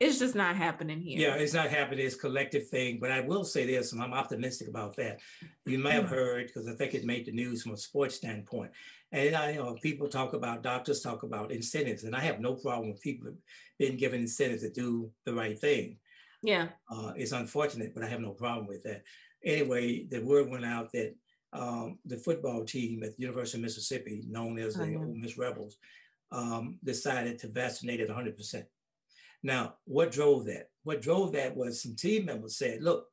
it's 0.00 0.18
just 0.18 0.34
not 0.34 0.56
happening 0.56 1.00
here. 1.00 1.20
Yeah 1.20 1.34
it's 1.36 1.54
not 1.54 1.70
happening. 1.70 2.06
It's 2.06 2.16
collective 2.16 2.68
thing. 2.68 2.98
But 3.00 3.12
i 3.12 3.20
will 3.20 3.44
say 3.44 3.64
this 3.66 3.92
and 3.92 4.02
i'm 4.02 4.12
optimistic 4.12 4.68
about 4.68 4.96
that. 4.96 5.20
You 5.66 5.78
may 5.78 5.92
have 5.92 6.06
mm. 6.06 6.10
heard 6.10 6.46
because 6.48 6.66
i 6.66 6.72
think 6.72 6.94
it 6.94 7.04
made 7.04 7.26
the 7.26 7.32
news 7.32 7.62
from 7.62 7.74
a 7.74 7.76
sports 7.76 8.16
standpoint. 8.16 8.72
And 9.12 9.36
I, 9.36 9.52
you 9.52 9.60
know 9.60 9.74
people 9.80 10.08
talk 10.08 10.32
about 10.32 10.62
doctors 10.62 11.00
talk 11.00 11.22
about 11.22 11.52
incentives 11.52 12.04
and 12.04 12.14
i 12.16 12.20
have 12.20 12.40
no 12.40 12.54
problem 12.54 12.90
with 12.90 13.00
people 13.00 13.32
being 13.78 13.96
given 13.96 14.22
incentives 14.22 14.62
to 14.62 14.70
do 14.70 15.10
the 15.24 15.32
right 15.32 15.58
thing 15.58 15.98
yeah. 16.42 16.68
Uh, 16.90 17.12
it's 17.16 17.32
unfortunate, 17.32 17.94
but 17.94 18.04
I 18.04 18.08
have 18.08 18.20
no 18.20 18.30
problem 18.30 18.66
with 18.66 18.82
that. 18.84 19.02
Anyway, 19.44 20.06
the 20.10 20.20
word 20.20 20.48
went 20.48 20.64
out 20.64 20.92
that 20.92 21.14
um, 21.52 21.98
the 22.04 22.18
football 22.18 22.64
team 22.64 23.02
at 23.02 23.16
the 23.16 23.22
University 23.22 23.58
of 23.58 23.62
Mississippi, 23.62 24.24
known 24.28 24.58
as 24.58 24.74
the 24.74 24.94
oh, 24.96 25.00
Ole 25.00 25.14
Miss 25.16 25.38
Rebels, 25.38 25.76
um, 26.30 26.78
decided 26.84 27.38
to 27.38 27.48
vaccinate 27.48 28.00
at 28.00 28.08
100%. 28.08 28.64
Now, 29.42 29.74
what 29.84 30.10
drove 30.10 30.46
that? 30.46 30.68
What 30.82 31.00
drove 31.00 31.32
that 31.32 31.56
was 31.56 31.82
some 31.82 31.94
team 31.94 32.26
members 32.26 32.58
said, 32.58 32.82
look, 32.82 33.06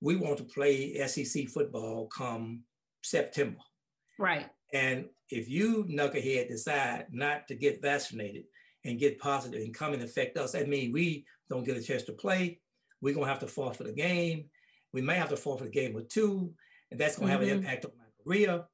we 0.00 0.16
want 0.16 0.38
to 0.38 0.44
play 0.44 1.06
SEC 1.06 1.48
football 1.48 2.06
come 2.06 2.62
September. 3.02 3.60
Right. 4.18 4.48
And 4.72 5.06
if 5.30 5.48
you 5.48 5.84
knucklehead 5.84 6.48
decide 6.48 7.06
not 7.10 7.48
to 7.48 7.54
get 7.54 7.82
vaccinated 7.82 8.44
and 8.84 8.98
get 8.98 9.18
positive 9.18 9.60
and 9.60 9.74
come 9.74 9.92
and 9.92 10.02
affect 10.02 10.38
us, 10.38 10.52
that 10.52 10.68
means 10.68 10.94
we 10.94 11.26
don't 11.50 11.64
get 11.64 11.76
a 11.76 11.82
chance 11.82 12.04
to 12.04 12.12
play. 12.12 12.60
We're 13.02 13.14
gonna 13.14 13.26
have 13.26 13.40
to 13.40 13.46
forfeit 13.46 13.86
the 13.86 13.92
game. 13.92 14.46
We 14.92 15.02
may 15.02 15.16
have 15.16 15.28
to 15.30 15.36
forfeit 15.36 15.68
a 15.68 15.70
game 15.70 15.96
or 15.96 16.02
two, 16.02 16.54
and 16.90 16.98
that's 16.98 17.18
gonna 17.18 17.32
mm-hmm. 17.32 17.40
have 17.40 17.42
an 17.42 17.48
mm-hmm. 17.48 17.66
impact 17.66 17.84
on 17.84 17.92
my 17.98 18.24
career 18.24 18.64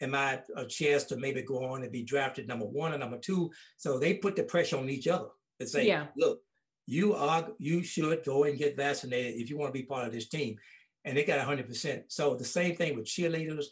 and 0.00 0.12
my 0.12 0.40
a 0.56 0.66
chance 0.66 1.04
to 1.04 1.16
maybe 1.16 1.42
go 1.42 1.64
on 1.64 1.82
and 1.82 1.92
be 1.92 2.02
drafted 2.02 2.48
number 2.48 2.66
one 2.66 2.92
or 2.92 2.98
number 2.98 3.18
two. 3.18 3.50
So 3.76 3.98
they 3.98 4.14
put 4.14 4.36
the 4.36 4.42
pressure 4.44 4.78
on 4.78 4.88
each 4.88 5.06
other 5.06 5.28
and 5.60 5.68
say, 5.68 5.86
yeah. 5.86 6.06
look, 6.16 6.40
you 6.86 7.14
are 7.14 7.48
you 7.58 7.82
should 7.82 8.24
go 8.24 8.44
and 8.44 8.58
get 8.58 8.76
vaccinated 8.76 9.40
if 9.40 9.50
you 9.50 9.56
want 9.56 9.72
to 9.72 9.78
be 9.78 9.86
part 9.86 10.06
of 10.06 10.12
this 10.12 10.28
team. 10.28 10.56
And 11.04 11.16
they 11.16 11.24
got 11.24 11.46
100%. 11.46 12.04
So 12.08 12.34
the 12.34 12.44
same 12.44 12.76
thing 12.76 12.96
with 12.96 13.04
cheerleaders 13.04 13.66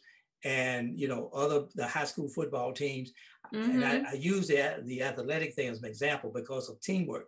and 0.45 0.99
you 0.99 1.07
know 1.09 1.31
other 1.33 1.67
the 1.75 1.87
high 1.87 2.05
school 2.05 2.29
football 2.29 2.73
teams. 2.73 3.12
Mm-hmm. 3.55 3.71
And 3.71 3.85
I, 3.85 3.95
mm-hmm. 3.97 4.07
I 4.07 4.12
use 4.15 4.49
the, 4.49 4.83
the 4.85 5.03
athletic 5.03 5.55
thing 5.55 5.69
as 5.69 5.79
an 5.79 5.85
example 5.85 6.31
because 6.35 6.69
of 6.69 6.81
teamwork 6.81 7.27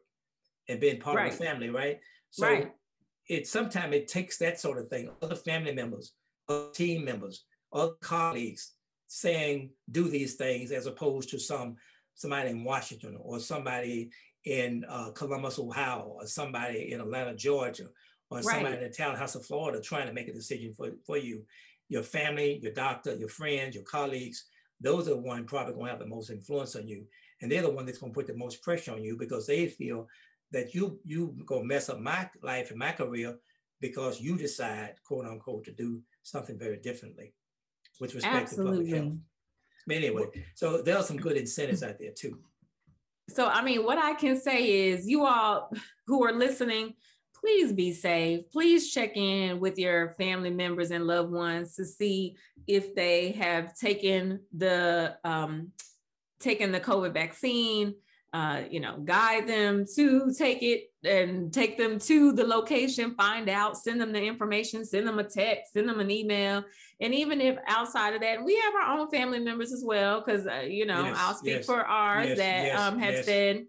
and 0.69 0.81
being 0.81 1.01
part 1.01 1.17
right. 1.17 1.33
of 1.33 1.39
the 1.39 1.45
family, 1.45 1.71
right? 1.71 2.01
So 2.31 2.49
right. 2.49 2.73
it 3.29 3.47
sometimes 3.47 3.95
it 3.95 4.09
takes 4.09 4.39
that 4.39 4.59
sort 4.59 4.79
of 4.79 4.89
thing, 4.89 5.11
other 5.23 5.37
family 5.37 5.75
members, 5.75 6.13
other 6.49 6.71
team 6.73 7.05
members, 7.05 7.45
other 7.73 7.93
colleagues 8.01 8.73
saying 9.07 9.71
do 9.91 10.09
these 10.09 10.35
things 10.35 10.73
as 10.73 10.87
opposed 10.87 11.29
to 11.31 11.39
some 11.39 11.77
somebody 12.15 12.51
in 12.51 12.65
Washington 12.65 13.17
or 13.21 13.39
somebody 13.41 14.11
in 14.45 14.85
uh, 14.89 15.11
Columbus, 15.11 15.59
Ohio, 15.59 16.17
or 16.17 16.27
somebody 16.27 16.93
in 16.93 17.01
Atlanta, 17.01 17.35
Georgia, 17.35 17.87
or 18.31 18.39
right. 18.39 18.45
somebody 18.45 18.77
in 18.77 18.83
the 18.83 18.91
townhouse 18.91 19.35
of 19.35 19.45
Florida 19.45 19.81
trying 19.81 20.07
to 20.07 20.13
make 20.13 20.29
a 20.29 20.33
decision 20.33 20.75
for, 20.75 20.91
for 21.07 21.17
you. 21.17 21.45
Your 21.89 22.03
family, 22.03 22.59
your 22.63 22.73
doctor, 22.73 23.15
your 23.15 23.29
friends, 23.29 23.75
your 23.75 23.85
colleagues, 23.85 24.47
those 24.81 25.07
are 25.07 25.13
the 25.13 25.19
one 25.19 25.45
probably 25.45 25.75
going 25.75 25.87
to 25.87 25.91
have 25.91 25.99
the 25.99 26.07
most 26.07 26.31
influence 26.31 26.77
on 26.77 26.87
you. 26.87 27.05
And 27.41 27.51
they're 27.51 27.63
the 27.63 27.71
one 27.71 27.87
that's 27.87 27.99
going 27.99 28.13
to 28.13 28.15
put 28.15 28.27
the 28.27 28.37
most 28.37 28.63
pressure 28.63 28.93
on 28.93 29.03
you 29.03 29.17
because 29.17 29.47
they 29.47 29.67
feel 29.69 30.09
that 30.55 30.73
you 30.73 30.99
you 31.05 31.37
gonna 31.45 31.65
mess 31.65 31.89
up 31.89 32.01
my 32.01 32.31
life 32.43 32.71
and 32.71 32.79
my 32.79 32.93
career 32.93 33.37
because 33.81 34.21
you 34.21 34.39
decide, 34.39 34.95
quote 35.05 35.27
unquote, 35.27 35.65
to 35.65 35.73
do 35.73 36.01
something 36.23 36.59
very 36.59 36.79
differently 36.79 37.35
with 38.01 38.15
respect 38.15 38.49
Absolutely. 38.49 38.85
to 38.87 38.91
public 38.91 39.03
health. 39.03 39.19
But 39.87 39.97
anyway, 39.97 40.25
so 40.55 40.81
there 40.81 40.97
are 40.97 41.03
some 41.03 41.19
good 41.19 41.37
incentives 41.37 41.83
out 41.83 41.99
there 41.99 42.13
too. 42.17 42.39
So 43.29 43.49
I 43.49 43.63
mean, 43.63 43.85
what 43.85 43.99
I 43.99 44.15
can 44.15 44.41
say 44.41 44.89
is 44.89 45.07
you 45.07 45.27
all 45.27 45.71
who 46.07 46.25
are 46.25 46.33
listening, 46.33 46.95
please 47.39 47.73
be 47.73 47.93
safe. 47.93 48.51
Please 48.51 48.93
check 48.93 49.17
in 49.17 49.61
with 49.61 49.77
your 49.77 50.15
family 50.15 50.51
members 50.51 50.93
and 50.93 51.07
loved 51.07 51.33
ones 51.33 51.75
to 51.77 51.85
see 51.85 52.37
if 52.67 52.95
they 52.95 53.33
have 53.33 53.77
taken 53.77 54.41
the 54.57 55.17
um, 55.25 55.73
taken 56.39 56.71
the 56.71 56.81
COVID 56.81 57.13
vaccine 57.13 57.95
uh, 58.35 58.63
you 58.69 58.81
know, 58.81 58.99
guide 58.99 59.47
them 59.47 59.87
to 59.95 60.35
take 60.37 60.61
it 60.61 60.91
and 61.05 61.53
take 61.53 61.79
them 61.79 62.01
to 62.01 62.33
the 62.33 62.45
location, 62.45 63.15
find 63.15 63.49
out, 63.49 63.79
send 63.79 64.01
them 64.01 64.13
the 64.13 64.21
information, 64.21 64.85
send 64.85 65.07
them 65.07 65.21
a 65.21 65.25
text, 65.25 65.73
send 65.73 65.89
them 65.89 66.01
an 66.01 66.11
email. 66.11 66.65
And 67.01 67.15
even 67.15 67.41
if 67.41 67.57
outside 67.69 68.13
of 68.15 68.23
that, 68.23 68.45
we 68.45 68.57
have 68.57 68.75
our 68.75 68.99
own 68.99 69.09
family 69.09 69.39
members 69.39 69.73
as 69.73 69.85
well, 69.87 70.21
because, 70.21 70.49
uh, 70.49 70.65
you 70.69 70.85
know, 70.85 71.05
yes, 71.05 71.17
I'll 71.17 71.35
speak 71.35 71.55
yes, 71.59 71.67
for 71.67 71.87
ours 71.87 72.27
yes, 72.31 72.39
that 72.39 72.75
um, 72.75 72.99
have 72.99 73.25
said 73.25 73.67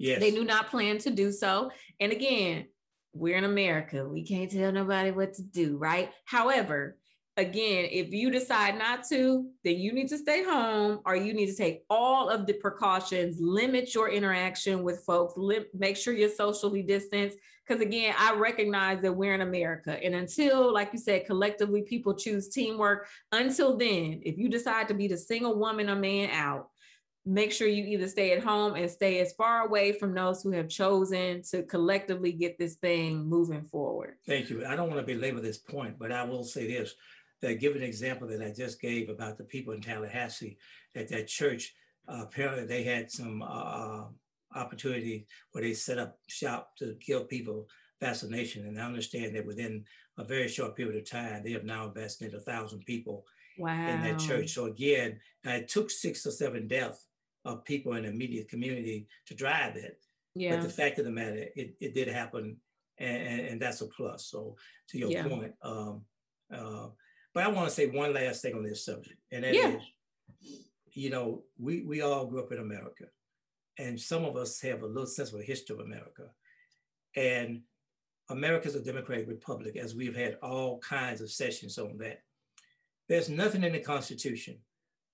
they 0.00 0.32
do 0.32 0.44
not 0.44 0.68
plan 0.68 0.98
to 0.98 1.10
do 1.10 1.30
so. 1.30 1.70
And 2.00 2.10
again, 2.10 2.66
we're 3.12 3.36
in 3.36 3.44
America. 3.44 4.04
We 4.04 4.24
can't 4.24 4.50
tell 4.50 4.72
nobody 4.72 5.12
what 5.12 5.34
to 5.34 5.42
do, 5.42 5.76
right? 5.76 6.10
However, 6.24 6.96
again, 7.38 7.88
if 7.90 8.12
you 8.12 8.30
decide 8.30 8.76
not 8.76 9.04
to, 9.08 9.48
then 9.62 9.76
you 9.76 9.92
need 9.92 10.08
to 10.08 10.18
stay 10.18 10.42
home 10.42 11.00
or 11.06 11.14
you 11.14 11.32
need 11.32 11.46
to 11.46 11.54
take 11.54 11.84
all 11.88 12.28
of 12.28 12.46
the 12.46 12.52
precautions, 12.54 13.36
limit 13.40 13.94
your 13.94 14.10
interaction 14.10 14.82
with 14.82 15.04
folks, 15.06 15.34
lim- 15.36 15.64
make 15.72 15.96
sure 15.96 16.12
you're 16.12 16.28
socially 16.28 16.82
distanced. 16.82 17.38
Because 17.66 17.80
again, 17.80 18.14
I 18.18 18.34
recognize 18.34 19.02
that 19.02 19.12
we're 19.12 19.34
in 19.34 19.42
America. 19.42 20.02
And 20.02 20.16
until, 20.16 20.74
like 20.74 20.90
you 20.92 20.98
said, 20.98 21.26
collectively 21.26 21.82
people 21.82 22.14
choose 22.14 22.48
teamwork, 22.48 23.06
until 23.30 23.76
then, 23.76 24.20
if 24.24 24.36
you 24.36 24.48
decide 24.48 24.88
to 24.88 24.94
be 24.94 25.06
the 25.06 25.16
single 25.16 25.56
woman 25.56 25.88
or 25.88 25.96
man 25.96 26.30
out, 26.30 26.70
make 27.24 27.52
sure 27.52 27.68
you 27.68 27.84
either 27.84 28.08
stay 28.08 28.32
at 28.32 28.42
home 28.42 28.74
and 28.74 28.90
stay 28.90 29.20
as 29.20 29.34
far 29.34 29.66
away 29.66 29.92
from 29.92 30.14
those 30.14 30.42
who 30.42 30.50
have 30.50 30.68
chosen 30.68 31.42
to 31.42 31.62
collectively 31.64 32.32
get 32.32 32.58
this 32.58 32.76
thing 32.76 33.28
moving 33.28 33.62
forward. 33.62 34.14
Thank 34.26 34.48
you. 34.48 34.64
I 34.64 34.74
don't 34.74 34.88
want 34.88 35.06
to 35.06 35.14
belabor 35.14 35.40
this 35.40 35.58
point, 35.58 35.98
but 35.98 36.10
I 36.10 36.24
will 36.24 36.42
say 36.42 36.66
this 36.66 36.94
that 37.42 37.60
give 37.60 37.76
an 37.76 37.82
example 37.82 38.26
that 38.28 38.42
I 38.42 38.52
just 38.52 38.80
gave 38.80 39.08
about 39.08 39.38
the 39.38 39.44
people 39.44 39.72
in 39.72 39.80
Tallahassee 39.80 40.58
at 40.94 41.08
that 41.08 41.28
church. 41.28 41.74
Uh, 42.08 42.22
apparently, 42.22 42.66
they 42.66 42.82
had 42.82 43.10
some 43.10 43.42
uh, 43.42 44.04
opportunity 44.54 45.26
where 45.52 45.62
they 45.62 45.74
set 45.74 45.98
up 45.98 46.18
shop 46.26 46.76
to 46.78 46.96
kill 47.00 47.24
people 47.24 47.68
vaccination. 48.00 48.66
And 48.66 48.80
I 48.80 48.84
understand 48.86 49.34
that 49.34 49.46
within 49.46 49.84
a 50.16 50.24
very 50.24 50.48
short 50.48 50.76
period 50.76 50.96
of 50.96 51.08
time, 51.08 51.42
they 51.42 51.52
have 51.52 51.64
now 51.64 51.88
vaccinated 51.94 52.38
a 52.38 52.42
thousand 52.42 52.84
people 52.84 53.24
wow. 53.58 53.88
in 53.88 54.02
that 54.02 54.18
church. 54.18 54.50
So 54.50 54.66
again, 54.66 55.20
it 55.44 55.68
took 55.68 55.90
six 55.90 56.26
or 56.26 56.30
seven 56.30 56.66
deaths 56.66 57.06
of 57.44 57.64
people 57.64 57.94
in 57.94 58.02
the 58.02 58.10
immediate 58.10 58.48
community 58.48 59.06
to 59.26 59.34
drive 59.34 59.76
it. 59.76 60.00
Yeah. 60.34 60.56
But 60.56 60.62
the 60.62 60.68
fact 60.68 60.98
of 60.98 61.04
the 61.04 61.10
matter, 61.10 61.46
it, 61.56 61.74
it 61.80 61.94
did 61.94 62.08
happen, 62.08 62.58
and, 62.98 63.40
and 63.40 63.62
that's 63.62 63.80
a 63.80 63.86
plus. 63.86 64.26
So 64.26 64.56
to 64.90 64.98
your 64.98 65.10
yeah. 65.10 65.26
point, 65.26 65.52
um, 65.62 66.02
uh, 66.54 66.88
but 67.38 67.46
I 67.46 67.50
want 67.50 67.68
to 67.68 67.74
say 67.74 67.86
one 67.86 68.12
last 68.12 68.42
thing 68.42 68.56
on 68.56 68.64
this 68.64 68.84
subject, 68.84 69.20
and 69.30 69.44
that 69.44 69.54
yeah. 69.54 69.68
is, 69.68 69.82
you 70.92 71.08
know, 71.08 71.44
we 71.56 71.82
we 71.82 72.00
all 72.00 72.26
grew 72.26 72.40
up 72.40 72.50
in 72.50 72.58
America, 72.58 73.04
and 73.78 74.00
some 74.00 74.24
of 74.24 74.36
us 74.36 74.60
have 74.62 74.82
a 74.82 74.86
little 74.88 75.06
sense 75.06 75.32
of 75.32 75.38
a 75.38 75.44
history 75.44 75.76
of 75.76 75.86
America, 75.86 76.30
and 77.14 77.60
America 78.28 78.66
is 78.66 78.74
a 78.74 78.82
democratic 78.82 79.28
republic, 79.28 79.76
as 79.76 79.94
we've 79.94 80.16
had 80.16 80.36
all 80.42 80.80
kinds 80.80 81.20
of 81.20 81.30
sessions 81.30 81.78
on 81.78 81.96
that. 81.98 82.22
There's 83.08 83.28
nothing 83.28 83.62
in 83.62 83.72
the 83.72 83.78
Constitution 83.78 84.56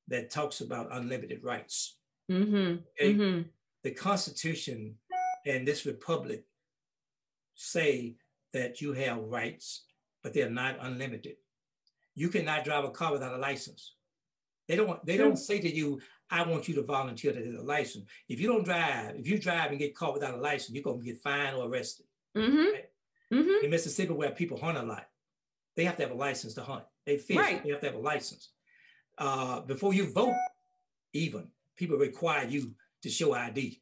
that 0.09 0.31
talks 0.31 0.63
about 0.63 0.97
unlimited 0.97 1.45
rights. 1.45 1.99
Mm-hmm. 2.33 2.57
Okay? 2.57 3.15
Mm-hmm. 3.15 3.43
The 3.83 3.91
Constitution 3.91 4.95
and 5.45 5.69
this 5.69 5.85
republic 5.85 6.45
say 7.55 8.15
that 8.55 8.81
you 8.81 8.95
have 8.95 9.19
rights, 9.19 9.85
but 10.23 10.33
they're 10.33 10.49
not 10.49 10.79
unlimited. 10.81 11.37
You 12.15 12.29
cannot 12.29 12.65
drive 12.65 12.85
a 12.85 12.91
car 12.91 13.13
without 13.13 13.35
a 13.35 13.39
license. 13.39 13.95
They 14.69 14.77
don't. 14.77 15.05
They 15.05 15.17
don't 15.17 15.37
say 15.37 15.61
to 15.61 15.75
you, 15.75 16.01
"I 16.31 16.43
want 16.43 16.69
you 16.69 16.75
to 16.77 16.83
volunteer 16.83 17.33
to 17.33 17.41
get 17.41 17.55
a 17.55 17.63
license." 17.63 18.07
If 18.29 18.41
you 18.41 18.49
don't 18.49 18.65
drive, 18.65 19.17
if 19.17 19.27
you 19.27 19.39
drive 19.39 19.71
and 19.71 19.79
get 19.79 19.95
caught 19.95 20.15
without 20.15 20.35
a 20.35 20.39
license, 20.39 20.75
you're 20.75 20.83
gonna 20.83 21.03
get 21.03 21.21
fined 21.21 21.57
or 21.57 21.69
arrested. 21.69 22.07
Mm-hmm. 22.37 22.57
Right? 22.57 22.91
Mm-hmm. 23.33 23.65
In 23.65 23.71
Mississippi, 23.71 24.13
where 24.13 24.31
people 24.31 24.59
hunt 24.59 24.79
a 24.79 24.83
lot, 24.83 25.07
they 25.77 25.85
have 25.85 25.97
to 25.97 26.03
have 26.03 26.13
a 26.13 26.17
license 26.17 26.55
to 26.55 26.63
hunt. 26.63 26.85
They 27.05 27.19
fish. 27.19 27.37
Right. 27.37 27.63
They 27.63 27.71
have 27.71 27.81
to 27.81 27.87
have 27.87 27.97
a 27.97 27.99
license. 27.99 28.51
Uh, 29.19 29.61
before 29.61 29.93
you 29.93 30.13
vote, 30.13 30.35
even 31.13 31.49
people 31.77 31.99
require 31.99 32.47
you 32.47 32.75
to 33.03 33.11
show 33.11 33.35
ID. 33.35 33.81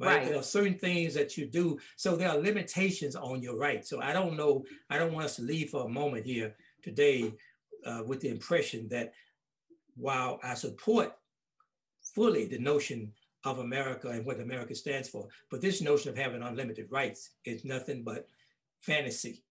Right? 0.00 0.18
right? 0.18 0.28
There 0.28 0.38
are 0.38 0.42
certain 0.42 0.78
things 0.78 1.14
that 1.14 1.36
you 1.36 1.46
do. 1.46 1.78
So 1.96 2.16
there 2.16 2.28
are 2.28 2.38
limitations 2.38 3.16
on 3.16 3.42
your 3.42 3.56
right. 3.56 3.84
So 3.84 4.00
I 4.00 4.12
don't 4.12 4.36
know. 4.36 4.64
I 4.90 4.98
don't 4.98 5.12
want 5.12 5.26
us 5.26 5.36
to 5.36 5.42
leave 5.42 5.70
for 5.70 5.84
a 5.84 5.88
moment 5.88 6.24
here 6.24 6.54
today 6.82 7.32
uh, 7.84 8.02
with 8.06 8.20
the 8.20 8.28
impression 8.28 8.88
that 8.90 9.12
while 9.96 10.38
I 10.42 10.54
support 10.54 11.12
fully 12.14 12.46
the 12.46 12.58
notion 12.58 13.12
of 13.44 13.58
America 13.58 14.08
and 14.08 14.24
what 14.24 14.40
America 14.40 14.74
stands 14.74 15.08
for, 15.08 15.28
but 15.50 15.60
this 15.60 15.80
notion 15.80 16.10
of 16.10 16.16
having 16.16 16.42
unlimited 16.42 16.86
rights 16.90 17.30
is 17.44 17.64
nothing 17.64 18.02
but 18.04 18.26
fantasy. 18.80 19.44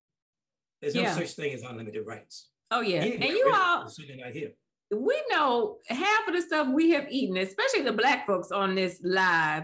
There's 0.81 0.95
no 0.95 1.01
yeah. 1.01 1.15
such 1.15 1.31
thing 1.31 1.53
as 1.53 1.63
unlimited 1.63 2.05
rights. 2.05 2.49
Oh 2.69 2.81
yeah, 2.81 3.01
and 3.01 3.23
you 3.23 3.51
all 3.53 3.87
sitting 3.87 4.21
out 4.21 4.31
here. 4.31 4.51
We 4.91 5.21
know 5.29 5.77
half 5.87 6.27
of 6.27 6.33
the 6.33 6.41
stuff 6.41 6.67
we 6.73 6.91
have 6.91 7.07
eaten, 7.09 7.37
especially 7.37 7.81
the 7.81 7.93
black 7.93 8.27
folks 8.27 8.51
on 8.51 8.75
this 8.75 8.99
live. 9.03 9.63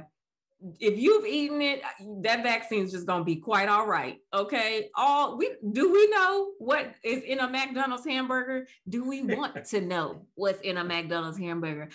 If 0.80 0.97
you've 0.97 1.26
eaten 1.26 1.61
it, 1.61 1.82
uh, 1.84 2.05
that 2.22 2.43
vaccine 2.43 2.84
is 2.84 2.91
just 2.91 3.07
gonna 3.07 3.24
be 3.24 3.38
quite 3.38 3.70
all 3.70 3.88
right. 3.88 4.18
Okay. 4.34 4.89
All 4.95 5.38
we 5.38 5.51
do 5.72 5.91
we 5.91 6.09
know 6.09 6.51
what 6.59 6.93
is 7.03 7.24
in 7.24 7.39
a 7.39 7.49
McDonald's 7.49 8.05
hamburger? 8.05 8.68
Do 8.88 9.03
we 9.03 9.22
want 9.36 9.66
to 9.66 9.82
know 9.82 10.26
what's 10.36 10.61
in 10.61 10.78
a 10.78 10.84
McDonald's 10.84 11.38
hamburger? 11.38 11.89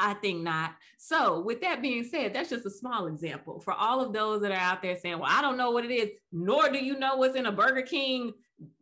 I 0.00 0.14
think 0.14 0.42
not. 0.42 0.74
So, 0.96 1.40
with 1.40 1.60
that 1.60 1.82
being 1.82 2.04
said, 2.04 2.32
that's 2.32 2.48
just 2.48 2.64
a 2.64 2.70
small 2.70 3.06
example 3.06 3.60
for 3.60 3.74
all 3.74 4.00
of 4.00 4.14
those 4.14 4.40
that 4.40 4.50
are 4.50 4.54
out 4.54 4.82
there 4.82 4.96
saying, 4.96 5.18
Well, 5.18 5.30
I 5.30 5.42
don't 5.42 5.58
know 5.58 5.70
what 5.70 5.84
it 5.84 5.92
is, 5.92 6.08
nor 6.32 6.70
do 6.70 6.78
you 6.78 6.98
know 6.98 7.16
what's 7.16 7.36
in 7.36 7.46
a 7.46 7.52
Burger 7.52 7.82
King 7.82 8.32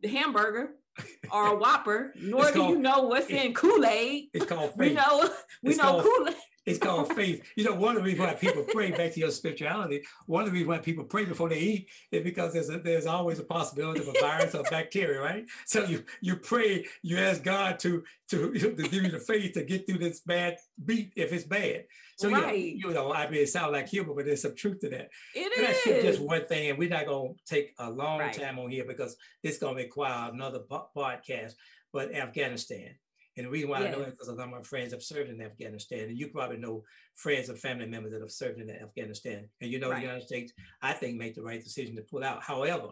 hamburger 0.03 0.71
or 1.31 1.47
a 1.47 1.55
Whopper, 1.55 2.13
nor 2.15 2.43
it's 2.43 2.51
do 2.53 2.59
called, 2.59 2.71
you 2.71 2.79
know 2.79 3.03
what's 3.03 3.29
in 3.29 3.53
Kool 3.53 3.85
Aid. 3.85 4.29
It's 4.33 4.45
called 4.45 4.71
faith. 4.71 4.79
We 4.79 4.93
know, 4.93 5.29
we 5.63 5.71
it's 5.71 5.79
know 5.81 6.01
Kool 6.01 6.27
Aid. 6.29 6.35
It's 6.65 6.79
called 6.79 7.13
faith. 7.13 7.41
You 7.55 7.63
know, 7.63 7.73
one 7.73 7.95
of 7.95 8.03
the 8.03 8.09
reasons 8.09 8.27
why 8.27 8.33
people 8.35 8.63
pray, 8.63 8.91
back 8.91 9.13
to 9.13 9.19
your 9.19 9.31
spirituality, 9.31 10.03
one 10.27 10.43
of 10.43 10.47
the 10.47 10.53
reasons 10.53 10.69
why 10.69 10.77
people 10.79 11.03
pray 11.03 11.25
before 11.25 11.49
they 11.49 11.59
eat 11.59 11.89
is 12.11 12.23
because 12.23 12.53
there's 12.53 12.69
a, 12.69 12.79
there's 12.79 13.05
always 13.05 13.39
a 13.39 13.43
possibility 13.43 14.01
of 14.01 14.07
a 14.07 14.19
virus 14.19 14.55
or 14.55 14.63
bacteria, 14.63 15.21
right? 15.21 15.45
So 15.65 15.85
you 15.85 16.03
you 16.21 16.35
pray, 16.35 16.85
you 17.01 17.17
ask 17.17 17.43
God 17.43 17.79
to 17.79 18.03
to, 18.29 18.53
to 18.53 18.69
give 18.75 19.03
you 19.03 19.11
the 19.11 19.19
faith 19.19 19.53
to 19.53 19.63
get 19.63 19.87
through 19.87 19.99
this 19.99 20.19
bad 20.19 20.57
beat 20.83 21.13
if 21.15 21.33
it's 21.33 21.45
bad. 21.45 21.85
So 22.17 22.29
right. 22.29 22.57
you, 22.57 22.81
know, 22.81 22.89
you 22.89 22.93
know, 22.93 23.13
I 23.13 23.29
mean, 23.29 23.41
it 23.41 23.49
sounds 23.49 23.71
like 23.71 23.87
humor, 23.87 24.13
but 24.13 24.25
there's 24.25 24.41
some 24.41 24.55
truth 24.55 24.81
to 24.81 24.89
that. 24.89 25.09
It 25.33 25.53
but 25.55 25.69
is. 25.69 25.83
That's 25.85 26.03
just 26.03 26.21
one 26.21 26.45
thing, 26.45 26.69
and 26.69 26.77
we're 26.77 26.89
not 26.89 27.07
gonna 27.07 27.29
take 27.45 27.73
a 27.79 27.89
long 27.89 28.19
right. 28.19 28.33
time 28.33 28.59
on 28.59 28.69
here 28.69 28.83
because 28.85 29.15
it's 29.41 29.57
gonna 29.57 29.77
require 29.77 30.29
another 30.31 30.59
podcast. 30.69 31.53
But 31.93 32.13
Afghanistan, 32.13 32.95
and 33.39 33.47
the 33.47 33.51
reason 33.51 33.69
why 33.69 33.79
yes. 33.79 33.95
I 33.95 33.97
know 33.97 34.03
it 34.03 34.11
because 34.11 34.27
a 34.27 34.33
lot 34.33 34.47
of 34.47 34.51
my 34.51 34.61
friends 34.61 34.91
have 34.91 35.01
served 35.01 35.29
in 35.29 35.41
Afghanistan, 35.41 36.09
and 36.09 36.19
you 36.19 36.27
probably 36.27 36.57
know 36.57 36.83
friends 37.15 37.47
and 37.47 37.57
family 37.57 37.85
members 37.85 38.11
that 38.11 38.19
have 38.19 38.31
served 38.31 38.59
in 38.59 38.69
Afghanistan. 38.69 39.47
And 39.61 39.71
you 39.71 39.79
know, 39.79 39.89
right. 39.89 40.01
the 40.01 40.07
United 40.07 40.27
States, 40.27 40.51
I 40.81 40.91
think, 40.91 41.17
made 41.17 41.35
the 41.35 41.41
right 41.41 41.63
decision 41.63 41.95
to 41.95 42.01
pull 42.01 42.21
out. 42.21 42.43
However, 42.43 42.89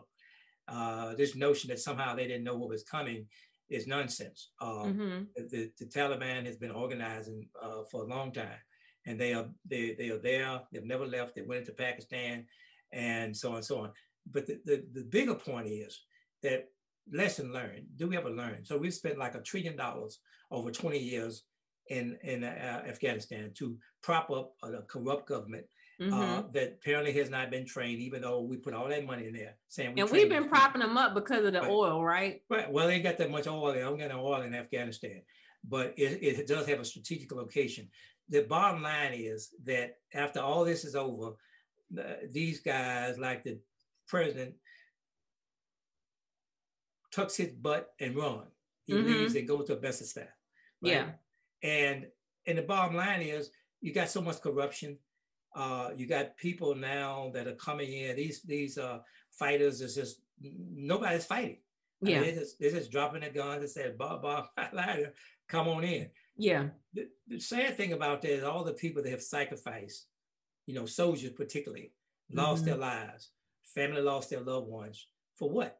uh, 0.69 1.15
this 1.15 1.35
notion 1.35 1.67
that 1.67 1.81
somehow 1.81 2.15
they 2.15 2.27
didn't 2.27 2.45
know 2.45 2.55
what 2.55 2.69
was 2.69 2.83
coming 2.83 3.25
is 3.69 3.87
nonsense. 3.87 4.51
Um, 4.61 4.69
mm-hmm. 4.69 5.23
the, 5.49 5.69
the, 5.77 5.85
Taliban 5.85 6.45
has 6.45 6.55
been 6.55 6.71
organizing 6.71 7.49
uh, 7.61 7.83
for 7.91 8.03
a 8.03 8.07
long 8.07 8.31
time, 8.31 8.61
and 9.05 9.19
they 9.19 9.33
are 9.33 9.49
they, 9.69 9.95
they 9.99 10.11
are 10.11 10.17
there. 10.17 10.61
They've 10.71 10.81
never 10.85 11.05
left. 11.05 11.35
They 11.35 11.41
went 11.41 11.67
into 11.67 11.73
Pakistan, 11.73 12.45
and 12.93 13.35
so 13.35 13.49
on 13.49 13.55
and 13.55 13.65
so 13.65 13.79
on. 13.79 13.91
But 14.31 14.47
the, 14.47 14.61
the, 14.63 14.85
the 14.93 15.03
bigger 15.03 15.35
point 15.35 15.67
is 15.67 15.99
that 16.43 16.69
lesson 17.11 17.53
learned. 17.53 17.85
Do 17.95 18.07
we 18.07 18.17
ever 18.17 18.29
learn? 18.29 18.65
So 18.65 18.77
we've 18.77 18.93
spent 18.93 19.17
like 19.17 19.35
a 19.35 19.41
trillion 19.41 19.75
dollars 19.75 20.19
over 20.51 20.71
20 20.71 20.97
years 20.97 21.43
in 21.89 22.17
in 22.23 22.43
uh, 22.43 22.83
Afghanistan 22.87 23.51
to 23.55 23.77
prop 24.01 24.29
up 24.29 24.53
a, 24.63 24.81
corrupt 24.83 25.27
government 25.27 25.65
uh, 25.99 26.03
mm-hmm. 26.03 26.13
uh, 26.13 26.43
that 26.53 26.77
apparently 26.81 27.13
has 27.13 27.29
not 27.29 27.49
been 27.49 27.65
trained, 27.65 27.99
even 27.99 28.21
though 28.21 28.41
we 28.41 28.57
put 28.57 28.73
all 28.73 28.87
that 28.89 29.05
money 29.05 29.27
in 29.27 29.33
there. 29.33 29.55
Saying 29.69 29.95
we 29.95 30.01
and 30.01 30.09
we've 30.09 30.29
been 30.29 30.49
propping 30.49 30.81
them 30.81 30.97
up 30.97 31.13
because 31.13 31.45
of 31.45 31.53
the 31.53 31.61
right. 31.61 31.69
oil, 31.69 32.03
right? 32.03 32.41
Right. 32.49 32.71
Well, 32.71 32.87
they 32.87 32.95
ain't 32.95 33.03
got 33.03 33.17
that 33.17 33.31
much 33.31 33.47
oil. 33.47 33.73
They 33.73 33.79
don't 33.79 33.97
got 33.97 34.09
no 34.09 34.25
oil 34.25 34.41
in 34.41 34.53
Afghanistan, 34.53 35.21
but 35.67 35.93
it, 35.97 36.21
it 36.21 36.47
does 36.47 36.67
have 36.67 36.79
a 36.79 36.85
strategic 36.85 37.31
location. 37.31 37.89
The 38.29 38.41
bottom 38.43 38.83
line 38.83 39.13
is 39.13 39.49
that 39.63 39.95
after 40.13 40.41
all 40.41 40.65
this 40.65 40.83
is 40.83 40.95
over, 40.95 41.35
uh, 41.97 42.03
these 42.31 42.59
guys, 42.59 43.17
like 43.17 43.43
the 43.43 43.59
president, 44.07 44.55
tucks 47.11 47.37
his 47.37 47.49
butt 47.49 47.93
and 47.99 48.15
run. 48.15 48.43
He 48.85 48.93
mm-hmm. 48.93 49.07
leaves 49.07 49.35
and 49.35 49.47
goes 49.47 49.67
to 49.67 49.75
Bezostan. 49.75 50.27
Right? 50.81 50.93
Yeah. 50.93 51.09
And 51.63 52.07
and 52.45 52.57
the 52.57 52.63
bottom 52.63 52.95
line 52.95 53.21
is 53.21 53.51
you 53.81 53.93
got 53.93 54.09
so 54.09 54.21
much 54.21 54.41
corruption. 54.41 54.97
Uh, 55.55 55.89
you 55.95 56.07
got 56.07 56.37
people 56.37 56.75
now 56.75 57.31
that 57.33 57.47
are 57.47 57.55
coming 57.55 57.91
in. 57.91 58.15
These 58.15 58.41
these 58.43 58.77
uh, 58.77 58.99
fighters 59.31 59.81
is 59.81 59.95
just 59.95 60.21
nobody's 60.39 61.25
fighting. 61.25 61.57
Yeah, 61.99 62.17
I 62.17 62.19
mean, 62.19 62.35
they're, 62.35 62.43
just, 62.43 62.59
they're 62.59 62.71
just 62.71 62.91
dropping 62.91 63.21
their 63.21 63.31
guns 63.31 63.61
and 63.61 63.69
saying, 63.69 63.93
"Bob, 63.97 64.21
Bob, 64.21 64.45
come 65.47 65.67
on 65.67 65.83
in." 65.83 66.09
Yeah. 66.37 66.67
The, 66.93 67.07
the, 67.27 67.39
sad 67.39 67.75
thing 67.75 67.93
about 67.93 68.21
that 68.21 68.31
is 68.31 68.43
all 68.43 68.63
the 68.63 68.73
people 68.73 69.01
that 69.01 69.09
have 69.09 69.23
sacrificed, 69.23 70.05
you 70.67 70.75
know, 70.75 70.85
soldiers 70.85 71.31
particularly, 71.31 71.93
lost 72.31 72.61
mm-hmm. 72.61 72.71
their 72.71 72.79
lives, 72.79 73.31
family 73.63 74.01
lost 74.01 74.29
their 74.29 74.41
loved 74.41 74.67
ones 74.67 75.07
for 75.35 75.49
what? 75.49 75.79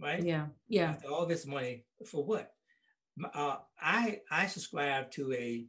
Right? 0.00 0.22
Yeah, 0.22 0.46
yeah. 0.68 0.90
After 0.90 1.08
all 1.08 1.26
this 1.26 1.46
money 1.46 1.84
for 2.06 2.24
what? 2.24 2.52
Uh, 3.34 3.56
I 3.80 4.20
I 4.30 4.46
subscribe 4.46 5.10
to 5.12 5.32
a 5.32 5.66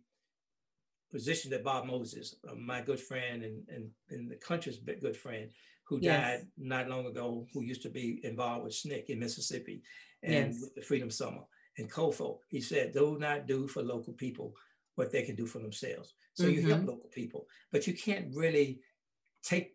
position 1.11 1.51
that 1.51 1.63
Bob 1.63 1.85
Moses, 1.85 2.35
uh, 2.47 2.55
my 2.55 2.81
good 2.81 2.99
friend 2.99 3.43
and, 3.43 3.63
and, 3.69 3.89
and 4.09 4.29
the 4.29 4.35
country's 4.35 4.77
good 4.77 5.17
friend, 5.17 5.49
who 5.89 5.99
yes. 5.99 6.21
died 6.21 6.47
not 6.57 6.87
long 6.87 7.07
ago, 7.07 7.47
who 7.53 7.63
used 7.63 7.81
to 7.81 7.89
be 7.89 8.19
involved 8.23 8.65
with 8.65 8.73
SNCC 8.73 9.09
in 9.09 9.19
Mississippi 9.19 9.81
and 10.21 10.53
yes. 10.53 10.61
with 10.61 10.75
the 10.75 10.81
Freedom 10.81 11.09
Summer 11.09 11.41
and 11.77 11.91
COFO. 11.91 12.37
He 12.49 12.61
said, 12.61 12.93
do 12.93 13.17
not 13.19 13.47
do 13.47 13.67
for 13.67 13.81
local 13.81 14.13
people 14.13 14.53
what 14.95 15.11
they 15.11 15.23
can 15.23 15.35
do 15.35 15.47
for 15.47 15.59
themselves. 15.59 16.13
So 16.33 16.43
mm-hmm. 16.43 16.53
you 16.53 16.67
help 16.67 16.81
mm-hmm. 16.81 16.89
local 16.89 17.09
people, 17.09 17.47
but 17.71 17.87
you 17.87 17.93
can't 17.93 18.35
really 18.35 18.81
take 19.43 19.73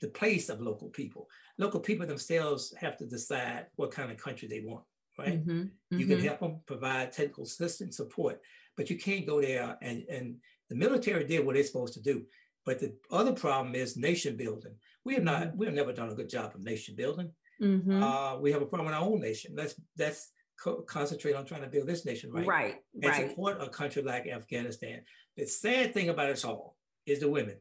the 0.00 0.08
place 0.08 0.48
of 0.48 0.60
local 0.60 0.88
people. 0.88 1.28
Local 1.58 1.80
people 1.80 2.06
themselves 2.06 2.74
have 2.80 2.96
to 2.98 3.06
decide 3.06 3.66
what 3.76 3.90
kind 3.90 4.10
of 4.10 4.16
country 4.16 4.48
they 4.48 4.60
want, 4.60 4.84
right? 5.18 5.40
Mm-hmm, 5.40 5.64
you 5.90 6.06
mm-hmm. 6.06 6.10
can 6.10 6.20
help 6.20 6.40
them 6.40 6.60
provide 6.66 7.12
technical 7.12 7.44
assistance 7.44 7.96
support, 7.96 8.40
but 8.76 8.90
you 8.90 8.98
can't 8.98 9.26
go 9.26 9.40
there 9.40 9.76
and, 9.82 10.04
and 10.10 10.36
the 10.68 10.76
military 10.76 11.24
did 11.24 11.44
what 11.44 11.54
they're 11.54 11.64
supposed 11.64 11.94
to 11.94 12.02
do. 12.02 12.24
But 12.64 12.78
the 12.78 12.94
other 13.10 13.32
problem 13.32 13.74
is 13.74 13.96
nation 13.96 14.36
building. 14.36 14.74
We 15.04 15.14
have 15.14 15.24
not, 15.24 15.56
we 15.56 15.66
have 15.66 15.74
never 15.74 15.92
done 15.92 16.10
a 16.10 16.14
good 16.14 16.28
job 16.28 16.54
of 16.54 16.62
nation 16.62 16.94
building. 16.94 17.32
Mm-hmm. 17.60 18.02
Uh, 18.02 18.38
we 18.38 18.52
have 18.52 18.62
a 18.62 18.66
problem 18.66 18.88
in 18.88 18.94
our 18.94 19.04
own 19.04 19.20
nation. 19.20 19.54
Let's 19.54 19.74
let's 19.98 20.30
co- 20.62 20.82
concentrate 20.82 21.34
on 21.34 21.44
trying 21.44 21.62
to 21.62 21.68
build 21.68 21.86
this 21.86 22.04
nation 22.06 22.30
right. 22.32 22.46
Right. 22.46 22.76
And 22.94 23.04
right. 23.04 23.28
support 23.28 23.58
a 23.60 23.68
country 23.68 24.02
like 24.02 24.26
Afghanistan. 24.26 25.02
The 25.36 25.46
sad 25.46 25.94
thing 25.94 26.08
about 26.08 26.30
us 26.30 26.44
all 26.44 26.76
is 27.06 27.20
the 27.20 27.28
women, 27.28 27.56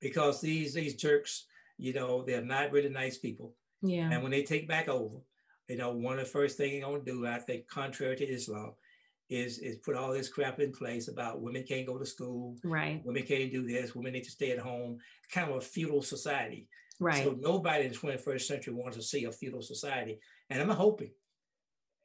because 0.00 0.40
these 0.40 0.74
these 0.74 0.94
jerks, 0.94 1.46
you 1.78 1.92
know, 1.92 2.22
they're 2.22 2.44
not 2.44 2.72
really 2.72 2.88
nice 2.88 3.18
people. 3.18 3.54
Yeah. 3.82 4.10
And 4.10 4.22
when 4.22 4.32
they 4.32 4.42
take 4.42 4.68
back 4.68 4.88
over, 4.88 5.18
you 5.68 5.76
know, 5.76 5.92
one 5.92 6.18
of 6.18 6.24
the 6.24 6.30
first 6.30 6.56
things 6.56 6.72
they're 6.72 6.82
gonna 6.82 7.04
do, 7.04 7.26
I 7.26 7.38
think, 7.38 7.68
contrary 7.68 8.16
to 8.16 8.26
Islam, 8.26 8.72
is 9.28 9.58
is 9.58 9.76
put 9.76 9.96
all 9.96 10.12
this 10.12 10.28
crap 10.28 10.58
in 10.60 10.72
place 10.72 11.08
about 11.08 11.40
women 11.40 11.64
can't 11.66 11.86
go 11.86 11.98
to 11.98 12.06
school, 12.06 12.56
right? 12.64 13.00
Women 13.04 13.22
can't 13.22 13.52
do 13.52 13.66
this. 13.66 13.94
Women 13.94 14.12
need 14.12 14.24
to 14.24 14.30
stay 14.30 14.50
at 14.50 14.58
home. 14.58 14.98
Kind 15.32 15.50
of 15.50 15.56
a 15.56 15.60
feudal 15.60 16.02
society, 16.02 16.68
right? 16.98 17.24
So 17.24 17.36
nobody 17.38 17.84
in 17.84 17.92
the 17.92 17.96
21st 17.96 18.42
century 18.42 18.74
wants 18.74 18.96
to 18.96 19.02
see 19.02 19.24
a 19.24 19.32
feudal 19.32 19.62
society. 19.62 20.18
And 20.48 20.60
I'm 20.60 20.68
hoping, 20.70 21.12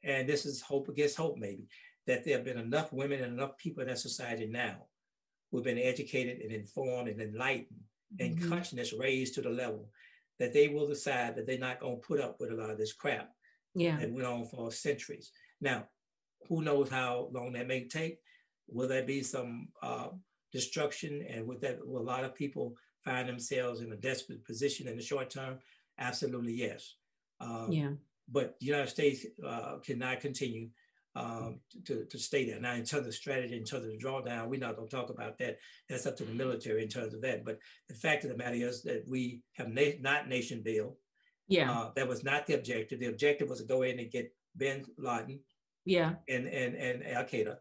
and 0.04 0.28
this 0.28 0.46
is 0.46 0.62
hope 0.62 0.88
against 0.88 1.16
hope, 1.16 1.36
maybe, 1.36 1.66
that 2.06 2.24
there 2.24 2.36
have 2.36 2.44
been 2.44 2.58
enough 2.58 2.92
women 2.92 3.22
and 3.22 3.34
enough 3.34 3.58
people 3.58 3.82
in 3.82 3.88
that 3.88 3.98
society 3.98 4.46
now 4.46 4.86
who've 5.50 5.64
been 5.64 5.78
educated 5.78 6.40
and 6.40 6.52
informed 6.52 7.08
and 7.08 7.20
enlightened 7.20 7.80
and 8.20 8.36
mm-hmm. 8.36 8.48
consciousness 8.48 8.92
raised 8.92 9.34
to 9.34 9.42
the 9.42 9.50
level 9.50 9.88
that 10.38 10.52
they 10.52 10.68
will 10.68 10.86
decide 10.86 11.34
that 11.34 11.46
they're 11.46 11.58
not 11.58 11.80
going 11.80 11.96
to 11.96 12.06
put 12.06 12.20
up 12.20 12.36
with 12.38 12.50
a 12.50 12.54
lot 12.54 12.70
of 12.70 12.78
this 12.78 12.92
crap 12.92 13.30
yeah. 13.74 13.96
that 13.98 14.12
went 14.12 14.26
on 14.26 14.44
for 14.44 14.70
centuries. 14.70 15.30
Now, 15.60 15.88
who 16.48 16.62
knows 16.62 16.90
how 16.90 17.28
long 17.32 17.52
that 17.52 17.66
may 17.66 17.84
take? 17.84 18.18
Will 18.68 18.88
there 18.88 19.04
be 19.04 19.22
some 19.22 19.68
uh, 19.82 20.08
destruction? 20.52 21.24
And 21.28 21.46
would 21.46 21.60
that 21.62 21.86
will 21.86 22.02
a 22.02 22.10
lot 22.10 22.24
of 22.24 22.34
people 22.34 22.74
find 23.04 23.28
themselves 23.28 23.80
in 23.80 23.92
a 23.92 23.96
desperate 23.96 24.44
position 24.44 24.88
in 24.88 24.96
the 24.96 25.02
short 25.02 25.30
term? 25.30 25.58
Absolutely 25.98 26.52
yes. 26.52 26.94
Um, 27.40 27.68
yeah. 27.70 27.90
But 28.28 28.58
the 28.60 28.66
United 28.66 28.88
States 28.88 29.24
uh, 29.46 29.76
cannot 29.84 30.20
continue 30.20 30.68
um, 31.16 31.60
to, 31.86 32.04
to 32.04 32.18
stay 32.18 32.48
there. 32.48 32.60
Now, 32.60 32.74
in 32.74 32.84
terms 32.84 33.06
of 33.06 33.14
strategy, 33.14 33.56
in 33.56 33.64
terms 33.64 33.84
of 33.84 33.90
the 33.90 33.98
drawdown, 33.98 34.48
we're 34.48 34.60
not 34.60 34.76
going 34.76 34.88
to 34.88 34.96
talk 34.96 35.10
about 35.10 35.38
that. 35.38 35.58
That's 35.88 36.06
up 36.06 36.16
to 36.18 36.24
the 36.24 36.34
military 36.34 36.82
in 36.82 36.88
terms 36.88 37.14
of 37.14 37.22
that. 37.22 37.44
But 37.44 37.58
the 37.88 37.94
fact 37.94 38.24
of 38.24 38.30
the 38.30 38.36
matter 38.36 38.56
is 38.56 38.82
that 38.82 39.04
we 39.08 39.42
have 39.54 39.68
na- 39.68 39.98
not 40.00 40.28
nation 40.28 40.62
build. 40.62 40.96
Yeah. 41.48 41.72
Uh, 41.72 41.90
that 41.96 42.08
was 42.08 42.22
not 42.22 42.46
the 42.46 42.54
objective. 42.54 43.00
The 43.00 43.06
objective 43.06 43.48
was 43.48 43.60
to 43.60 43.66
go 43.66 43.82
in 43.82 43.98
and 43.98 44.10
get 44.10 44.32
bin 44.56 44.84
Laden 44.98 45.40
yeah. 45.86 46.14
And 46.28 46.46
and 46.48 46.74
and 46.74 47.06
Al 47.06 47.24
Qaeda 47.24 47.56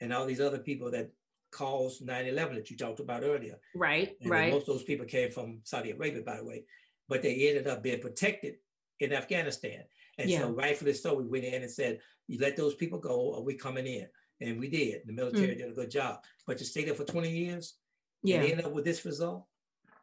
and 0.00 0.12
all 0.12 0.26
these 0.26 0.40
other 0.40 0.58
people 0.58 0.90
that 0.90 1.10
caused 1.52 2.04
9-11 2.04 2.54
that 2.54 2.70
you 2.70 2.76
talked 2.76 3.00
about 3.00 3.22
earlier. 3.22 3.54
Right. 3.74 4.16
And 4.20 4.30
right. 4.30 4.52
Most 4.52 4.68
of 4.68 4.74
those 4.74 4.82
people 4.82 5.06
came 5.06 5.30
from 5.30 5.60
Saudi 5.62 5.92
Arabia, 5.92 6.22
by 6.22 6.36
the 6.36 6.44
way, 6.44 6.64
but 7.08 7.22
they 7.22 7.48
ended 7.48 7.68
up 7.68 7.82
being 7.82 8.00
protected 8.00 8.56
in 8.98 9.12
Afghanistan. 9.12 9.84
And 10.18 10.30
yeah. 10.30 10.40
so 10.40 10.50
rightfully 10.50 10.94
so, 10.94 11.14
we 11.14 11.24
went 11.24 11.44
in 11.44 11.62
and 11.62 11.70
said, 11.70 12.00
you 12.26 12.38
let 12.38 12.56
those 12.56 12.74
people 12.74 12.98
go 12.98 13.14
or 13.14 13.44
we 13.44 13.54
coming 13.54 13.86
in. 13.86 14.06
And 14.40 14.58
we 14.58 14.68
did. 14.68 15.02
The 15.06 15.12
military 15.12 15.48
mm. 15.48 15.58
did 15.58 15.70
a 15.70 15.74
good 15.74 15.90
job. 15.90 16.18
But 16.46 16.58
to 16.58 16.64
stay 16.64 16.84
there 16.84 16.94
for 16.94 17.04
20 17.04 17.30
years 17.30 17.74
yeah. 18.22 18.36
and 18.36 18.52
end 18.52 18.66
up 18.66 18.72
with 18.72 18.84
this 18.84 19.04
result, 19.04 19.46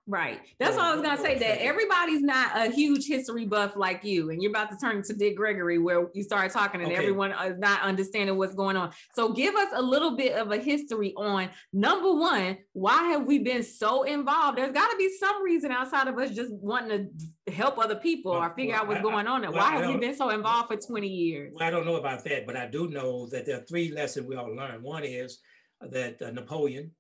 Right. 0.06 0.42
That's 0.60 0.76
what 0.76 0.86
I 0.86 0.94
was 0.94 1.02
gonna 1.02 1.22
say. 1.22 1.40
That 1.40 1.64
everybody's 1.64 2.22
not 2.22 2.58
a 2.58 2.70
huge 2.70 3.08
history 3.08 3.46
buff 3.46 3.78
like 3.78 4.04
you, 4.04 4.32
and 4.32 4.42
you're 4.42 4.52
about 4.52 4.70
to 4.72 4.78
turn 4.78 5.02
to 5.02 5.14
Dick 5.14 5.38
Gregory, 5.38 5.80
where 5.80 6.10
you 6.14 6.24
start 6.24 6.52
talking, 6.52 6.82
and 6.82 6.92
okay. 6.92 7.00
everyone 7.00 7.32
is 7.32 7.58
not 7.58 7.82
understanding 7.82 8.38
what's 8.38 8.54
going 8.54 8.76
on. 8.76 8.92
So, 9.14 9.32
give 9.32 9.56
us 9.56 9.70
a 9.74 9.82
little 9.82 10.18
bit 10.18 10.34
of 10.34 10.52
a 10.52 10.58
history 10.58 11.14
on 11.16 11.50
number 11.72 12.14
one. 12.14 12.58
Why 12.74 13.12
have 13.12 13.26
we 13.26 13.40
been 13.40 13.64
so 13.64 14.04
involved? 14.04 14.58
There's 14.58 14.74
got 14.74 14.92
to 14.92 14.98
be 14.98 15.10
some 15.18 15.42
reason 15.42 15.72
outside 15.72 16.10
of 16.10 16.18
us 16.18 16.32
just 16.32 16.52
wanting 16.52 17.10
to 17.46 17.54
help 17.54 17.78
other 17.78 17.96
people 17.96 18.34
or 18.34 18.54
figure 18.56 18.74
well, 18.74 18.82
out 18.82 18.88
what's 18.90 19.00
I, 19.00 19.04
going 19.04 19.28
on. 19.28 19.46
And 19.46 19.54
well, 19.54 19.64
why 19.64 19.78
have 19.78 19.90
we 19.90 19.98
been 19.98 20.16
so 20.16 20.32
involved 20.32 20.68
for 20.68 20.76
20 20.76 21.08
years? 21.08 21.54
Well, 21.56 21.66
I 21.66 21.72
don't 21.72 21.86
know 21.86 21.96
about 21.96 22.26
that, 22.26 22.46
but 22.46 22.58
I 22.58 22.68
do 22.68 22.90
know 22.90 23.28
that 23.28 23.46
there 23.46 23.58
are 23.58 23.64
three 23.64 23.90
lessons 23.94 24.28
we 24.28 24.36
all 24.36 24.54
learned. 24.54 24.84
One 24.84 25.06
is 25.06 25.40
that 25.80 26.22
uh, 26.22 26.32
Napoleon. 26.32 26.92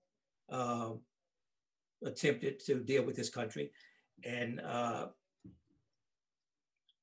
Uh, 0.49 0.91
attempted 2.05 2.59
to 2.65 2.79
deal 2.79 3.03
with 3.03 3.15
this 3.15 3.29
country 3.29 3.71
and 4.23 4.59
uh, 4.61 5.07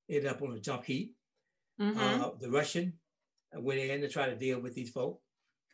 ended 0.09 0.31
up 0.31 0.43
on 0.43 0.53
a 0.53 0.61
jump 0.61 0.85
heap. 0.85 1.15
Mm-hmm. 1.81 2.23
Uh, 2.23 2.31
the 2.41 2.51
Russian 2.51 2.95
went 3.55 3.81
in 3.81 4.01
to 4.01 4.09
try 4.09 4.27
to 4.27 4.37
deal 4.37 4.61
with 4.61 4.75
these 4.75 4.91
folk. 4.91 5.21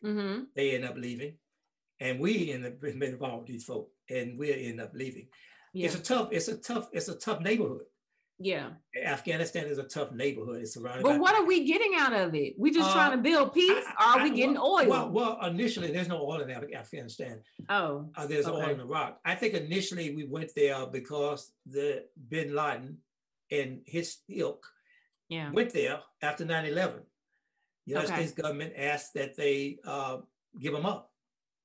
Mm-hmm. 0.04 0.44
They 0.54 0.74
end 0.74 0.84
up 0.84 0.96
leaving. 0.96 1.34
And 1.98 2.20
we 2.20 2.52
end 2.52 2.66
up 2.66 2.84
involved 2.84 3.42
with 3.42 3.48
these 3.48 3.64
folk 3.64 3.88
and 4.10 4.38
we 4.38 4.52
end 4.68 4.80
up 4.80 4.92
leaving. 4.94 5.28
Yeah. 5.72 5.86
It's 5.86 5.94
a 5.94 6.02
tough, 6.02 6.28
it's 6.30 6.48
a 6.48 6.56
tough, 6.56 6.88
it's 6.92 7.08
a 7.08 7.16
tough 7.16 7.40
neighborhood. 7.40 7.82
Yeah. 8.38 8.70
Afghanistan 9.02 9.66
is 9.66 9.78
a 9.78 9.84
tough 9.84 10.12
neighborhood. 10.12 10.60
It's 10.60 10.74
surrounded. 10.74 11.04
But 11.04 11.20
what 11.20 11.34
are 11.34 11.46
we 11.46 11.64
getting 11.64 11.92
out 11.96 12.12
of 12.12 12.34
it? 12.34 12.54
We 12.58 12.70
just 12.70 12.90
uh, 12.90 12.92
trying 12.92 13.12
to 13.12 13.18
build 13.18 13.54
peace. 13.54 13.84
I, 13.98 14.18
are 14.18 14.22
we 14.22 14.30
getting 14.30 14.54
well, 14.54 14.78
oil? 14.80 14.88
Well, 14.88 15.10
well, 15.10 15.46
initially 15.46 15.90
there's 15.90 16.08
no 16.08 16.20
oil 16.20 16.42
in 16.42 16.50
Afghanistan. 16.50 17.40
Oh. 17.68 18.10
Uh, 18.14 18.26
there's 18.26 18.46
okay. 18.46 18.56
oil 18.56 18.70
in 18.70 18.80
Iraq. 18.80 19.18
I 19.24 19.34
think 19.36 19.54
initially 19.54 20.14
we 20.14 20.24
went 20.24 20.50
there 20.54 20.86
because 20.86 21.50
the 21.64 22.04
Bin 22.28 22.54
Laden 22.54 22.98
and 23.50 23.80
his 23.86 24.18
ilk 24.28 24.66
yeah. 25.28 25.50
went 25.52 25.72
there 25.72 26.00
after 26.20 26.44
9/11. 26.44 26.74
The 27.86 27.92
United 27.92 28.10
okay. 28.10 28.16
States 28.16 28.32
government 28.32 28.74
asked 28.76 29.14
that 29.14 29.36
they 29.36 29.78
uh, 29.86 30.18
give 30.60 30.74
them 30.74 30.84
up, 30.84 31.10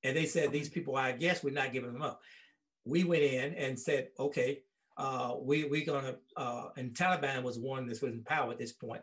and 0.03 0.15
they 0.15 0.25
said 0.25 0.51
these 0.51 0.69
people, 0.69 0.95
I 0.95 1.11
guess, 1.13 1.43
we're 1.43 1.53
not 1.53 1.73
giving 1.73 1.91
them 1.91 2.01
up. 2.01 2.21
We 2.85 3.03
went 3.03 3.23
in 3.23 3.55
and 3.55 3.77
said, 3.77 4.09
okay 4.17 4.61
uh, 5.01 5.35
we 5.41 5.63
we're 5.63 5.85
gonna 5.85 6.15
uh, 6.37 6.67
and 6.77 6.93
Taliban 6.93 7.41
was 7.41 7.57
one 7.57 7.87
that 7.87 8.01
was 8.01 8.13
in 8.13 8.23
power 8.23 8.51
at 8.51 8.59
this 8.59 8.71
point, 8.71 9.01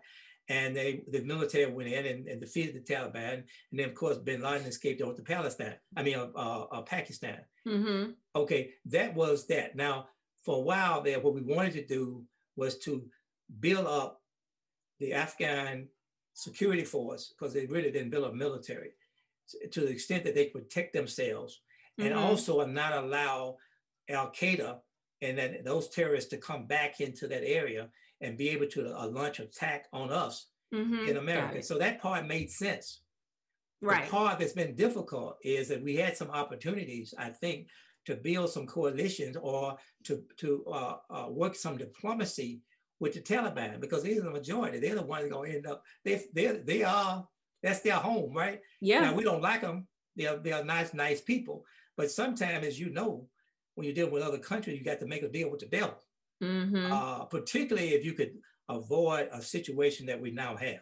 and 0.48 0.76
they 0.76 1.02
the 1.08 1.22
military 1.22 1.70
went 1.70 1.88
in 1.88 2.06
and, 2.06 2.28
and 2.28 2.40
defeated 2.40 2.76
the 2.76 2.94
Taliban, 2.94 3.42
and 3.70 3.80
then 3.80 3.88
of 3.88 3.94
course 3.96 4.16
Bin 4.16 4.40
Laden 4.40 4.66
escaped 4.66 5.02
over 5.02 5.14
to 5.14 5.22
Palestine. 5.22 5.74
I 5.96 6.04
mean, 6.04 6.16
uh, 6.16 6.28
uh, 6.36 6.66
uh 6.70 6.82
Pakistan. 6.82 7.40
Mm-hmm. 7.66 8.12
Okay, 8.36 8.70
that 8.86 9.14
was 9.14 9.48
that. 9.48 9.74
Now, 9.74 10.06
for 10.44 10.58
a 10.58 10.60
while 10.60 11.02
there, 11.02 11.18
what 11.18 11.34
we 11.34 11.42
wanted 11.42 11.72
to 11.74 11.86
do 11.86 12.22
was 12.54 12.78
to 12.80 13.04
build 13.58 13.86
up 13.86 14.22
the 15.00 15.14
Afghan 15.14 15.88
security 16.34 16.84
force 16.84 17.34
because 17.36 17.52
they 17.52 17.66
really 17.66 17.90
didn't 17.90 18.10
build 18.10 18.30
a 18.30 18.32
military 18.32 18.90
to 19.72 19.80
the 19.80 19.88
extent 19.88 20.22
that 20.22 20.36
they 20.36 20.46
protect 20.46 20.92
themselves 20.92 21.60
mm-hmm. 21.98 22.06
and 22.06 22.18
also 22.18 22.64
not 22.64 22.92
allow 22.92 23.56
Al 24.08 24.30
Qaeda 24.30 24.78
and 25.22 25.38
then 25.38 25.58
those 25.64 25.88
terrorists 25.88 26.30
to 26.30 26.36
come 26.36 26.66
back 26.66 27.00
into 27.00 27.26
that 27.28 27.44
area 27.44 27.88
and 28.20 28.38
be 28.38 28.50
able 28.50 28.66
to 28.66 28.96
uh, 28.96 29.06
launch 29.08 29.40
attack 29.40 29.86
on 29.92 30.10
us 30.10 30.46
mm-hmm. 30.74 31.08
in 31.08 31.16
America. 31.16 31.62
So 31.62 31.78
that 31.78 32.00
part 32.00 32.26
made 32.26 32.50
sense. 32.50 33.00
Right. 33.80 34.04
The 34.04 34.10
part 34.10 34.38
that's 34.38 34.52
been 34.52 34.74
difficult 34.74 35.36
is 35.42 35.68
that 35.68 35.82
we 35.82 35.96
had 35.96 36.16
some 36.16 36.30
opportunities, 36.30 37.14
I 37.16 37.30
think, 37.30 37.68
to 38.06 38.16
build 38.16 38.50
some 38.50 38.66
coalitions 38.66 39.36
or 39.36 39.76
to 40.04 40.22
to 40.38 40.64
uh, 40.66 40.96
uh, 41.10 41.26
work 41.28 41.54
some 41.54 41.76
diplomacy 41.76 42.62
with 43.00 43.14
the 43.14 43.20
Taliban 43.20 43.80
because 43.80 44.02
these 44.02 44.18
are 44.18 44.24
the 44.24 44.30
majority. 44.30 44.80
They're 44.80 44.96
the 44.96 45.02
ones 45.02 45.30
going 45.30 45.50
to 45.50 45.56
end 45.56 45.66
up. 45.66 45.84
They 46.04 46.24
they 46.32 46.46
they 46.64 46.82
are 46.82 47.26
that's 47.62 47.80
their 47.80 47.94
home, 47.94 48.32
right? 48.34 48.60
Yeah. 48.80 49.00
Now 49.00 49.14
we 49.14 49.24
don't 49.24 49.42
like 49.42 49.60
them. 49.60 49.86
They're 50.16 50.38
they're 50.38 50.64
nice 50.64 50.94
nice 50.94 51.20
people, 51.20 51.64
but 51.96 52.10
sometimes, 52.10 52.66
as 52.66 52.80
you 52.80 52.90
know, 52.90 53.28
when 53.78 53.86
you 53.86 53.92
deal 53.92 54.10
with 54.10 54.24
other 54.24 54.38
countries, 54.38 54.76
you 54.76 54.84
got 54.84 54.98
to 54.98 55.06
make 55.06 55.22
a 55.22 55.28
deal 55.28 55.48
with 55.48 55.60
the 55.60 55.66
devil. 55.66 55.94
Mm-hmm. 56.42 56.92
Uh, 56.92 57.24
particularly 57.26 57.90
if 57.90 58.04
you 58.04 58.12
could 58.12 58.32
avoid 58.68 59.28
a 59.32 59.40
situation 59.40 60.04
that 60.06 60.20
we 60.20 60.32
now 60.32 60.56
have. 60.56 60.80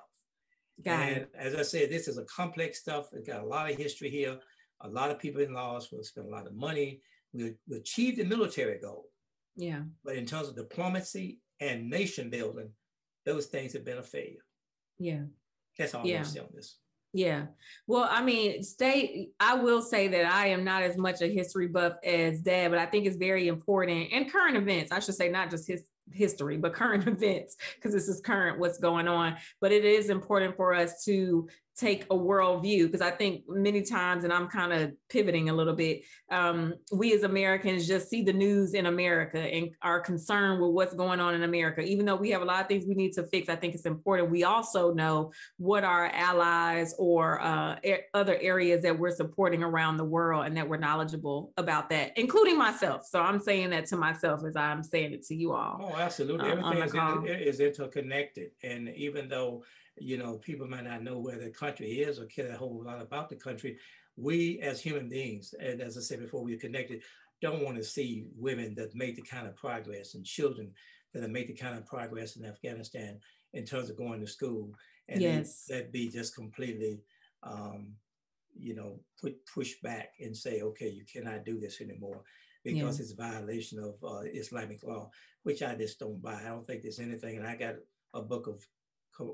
Got 0.82 1.03
and 1.03 1.16
it. 1.18 1.30
as 1.38 1.55
I 1.55 1.61
said, 1.61 1.90
this 1.90 2.09
is 2.09 2.16
a 2.16 2.24
complex 2.24 2.78
stuff. 2.80 3.09
It's 3.12 3.28
got 3.28 3.42
a 3.42 3.47
lot 3.47 3.70
of 3.70 3.76
history 3.76 4.09
here. 4.09 4.38
A 4.80 4.88
lot 4.88 5.11
of 5.11 5.18
people 5.18 5.42
in 5.42 5.53
laws 5.53 5.92
will 5.92 6.03
spend 6.05 6.28
a 6.28 6.30
lot 6.30 6.47
of 6.47 6.55
money. 6.55 7.03
We, 7.34 7.53
we 7.68 7.76
achieved 7.76 8.16
the 8.16 8.24
military 8.24 8.78
goal. 8.78 9.11
Yeah. 9.57 9.82
But 10.03 10.16
in 10.16 10.24
terms 10.24 10.49
of 10.49 10.57
diplomacy 10.57 11.40
and 11.61 11.90
nation 11.90 12.30
building, 12.30 12.70
those 13.26 13.44
things 13.44 13.74
have 13.74 13.84
been 13.84 13.99
a 13.99 14.03
failure. 14.03 14.44
Yeah. 14.99 15.24
That's 15.78 15.94
all 15.94 16.07
yeah. 16.07 16.20
I'm 16.20 16.24
saying 16.24 16.47
on 16.47 16.53
this. 16.55 16.78
Yeah. 17.16 17.46
Well, 17.86 18.06
I 18.10 18.22
mean, 18.22 18.62
stay, 18.62 19.30
I 19.40 19.54
will 19.54 19.80
say 19.80 20.08
that 20.08 20.26
I 20.26 20.48
am 20.48 20.64
not 20.64 20.82
as 20.82 20.98
much 20.98 21.22
a 21.22 21.26
history 21.26 21.66
buff 21.66 21.94
as 22.04 22.42
dad, 22.42 22.70
but 22.70 22.78
I 22.78 22.84
think 22.84 23.06
it's 23.06 23.16
very 23.16 23.48
important 23.48 24.12
and 24.12 24.30
current 24.30 24.54
events, 24.54 24.92
I 24.92 24.98
should 24.98 25.14
say, 25.14 25.30
not 25.30 25.50
just 25.50 25.66
his 25.66 25.84
history, 26.12 26.58
but 26.58 26.74
current 26.74 27.06
events, 27.08 27.56
because 27.74 27.94
this 27.94 28.06
is 28.08 28.20
current 28.20 28.58
what's 28.58 28.76
going 28.76 29.08
on. 29.08 29.36
But 29.62 29.72
it 29.72 29.86
is 29.86 30.10
important 30.10 30.58
for 30.58 30.74
us 30.74 31.04
to 31.06 31.48
take 31.77 32.07
a 32.11 32.16
world 32.16 32.62
view 32.62 32.87
because 32.87 33.03
I 33.03 33.11
think 33.11 33.43
many 33.49 33.83
times, 33.83 34.24
and 34.24 34.33
I'm 34.33 34.49
kind 34.49 34.72
of 34.72 34.93
pivoting 35.11 35.51
a 35.51 35.53
little 35.53 35.74
bit, 35.74 36.03
um, 36.31 36.74
we 36.91 37.12
as 37.12 37.22
Americans 37.22 37.87
just 37.87 38.09
see 38.09 38.22
the 38.22 38.33
news 38.33 38.72
in 38.72 38.87
America 38.87 39.39
and 39.39 39.70
are 39.83 40.01
concerned 40.01 40.62
with 40.62 40.70
what's 40.70 40.95
going 40.95 41.20
on 41.20 41.35
in 41.35 41.43
America. 41.43 41.83
Even 41.83 42.07
though 42.07 42.16
we 42.16 42.31
have 42.31 42.41
a 42.41 42.45
lot 42.45 42.62
of 42.62 42.68
things 42.68 42.87
we 42.87 42.95
need 42.95 43.12
to 43.12 43.24
fix, 43.24 43.49
I 43.49 43.57
think 43.57 43.74
it's 43.74 43.85
important. 43.85 44.31
We 44.31 44.45
also 44.45 44.95
know 44.95 45.33
what 45.59 45.85
our 45.85 46.07
allies 46.07 46.95
or 46.99 47.43
uh, 47.43 47.77
other 48.14 48.39
areas 48.41 48.83
that 48.83 48.99
we're 48.99 49.14
supporting 49.14 49.62
around 49.62 49.99
the 49.99 50.05
world 50.05 50.47
and 50.47 50.57
that 50.57 50.66
we're 50.66 50.79
knowledgeable 50.79 51.53
about 51.59 51.91
that, 51.91 52.16
including 52.16 52.57
myself. 52.57 53.07
So 53.07 53.20
I'm 53.20 53.39
saying 53.39 53.70
that 53.70 53.87
to 53.87 53.97
myself 53.97 54.43
as 54.47 54.57
I'm 54.57 54.83
saying 54.83 55.12
it 55.12 55.27
to 55.27 55.35
you 55.35 55.53
all. 55.53 55.79
Oh, 55.83 55.97
absolutely. 55.97 56.51
Um, 56.51 56.59
Everything 56.64 57.24
is, 57.24 57.31
in, 57.31 57.49
is 57.49 57.61
interconnected. 57.61 58.53
And 58.62 58.89
even 58.97 59.29
though 59.29 59.64
you 59.99 60.18
know, 60.18 60.34
people 60.34 60.66
might 60.68 60.84
not 60.84 61.03
know 61.03 61.18
where 61.18 61.38
the 61.38 61.51
country 61.51 62.01
is 62.01 62.18
or 62.18 62.26
care 62.26 62.51
a 62.51 62.57
whole 62.57 62.82
lot 62.84 63.01
about 63.01 63.28
the 63.28 63.36
country. 63.36 63.78
We 64.16 64.61
as 64.61 64.80
human 64.80 65.09
beings, 65.09 65.55
and 65.61 65.80
as 65.80 65.97
I 65.97 66.01
said 66.01 66.20
before, 66.20 66.42
we're 66.42 66.59
connected, 66.59 67.03
don't 67.42 67.62
want 67.62 67.76
to 67.76 67.84
see 67.84 68.26
women 68.36 68.74
that 68.76 68.94
made 68.94 69.16
the 69.16 69.22
kind 69.22 69.47
of 69.47 69.57
progress 69.57 70.14
and 70.14 70.24
children 70.24 70.72
that 71.12 71.22
have 71.22 71.30
made 71.30 71.49
the 71.49 71.55
kind 71.55 71.76
of 71.76 71.86
progress 71.86 72.36
in 72.36 72.44
Afghanistan 72.44 73.18
in 73.53 73.64
terms 73.64 73.90
of 73.90 73.97
going 73.97 74.20
to 74.20 74.26
school. 74.26 74.72
And 75.09 75.20
yes. 75.20 75.64
that 75.68 75.92
be 75.92 76.09
just 76.09 76.34
completely, 76.34 77.01
um, 77.42 77.92
you 78.59 78.74
know, 78.74 79.01
put 79.20 79.34
push 79.47 79.74
back 79.82 80.12
and 80.20 80.36
say, 80.36 80.62
okay, 80.62 80.88
you 80.88 81.05
cannot 81.11 81.44
do 81.44 81.61
this 81.61 81.80
anymore 81.80 82.22
because 82.64 82.99
yeah. 82.99 83.03
it's 83.03 83.12
a 83.12 83.16
violation 83.16 83.78
of 83.78 83.94
uh, 84.03 84.22
Islamic 84.24 84.82
law, 84.82 85.11
which 85.44 85.62
I 85.62 85.74
just 85.74 86.01
don't 86.01 86.20
buy. 86.20 86.40
I 86.44 86.49
don't 86.49 86.66
think 86.66 86.82
there's 86.82 86.99
anything. 86.99 87.36
And 87.36 87.47
I 87.47 87.55
got 87.55 87.76
a 88.14 88.22
book 88.22 88.47
of 88.47 88.66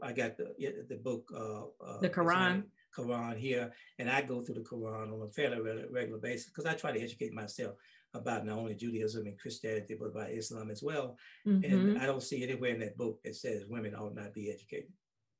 I 0.02 0.12
got 0.12 0.36
the 0.36 0.54
the 0.88 0.96
book, 0.96 1.30
uh, 1.34 1.64
uh, 1.84 2.00
the 2.00 2.10
Quran. 2.10 2.64
Quran 2.96 3.38
here, 3.38 3.72
and 3.98 4.10
I 4.10 4.20
go 4.20 4.42
through 4.42 4.56
the 4.56 4.60
Quran 4.60 5.12
on 5.12 5.26
a 5.26 5.30
fairly 5.30 5.60
regular 5.90 6.18
basis 6.18 6.50
because 6.50 6.66
I 6.66 6.74
try 6.74 6.92
to 6.92 7.00
educate 7.00 7.32
myself 7.32 7.74
about 8.14 8.44
not 8.44 8.58
only 8.58 8.74
Judaism 8.74 9.26
and 9.26 9.38
Christianity, 9.38 9.96
but 9.98 10.06
about 10.06 10.30
Islam 10.30 10.70
as 10.70 10.82
well. 10.82 11.16
Mm-hmm. 11.46 11.72
And 11.72 11.98
I 11.98 12.06
don't 12.06 12.22
see 12.22 12.42
anywhere 12.42 12.74
in 12.74 12.80
that 12.80 12.98
book 12.98 13.20
that 13.24 13.34
says 13.34 13.64
women 13.66 13.94
ought 13.94 14.14
not 14.14 14.34
be 14.34 14.50
educated. 14.50 14.92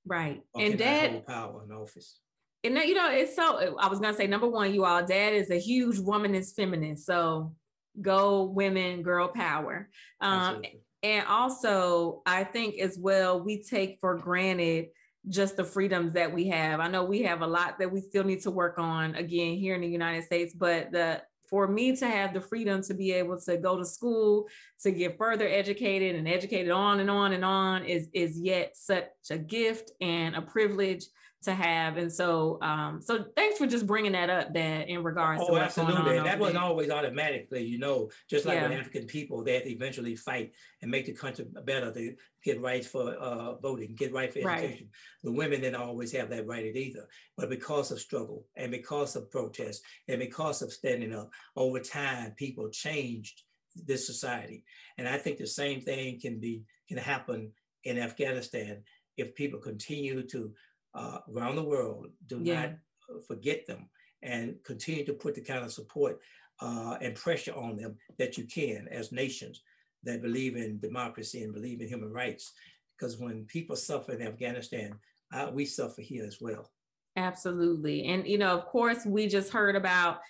Right. 0.07 0.43
and 0.59 0.79
dad 0.79 1.11
hold 1.11 1.27
power 1.27 1.65
in 1.65 1.73
office. 1.73 2.19
And 2.65 2.77
you 2.79 2.95
know, 2.95 3.11
it's 3.11 3.37
so 3.37 3.77
I 3.79 3.89
was 3.89 4.01
gonna 4.01 4.17
say 4.17 4.27
number 4.27 4.49
one, 4.49 4.73
you 4.73 4.85
all, 4.85 5.05
dad 5.05 5.35
is 5.35 5.51
a 5.51 5.59
huge 5.59 5.99
womanist 5.99 6.55
feminist. 6.55 7.07
So 7.07 7.55
go 8.01 8.45
women, 8.45 9.03
girl 9.03 9.29
power. 9.29 9.89
Um, 10.21 10.63
and 11.03 11.27
also, 11.27 12.23
I 12.27 12.45
think 12.45 12.79
as 12.79 12.97
well, 12.99 13.43
we 13.43 13.63
take 13.63 13.99
for 14.01 14.17
granted 14.17 14.87
just 15.29 15.57
the 15.57 15.65
freedoms 15.65 16.13
that 16.15 16.33
we 16.33 16.49
have. 16.49 16.81
I 16.81 16.89
know 16.89 17.05
we 17.05 17.23
have 17.23 17.43
a 17.43 17.47
lot 17.47 17.79
that 17.79 17.91
we 17.91 18.01
still 18.01 18.25
need 18.25 18.43
to 18.43 18.51
work 18.51 18.79
on 18.79 19.15
again 19.15 19.57
here 19.57 19.75
in 19.75 19.81
the 19.81 19.89
United 19.89 20.25
States, 20.25 20.55
but 20.55 20.93
the 20.93 21.23
for 21.49 21.69
me 21.69 21.95
to 21.95 22.07
have 22.07 22.33
the 22.33 22.41
freedom 22.41 22.83
to 22.83 22.95
be 22.95 23.13
able 23.13 23.39
to 23.39 23.59
go 23.59 23.77
to 23.77 23.85
school, 23.85 24.49
to 24.81 24.91
get 24.91 25.19
further 25.19 25.47
educated 25.47 26.17
and 26.17 26.27
educated 26.27 26.71
on 26.71 26.99
and 27.01 27.11
on 27.11 27.33
and 27.33 27.45
on 27.45 27.85
is 27.85 28.09
is 28.15 28.41
yet 28.41 28.75
such 28.75 29.05
a 29.31 29.39
gift 29.39 29.91
and 30.01 30.35
a 30.35 30.43
privilege 30.43 31.05
to 31.43 31.55
have. 31.55 31.97
And 31.97 32.13
so, 32.13 32.59
um, 32.63 33.01
so 33.01 33.25
thanks 33.37 33.59
for 33.59 33.67
just 33.67 33.87
bringing 33.87 34.13
that 34.13 34.31
up, 34.31 34.55
That 34.55 34.89
in 34.89 35.03
regards 35.03 35.43
oh, 35.45 35.55
to 35.55 35.61
absolutely. 35.61 36.21
That 36.21 36.39
wasn't 36.39 36.59
always 36.59 36.91
automatically, 36.91 37.65
you 37.65 37.79
know, 37.79 38.11
just 38.29 38.47
like 38.47 38.57
yeah. 38.57 38.69
with 38.69 38.79
African 38.79 39.07
people, 39.07 39.43
they 39.43 39.55
had 39.55 39.65
to 39.65 39.71
eventually 39.71 40.15
fight 40.15 40.53
and 40.81 40.91
make 40.91 41.07
the 41.07 41.13
country 41.13 41.47
better 41.65 41.93
to 41.93 42.15
get 42.45 42.61
rights 42.61 42.87
for 42.87 43.15
uh, 43.15 43.55
voting, 43.57 43.95
get 43.95 44.13
right 44.13 44.33
for 44.33 44.39
education. 44.39 44.87
Right. 44.87 44.89
The 45.25 45.33
women 45.33 45.61
didn't 45.61 45.81
always 45.81 46.13
have 46.13 46.31
that 46.31 46.47
right 46.47 46.65
either. 46.65 47.09
But 47.37 47.51
because 47.51 47.91
of 47.91 48.01
struggle 48.01 48.47
and 48.57 48.71
because 48.71 49.17
of 49.17 49.31
protest 49.31 49.83
and 50.09 50.19
because 50.19 50.63
of 50.63 50.73
standing 50.73 51.15
up, 51.15 51.31
over 51.57 51.81
time, 51.81 52.33
people 52.37 52.69
changed 52.71 53.43
this 53.75 54.07
society. 54.07 54.65
And 54.99 55.09
I 55.09 55.19
think 55.19 55.39
the 55.39 55.47
same 55.47 55.81
thing 55.81 56.21
can 56.21 56.39
be 56.41 56.63
can 56.89 56.99
happen 56.99 57.53
in 57.85 57.99
Afghanistan 57.99 58.83
if 59.17 59.35
people 59.35 59.61
continue 59.61 60.23
to 60.27 60.53
uh, 60.95 61.19
around 61.35 61.57
the 61.57 61.63
world. 61.63 62.09
Do 62.27 62.41
yeah. 62.43 62.61
not 62.61 62.71
uh, 63.11 63.21
forget 63.27 63.67
them 63.67 63.89
and 64.23 64.57
continue 64.65 65.05
to 65.07 65.13
put 65.13 65.35
the 65.35 65.41
kind 65.41 65.65
of 65.65 65.73
support 65.73 66.21
uh, 66.61 66.97
and 67.01 67.15
pressure 67.15 67.55
on 67.55 67.77
them 67.77 67.97
that 68.19 68.39
you 68.39 68.45
can 68.45 68.89
as 68.91 69.13
nations 69.13 69.63
that 70.05 70.23
believe 70.23 70.57
in 70.57 70.79
democracy 70.81 71.43
and 71.43 71.55
believe 71.55 71.81
in 71.81 71.89
human 71.89 72.13
rights. 72.13 72.53
Because 72.97 73.19
when 73.19 73.45
people 73.47 73.77
suffer 73.77 74.13
in 74.13 74.23
Afghanistan, 74.23 74.95
uh, 75.33 75.51
we 75.53 75.65
suffer 75.65 76.03
here 76.03 76.25
as 76.25 76.39
well. 76.41 76.71
Absolutely. 77.17 78.05
And, 78.07 78.27
you 78.27 78.39
know, 78.39 78.57
of 78.57 78.67
course, 78.67 79.05
we 79.05 79.27
just 79.27 79.53
heard 79.53 79.77
about 79.77 80.21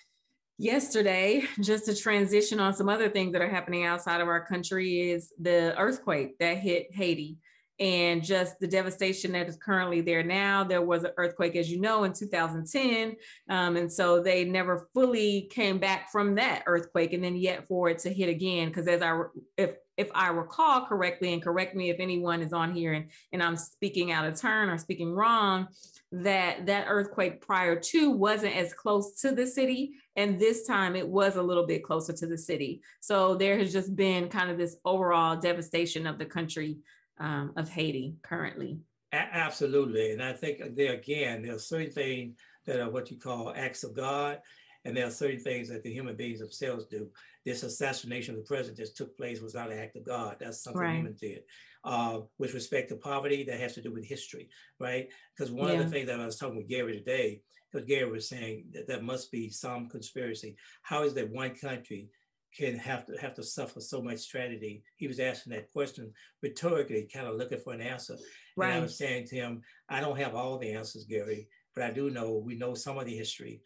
yesterday, 0.57 1.43
just 1.61 1.85
to 1.85 1.95
transition 1.95 2.59
on 2.59 2.73
some 2.73 2.89
other 2.89 3.09
things 3.09 3.33
that 3.33 3.41
are 3.41 3.49
happening 3.49 3.85
outside 3.85 4.21
of 4.21 4.27
our 4.27 4.45
country, 4.45 5.11
is 5.11 5.33
the 5.39 5.77
earthquake 5.77 6.37
that 6.39 6.57
hit 6.57 6.93
Haiti 6.93 7.37
and 7.79 8.23
just 8.23 8.59
the 8.59 8.67
devastation 8.67 9.31
that 9.31 9.47
is 9.47 9.57
currently 9.57 10.01
there 10.01 10.23
now. 10.23 10.63
There 10.63 10.81
was 10.81 11.03
an 11.03 11.11
earthquake, 11.17 11.55
as 11.55 11.71
you 11.71 11.81
know, 11.81 12.03
in 12.03 12.13
2010. 12.13 13.15
Um, 13.49 13.77
and 13.77 13.91
so 13.91 14.21
they 14.21 14.45
never 14.45 14.87
fully 14.93 15.49
came 15.51 15.79
back 15.79 16.11
from 16.11 16.35
that 16.35 16.63
earthquake. 16.67 17.13
And 17.13 17.23
then 17.23 17.35
yet 17.35 17.67
for 17.67 17.89
it 17.89 17.99
to 17.99 18.13
hit 18.13 18.29
again, 18.29 18.67
because 18.67 18.87
as 18.87 19.01
I, 19.01 19.19
if, 19.57 19.71
if 19.97 20.09
I 20.13 20.29
recall 20.29 20.85
correctly, 20.85 21.33
and 21.33 21.41
correct 21.41 21.75
me 21.75 21.89
if 21.89 21.99
anyone 21.99 22.41
is 22.41 22.53
on 22.53 22.73
here 22.73 22.93
and, 22.93 23.09
and 23.31 23.41
I'm 23.41 23.57
speaking 23.57 24.11
out 24.11 24.25
of 24.25 24.39
turn 24.39 24.69
or 24.69 24.77
speaking 24.77 25.13
wrong, 25.13 25.67
that 26.13 26.67
that 26.67 26.85
earthquake 26.87 27.41
prior 27.41 27.75
to 27.75 28.11
wasn't 28.11 28.55
as 28.55 28.71
close 28.71 29.19
to 29.19 29.31
the 29.31 29.47
city 29.47 29.93
and 30.15 30.39
this 30.39 30.67
time 30.67 30.95
it 30.95 31.07
was 31.07 31.37
a 31.37 31.41
little 31.41 31.65
bit 31.65 31.83
closer 31.83 32.13
to 32.13 32.27
the 32.27 32.37
city 32.37 32.83
so 32.99 33.33
there 33.33 33.57
has 33.57 33.73
just 33.73 33.95
been 33.95 34.29
kind 34.29 34.51
of 34.51 34.57
this 34.59 34.77
overall 34.85 35.35
devastation 35.35 36.05
of 36.05 36.19
the 36.19 36.25
country 36.25 36.77
um, 37.19 37.53
of 37.55 37.69
Haiti 37.69 38.15
currently. 38.23 38.79
A- 39.11 39.15
absolutely. 39.15 40.11
And 40.11 40.23
I 40.23 40.33
think 40.33 40.75
there 40.75 40.93
again, 40.93 41.43
there 41.43 41.55
are 41.55 41.59
certain 41.59 41.91
things 41.91 42.35
that 42.65 42.79
are 42.79 42.89
what 42.89 43.11
you 43.11 43.17
call 43.17 43.53
acts 43.55 43.83
of 43.83 43.95
God, 43.95 44.39
and 44.85 44.95
there 44.95 45.07
are 45.07 45.11
certain 45.11 45.39
things 45.39 45.69
that 45.69 45.83
the 45.83 45.93
human 45.93 46.15
beings 46.15 46.39
themselves 46.39 46.85
do. 46.85 47.09
This 47.45 47.63
assassination 47.63 48.35
of 48.35 48.41
the 48.41 48.47
president 48.47 48.77
that 48.77 48.95
took 48.95 49.17
place 49.17 49.41
was 49.41 49.53
not 49.53 49.71
an 49.71 49.79
act 49.79 49.95
of 49.95 50.05
God. 50.05 50.37
That's 50.39 50.63
something 50.63 50.81
right. 50.81 50.95
human 50.95 51.15
did. 51.19 51.41
Uh, 51.83 52.21
with 52.37 52.53
respect 52.53 52.89
to 52.89 52.95
poverty, 52.95 53.43
that 53.43 53.59
has 53.59 53.73
to 53.73 53.81
do 53.81 53.91
with 53.91 54.05
history, 54.05 54.49
right? 54.79 55.09
Because 55.35 55.51
one 55.51 55.67
yeah. 55.67 55.75
of 55.75 55.85
the 55.85 55.91
things 55.91 56.07
that 56.07 56.19
I 56.19 56.25
was 56.25 56.37
talking 56.37 56.55
with 56.55 56.69
Gary 56.69 56.93
today, 56.93 57.41
because 57.71 57.85
Gary 57.85 58.09
was 58.09 58.29
saying 58.29 58.67
that 58.73 58.87
there 58.87 59.01
must 59.01 59.31
be 59.31 59.49
some 59.49 59.89
conspiracy. 59.89 60.55
How 60.83 61.03
is 61.03 61.13
that 61.15 61.29
one 61.29 61.55
country 61.55 62.09
can 62.57 62.77
have 62.77 63.05
to 63.07 63.13
have 63.17 63.33
to 63.35 63.43
suffer 63.43 63.81
so 63.81 64.01
much 64.01 64.29
tragedy? 64.29 64.83
He 64.95 65.07
was 65.07 65.19
asking 65.19 65.53
that 65.53 65.71
question 65.71 66.11
rhetorically, 66.41 67.09
kind 67.11 67.27
of 67.27 67.35
looking 67.35 67.59
for 67.59 67.73
an 67.73 67.81
answer. 67.81 68.17
Right. 68.55 68.69
And 68.69 68.77
I 68.77 68.81
was 68.81 68.97
saying 68.97 69.27
to 69.27 69.35
him, 69.35 69.61
I 69.89 69.99
don't 69.99 70.19
have 70.19 70.35
all 70.35 70.57
the 70.57 70.73
answers, 70.73 71.05
Gary, 71.05 71.47
but 71.73 71.83
I 71.83 71.91
do 71.91 72.09
know 72.09 72.37
we 72.37 72.55
know 72.55 72.75
some 72.75 72.97
of 72.97 73.05
the 73.05 73.15
history, 73.15 73.61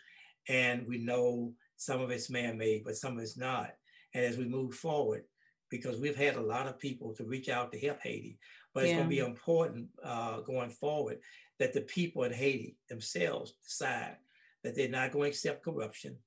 and 0.47 0.87
we 0.87 0.97
know 0.97 1.53
some 1.75 2.01
of 2.01 2.09
it's 2.09 2.29
man-made, 2.29 2.83
but 2.83 2.95
some 2.95 3.17
of 3.17 3.23
it's 3.23 3.37
not. 3.37 3.71
And 4.13 4.25
as 4.25 4.37
we 4.37 4.45
move 4.45 4.73
forward, 4.73 5.23
because 5.69 5.99
we've 5.99 6.15
had 6.15 6.35
a 6.35 6.41
lot 6.41 6.67
of 6.67 6.79
people 6.79 7.13
to 7.15 7.25
reach 7.25 7.49
out 7.49 7.71
to 7.71 7.79
help 7.79 8.01
Haiti, 8.01 8.39
but 8.73 8.83
it's 8.83 8.93
going 8.93 9.03
to 9.03 9.09
be 9.09 9.19
important 9.19 9.89
uh, 10.03 10.39
going 10.41 10.69
forward 10.69 11.19
that 11.59 11.73
the 11.73 11.81
people 11.81 12.23
in 12.23 12.31
Haiti 12.31 12.77
themselves 12.87 13.53
decide 13.63 14.15
that 14.63 14.75
they're 14.75 14.87
not 14.87 15.11
going 15.11 15.25
to 15.25 15.29
accept 15.29 15.65
corruption 15.65 16.17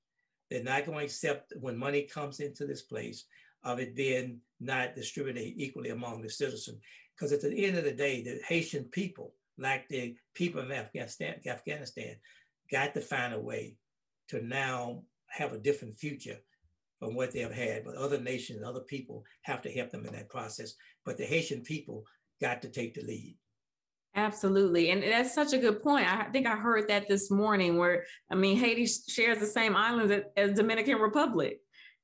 they're 0.51 0.63
not 0.63 0.85
going 0.85 0.99
to 0.99 1.05
accept 1.05 1.53
when 1.59 1.77
money 1.77 2.03
comes 2.03 2.41
into 2.41 2.65
this 2.65 2.81
place 2.81 3.25
of 3.63 3.79
it 3.79 3.95
being 3.95 4.39
not 4.59 4.95
distributed 4.95 5.53
equally 5.55 5.89
among 5.89 6.21
the 6.21 6.29
citizens. 6.29 6.77
Because 7.15 7.31
at 7.31 7.41
the 7.41 7.65
end 7.65 7.77
of 7.77 7.85
the 7.85 7.93
day, 7.93 8.21
the 8.21 8.41
Haitian 8.45 8.83
people, 8.85 9.33
like 9.57 9.87
the 9.87 10.15
people 10.33 10.59
of 10.59 10.69
Afghanistan, 10.69 11.35
Afghanistan, 11.45 12.17
got 12.69 12.93
to 12.93 13.01
find 13.01 13.33
a 13.33 13.39
way 13.39 13.77
to 14.27 14.41
now 14.45 15.03
have 15.27 15.53
a 15.53 15.57
different 15.57 15.95
future 15.95 16.37
from 16.99 17.15
what 17.15 17.31
they 17.31 17.39
have 17.39 17.53
had. 17.53 17.85
But 17.85 17.95
other 17.95 18.19
nations, 18.19 18.61
other 18.61 18.81
people 18.81 19.23
have 19.43 19.61
to 19.61 19.71
help 19.71 19.91
them 19.91 20.05
in 20.05 20.13
that 20.13 20.29
process. 20.29 20.73
But 21.05 21.17
the 21.17 21.25
Haitian 21.25 21.61
people 21.61 22.03
got 22.41 22.61
to 22.63 22.69
take 22.69 22.95
the 22.95 23.03
lead. 23.03 23.37
Absolutely. 24.13 24.91
And 24.91 25.03
that's 25.03 25.33
such 25.33 25.53
a 25.53 25.57
good 25.57 25.81
point. 25.81 26.05
I 26.05 26.25
think 26.25 26.45
I 26.45 26.55
heard 26.55 26.89
that 26.89 27.07
this 27.07 27.31
morning 27.31 27.77
where, 27.77 28.03
I 28.29 28.35
mean, 28.35 28.57
Haiti 28.57 28.85
shares 28.85 29.39
the 29.39 29.45
same 29.45 29.75
islands 29.75 30.25
as 30.35 30.53
Dominican 30.53 30.97
Republic. 30.97 31.59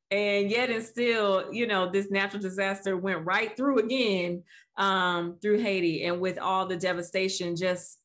And 0.10 0.49
yet 0.49 0.70
and 0.70 0.86
still, 0.86 1.51
you 1.51 1.68
know, 1.68 1.91
this 1.91 2.10
natural 2.10 2.41
disaster 2.41 2.95
went 2.95 3.26
right 3.26 3.55
through 3.58 3.80
again 3.80 4.43
um, 4.78 5.38
through 5.41 5.60
Haiti. 5.60 6.05
And 6.05 6.22
with 6.22 6.38
all 6.38 6.66
the 6.66 6.78
devastation, 6.78 7.58
just, 7.58 7.99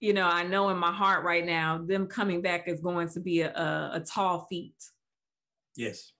you 0.00 0.12
know, 0.12 0.26
I 0.26 0.42
know 0.42 0.68
in 0.68 0.76
my 0.76 0.92
heart 0.92 1.24
right 1.24 1.44
now, 1.44 1.78
them 1.78 2.08
coming 2.08 2.42
back 2.42 2.68
is 2.68 2.82
going 2.82 3.08
to 3.08 3.20
be 3.20 3.40
a, 3.40 3.54
a, 3.54 3.90
a 3.94 4.00
tall 4.00 4.46
feat. 4.50 4.74
Yes. 5.76 6.12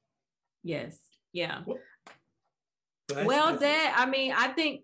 Yes. 0.63 0.99
Yeah. 1.35 1.61
Well, 1.67 3.27
well 3.27 3.59
Dad, 3.59 3.93
I 3.95 4.07
mean, 4.07 4.33
I 4.35 4.49
think 4.49 4.81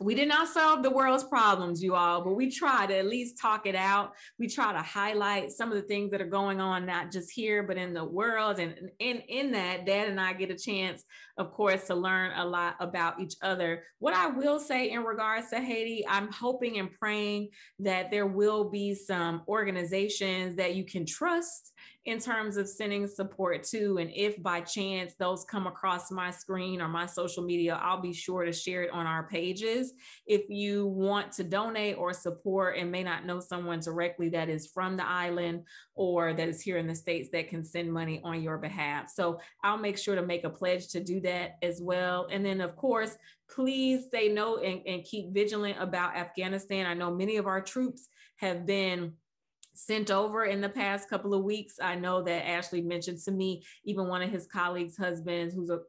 we 0.00 0.14
did 0.14 0.28
not 0.28 0.48
solve 0.48 0.82
the 0.82 0.90
world's 0.90 1.24
problems, 1.24 1.82
you 1.82 1.94
all, 1.94 2.22
but 2.22 2.34
we 2.34 2.50
try 2.50 2.86
to 2.86 2.96
at 2.96 3.06
least 3.06 3.40
talk 3.40 3.66
it 3.66 3.74
out. 3.74 4.12
We 4.38 4.48
try 4.48 4.72
to 4.72 4.80
highlight 4.80 5.50
some 5.50 5.70
of 5.70 5.76
the 5.76 5.82
things 5.82 6.10
that 6.10 6.20
are 6.20 6.26
going 6.26 6.60
on, 6.60 6.86
not 6.86 7.10
just 7.10 7.30
here, 7.30 7.62
but 7.62 7.76
in 7.76 7.94
the 7.94 8.04
world. 8.04 8.58
And 8.58 8.90
in, 8.98 9.18
in 9.28 9.52
that, 9.52 9.86
Dad 9.86 10.08
and 10.08 10.20
I 10.20 10.32
get 10.32 10.50
a 10.50 10.56
chance, 10.56 11.04
of 11.36 11.52
course, 11.52 11.86
to 11.86 11.94
learn 11.94 12.32
a 12.36 12.44
lot 12.44 12.76
about 12.80 13.20
each 13.20 13.34
other. 13.42 13.84
What 13.98 14.14
I 14.14 14.28
will 14.28 14.60
say 14.60 14.90
in 14.90 15.02
regards 15.02 15.50
to 15.50 15.60
Haiti, 15.60 16.04
I'm 16.08 16.30
hoping 16.32 16.78
and 16.78 16.90
praying 16.92 17.48
that 17.80 18.10
there 18.10 18.26
will 18.26 18.70
be 18.70 18.94
some 18.94 19.42
organizations 19.48 20.56
that 20.56 20.74
you 20.74 20.84
can 20.84 21.06
trust 21.06 21.72
in 22.08 22.18
terms 22.18 22.56
of 22.56 22.66
sending 22.66 23.06
support 23.06 23.62
to. 23.62 23.98
And 23.98 24.10
if 24.14 24.42
by 24.42 24.62
chance 24.62 25.12
those 25.18 25.44
come 25.44 25.66
across 25.66 26.10
my 26.10 26.30
screen 26.30 26.80
or 26.80 26.88
my 26.88 27.04
social 27.04 27.42
media, 27.42 27.78
I'll 27.82 28.00
be 28.00 28.14
sure 28.14 28.46
to 28.46 28.52
share 28.52 28.82
it 28.84 28.90
on 28.92 29.06
our 29.06 29.28
pages. 29.28 29.92
If 30.26 30.48
you 30.48 30.86
want 30.86 31.32
to 31.32 31.44
donate 31.44 31.98
or 31.98 32.14
support 32.14 32.78
and 32.78 32.90
may 32.90 33.02
not 33.02 33.26
know 33.26 33.40
someone 33.40 33.80
directly 33.80 34.30
that 34.30 34.48
is 34.48 34.66
from 34.66 34.96
the 34.96 35.06
island 35.06 35.64
or 35.94 36.32
that 36.32 36.48
is 36.48 36.62
here 36.62 36.78
in 36.78 36.86
the 36.86 36.94
States 36.94 37.28
that 37.34 37.50
can 37.50 37.62
send 37.62 37.92
money 37.92 38.22
on 38.24 38.42
your 38.42 38.56
behalf. 38.56 39.10
So 39.14 39.38
I'll 39.62 39.76
make 39.76 39.98
sure 39.98 40.14
to 40.14 40.22
make 40.22 40.44
a 40.44 40.50
pledge 40.50 40.88
to 40.88 41.04
do 41.04 41.20
that 41.20 41.58
as 41.62 41.82
well. 41.82 42.26
And 42.30 42.42
then, 42.42 42.62
of 42.62 42.74
course, 42.74 43.18
please 43.50 44.06
say 44.10 44.28
no 44.30 44.56
and, 44.56 44.80
and 44.86 45.04
keep 45.04 45.34
vigilant 45.34 45.76
about 45.78 46.16
Afghanistan. 46.16 46.86
I 46.86 46.94
know 46.94 47.14
many 47.14 47.36
of 47.36 47.46
our 47.46 47.60
troops 47.60 48.08
have 48.36 48.64
been 48.64 49.12
sent 49.78 50.10
over 50.10 50.46
in 50.46 50.60
the 50.60 50.68
past 50.68 51.08
couple 51.08 51.32
of 51.34 51.44
weeks. 51.44 51.74
I 51.80 51.94
know 51.94 52.20
that 52.22 52.48
Ashley 52.48 52.82
mentioned 52.82 53.20
to 53.24 53.30
me, 53.30 53.64
even 53.84 54.08
one 54.08 54.22
of 54.22 54.30
his 54.30 54.46
colleagues' 54.46 54.96
husbands, 54.96 55.54
who's 55.54 55.70
a, 55.70 55.80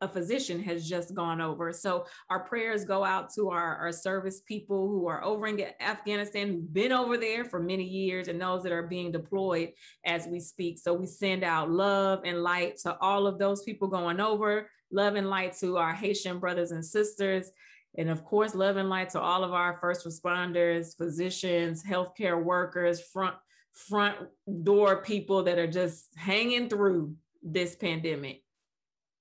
a 0.00 0.08
physician, 0.08 0.62
has 0.62 0.88
just 0.88 1.14
gone 1.14 1.40
over. 1.40 1.72
So 1.72 2.06
our 2.30 2.40
prayers 2.40 2.84
go 2.84 3.04
out 3.04 3.32
to 3.34 3.50
our, 3.50 3.76
our 3.76 3.92
service 3.92 4.40
people 4.40 4.88
who 4.88 5.06
are 5.06 5.22
over 5.22 5.46
in 5.46 5.62
Afghanistan, 5.80 6.48
who've 6.48 6.72
been 6.72 6.92
over 6.92 7.18
there 7.18 7.44
for 7.44 7.60
many 7.60 7.84
years, 7.84 8.28
and 8.28 8.40
those 8.40 8.62
that 8.62 8.72
are 8.72 8.86
being 8.86 9.12
deployed 9.12 9.72
as 10.04 10.26
we 10.26 10.40
speak. 10.40 10.78
So 10.78 10.94
we 10.94 11.06
send 11.06 11.44
out 11.44 11.70
love 11.70 12.22
and 12.24 12.42
light 12.42 12.78
to 12.78 12.96
all 13.00 13.26
of 13.26 13.38
those 13.38 13.62
people 13.64 13.88
going 13.88 14.20
over, 14.20 14.70
love 14.90 15.14
and 15.14 15.28
light 15.28 15.54
to 15.58 15.76
our 15.76 15.92
Haitian 15.92 16.38
brothers 16.38 16.70
and 16.70 16.84
sisters. 16.84 17.50
And 17.98 18.10
of 18.10 18.24
course, 18.24 18.54
love 18.54 18.76
and 18.76 18.88
light 18.88 19.10
to 19.10 19.20
all 19.20 19.42
of 19.42 19.52
our 19.52 19.78
first 19.80 20.06
responders, 20.06 20.96
physicians, 20.96 21.82
healthcare 21.82 22.42
workers, 22.42 23.00
front 23.00 23.34
front 23.72 24.16
door 24.62 25.02
people 25.02 25.42
that 25.42 25.58
are 25.58 25.66
just 25.66 26.06
hanging 26.16 26.68
through 26.68 27.14
this 27.42 27.76
pandemic. 27.76 28.42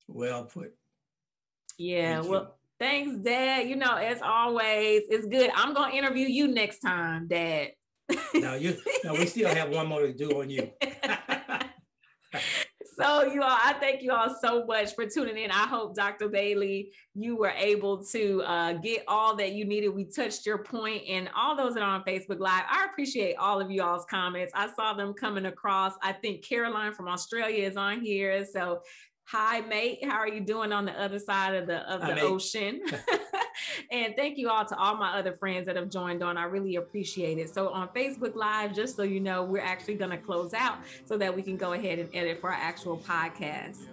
Well 0.08 0.46
put. 0.46 0.76
Yeah, 1.78 2.20
Thank 2.22 2.32
well, 2.32 2.42
you. 2.42 2.48
thanks, 2.80 3.18
Dad. 3.20 3.68
You 3.68 3.76
know, 3.76 3.96
as 3.96 4.22
always, 4.22 5.04
it's 5.10 5.26
good. 5.26 5.52
I'm 5.56 5.74
gonna 5.74 5.94
interview 5.94 6.28
you 6.28 6.48
next 6.48 6.80
time, 6.80 7.28
Dad. 7.28 7.72
no, 8.34 8.56
you 8.56 8.78
no, 9.04 9.14
we 9.14 9.26
still 9.26 9.54
have 9.54 9.70
one 9.70 9.88
more 9.88 10.02
to 10.02 10.14
do 10.14 10.42
on 10.42 10.50
you. 10.50 10.72
so 12.98 13.24
you 13.26 13.42
all, 13.42 13.58
I 13.62 13.74
thank 13.80 14.02
you 14.02 14.12
all 14.12 14.36
so 14.42 14.66
much 14.66 14.96
for 14.96 15.06
tuning 15.06 15.38
in. 15.38 15.52
I 15.52 15.68
hope 15.68 15.96
Dr. 15.96 16.30
Bailey, 16.30 16.92
you 17.14 17.36
were 17.38 17.54
able 17.56 18.04
to 18.06 18.42
uh, 18.44 18.74
get 18.74 19.04
all 19.08 19.36
that 19.36 19.54
you 19.54 19.66
needed. 19.66 19.90
We 19.90 20.06
touched 20.06 20.46
your 20.46 20.60
point, 20.60 21.04
and 21.08 21.30
all 21.36 21.56
those 21.56 21.74
that 21.76 21.84
are 21.84 21.96
on 21.96 22.04
Facebook 22.04 22.40
Live. 22.40 22.64
I 22.70 22.86
appreciate 22.86 23.36
all 23.36 23.62
of 23.62 23.72
you 23.72 23.82
all's 23.84 24.06
comments. 24.10 24.52
I 24.56 24.70
saw 24.74 24.94
them 24.94 25.14
coming 25.14 25.46
across. 25.46 25.94
I 26.02 26.14
think 26.14 26.44
Caroline 26.44 26.94
from 26.94 27.08
Australia 27.08 27.68
is 27.68 27.78
on 27.78 28.02
here. 28.02 28.46
So 28.46 28.82
Hi, 29.30 29.62
mate. 29.62 30.06
How 30.06 30.18
are 30.18 30.28
you 30.28 30.40
doing 30.40 30.72
on 30.72 30.86
the 30.86 30.92
other 30.92 31.18
side 31.18 31.56
of 31.56 31.66
the 31.66 31.78
of 31.92 32.02
the 32.02 32.22
ocean? 32.22 32.82
and 33.92 34.16
thank 34.16 34.38
you 34.38 34.50
all 34.50 34.66
to 34.66 34.78
all 34.78 34.96
my 34.96 35.18
other 35.18 35.34
friends 35.34 35.66
that 35.68 35.76
have 35.76 35.90
joined 35.90 36.24
on. 36.24 36.38
I 36.38 36.44
really 36.44 36.76
appreciate 36.76 37.38
it. 37.38 37.54
So 37.54 37.70
on 37.70 37.90
Facebook 37.90 38.36
Live, 38.36 38.74
just 38.74 38.96
so 38.96 39.04
you 39.04 39.20
know, 39.20 39.44
we're 39.44 39.62
actually 39.62 39.96
going 39.96 40.12
to 40.12 40.18
close 40.18 40.54
out 40.54 40.78
so 41.06 41.18
that 41.18 41.36
we 41.36 41.42
can 41.42 41.58
go 41.58 41.74
ahead 41.74 42.00
and 42.00 42.10
edit 42.14 42.42
for 42.42 42.52
our 42.52 42.60
actual 42.60 42.98
podcast. 42.98 43.88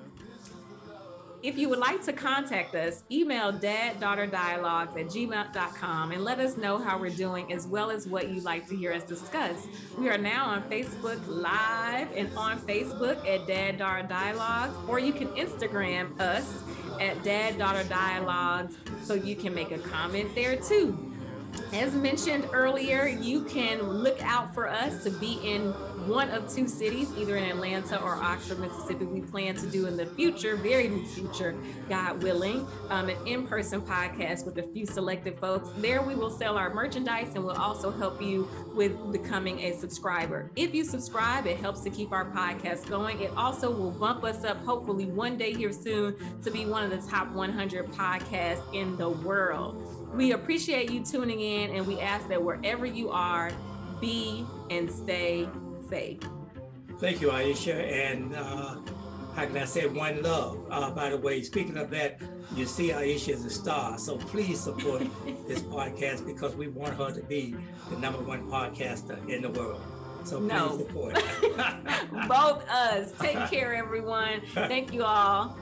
If 1.43 1.59
you 1.59 1.69
would 1.71 1.81
like 1.81 2.05
to 2.05 2.13
contact 2.13 2.77
us, 2.77 3.03
email 3.11 3.53
daddaughterdialogues 3.53 4.97
at 4.97 5.07
gmail.com 5.07 6.13
and 6.13 6.23
let 6.23 6.39
us 6.39 6.57
know 6.57 6.79
how 6.79 6.97
we're 6.99 7.11
doing 7.11 7.53
as 7.53 7.67
well 7.67 7.91
as 7.91 8.07
what 8.07 8.29
you'd 8.29 8.45
like 8.45 8.69
to 8.69 8.77
hear 8.77 8.93
us 8.93 9.03
discuss. 9.03 9.67
We 9.99 10.09
are 10.09 10.19
now 10.19 10.45
on 10.47 10.63
Facebook 10.71 11.21
Live 11.27 12.13
and 12.15 12.33
on 12.37 12.61
Facebook 12.61 13.27
at 13.27 13.49
Dad 13.49 13.79
Daughter 13.79 14.07
Dialogues, 14.07 14.77
or 14.87 15.01
you 15.01 15.13
can 15.13 15.27
Instagram 15.31 16.19
us 16.21 16.63
at 17.01 17.23
Dad 17.23 17.59
Daughter 17.59 17.85
Dialogues 17.85 18.77
so 19.03 19.15
you 19.15 19.37
can 19.37 19.55
make 19.55 19.71
a 19.71 19.79
comment 19.79 20.35
there 20.35 20.57
too. 20.57 21.13
As 21.73 21.95
mentioned 21.95 22.47
earlier, 22.53 23.07
you 23.07 23.45
can 23.45 23.83
look 23.83 24.23
out 24.23 24.55
for 24.55 24.69
us 24.69 25.05
to 25.05 25.11
be 25.11 25.39
in 25.45 25.75
one 26.07 26.31
of 26.31 26.53
two 26.53 26.69
cities, 26.69 27.11
either 27.17 27.37
in 27.37 27.45
Atlanta 27.45 28.01
or 28.03 28.15
Oxford, 28.15 28.59
Mississippi. 28.59 29.05
We 29.05 29.21
plan 29.21 29.55
to 29.57 29.67
do 29.67 29.87
in 29.87 29.97
the 29.97 30.07
future, 30.07 30.57
very 30.57 30.89
future, 31.07 31.55
God 31.89 32.23
willing, 32.23 32.67
um, 32.91 33.09
an 33.09 33.27
in 33.27 33.47
person 33.47 33.81
podcast 33.81 34.45
with 34.45 34.59
a 34.59 34.63
few 34.63 34.87
selected 34.87 35.39
folks. 35.39 35.71
There 35.79 36.03
we 36.03 36.15
will 36.15 36.31
sell 36.31 36.57
our 36.57 36.73
merchandise 36.73 37.35
and 37.35 37.45
we'll 37.45 37.57
also 37.57 37.91
help 37.91 38.21
you 38.21 38.49
with 38.75 39.13
becoming 39.13 39.61
a 39.61 39.77
subscriber. 39.77 40.51
If 40.57 40.75
you 40.75 40.85
subscribe, 40.85 41.47
it 41.47 41.59
helps 41.59 41.81
to 41.83 41.91
keep 41.91 42.13
our 42.13 42.25
podcast 42.25 42.89
going. 42.89 43.21
It 43.21 43.31
also 43.37 43.71
will 43.71 43.91
bump 43.91 44.25
us 44.25 44.45
up, 44.45 44.59
hopefully, 44.65 45.07
one 45.07 45.37
day 45.37 45.55
here 45.55 45.73
soon 45.73 46.17
to 46.43 46.51
be 46.51 46.67
one 46.67 46.85
of 46.85 46.91
the 46.91 47.09
top 47.09 47.31
100 47.33 47.87
podcasts 47.93 48.63
in 48.75 48.97
the 48.97 49.11
world. 49.11 50.13
We 50.15 50.33
appreciate 50.33 50.91
you 50.91 51.05
tuning 51.05 51.41
in 51.41 51.71
and 51.71 51.87
we 51.87 51.99
ask 52.01 52.29
that 52.29 52.43
wherever 52.43 52.87
you 52.87 53.11
are, 53.11 53.51
be 54.01 54.45
and 54.69 54.91
stay 54.91 55.49
safe. 55.93 56.21
Thank 56.99 57.21
you, 57.21 57.29
Aisha. 57.29 57.77
And 58.09 58.35
uh, 58.35 58.77
how 59.37 59.45
can 59.45 59.59
I 59.59 59.67
say 59.67 59.87
one 59.87 60.23
love? 60.23 60.67
Uh, 60.71 60.91
by 60.91 61.11
the 61.11 61.19
way, 61.19 61.43
speaking 61.43 61.77
of 61.77 61.91
that, 61.91 62.19
you 62.57 62.65
see 62.65 62.89
Aisha 62.89 63.31
is 63.31 63.45
a 63.45 63.51
star. 63.51 63.99
So 63.99 64.17
please 64.17 64.59
support 64.59 65.03
this 65.49 65.61
podcast 65.61 66.25
because 66.25 66.55
we 66.55 66.69
want 66.69 66.95
her 66.95 67.11
to 67.13 67.23
be 67.23 67.55
the 67.91 67.99
number 67.99 68.21
one 68.21 68.43
podcaster 68.51 69.19
in 69.29 69.43
the 69.43 69.51
world. 69.51 69.83
So 70.25 70.39
please 70.39 70.49
no. 70.49 70.79
support. 70.79 71.15
Both 72.29 72.67
us. 72.71 73.13
Take 73.21 73.51
care, 73.51 73.75
everyone. 73.75 74.41
Thank 74.55 74.95
you 74.95 75.03
all. 75.05 75.59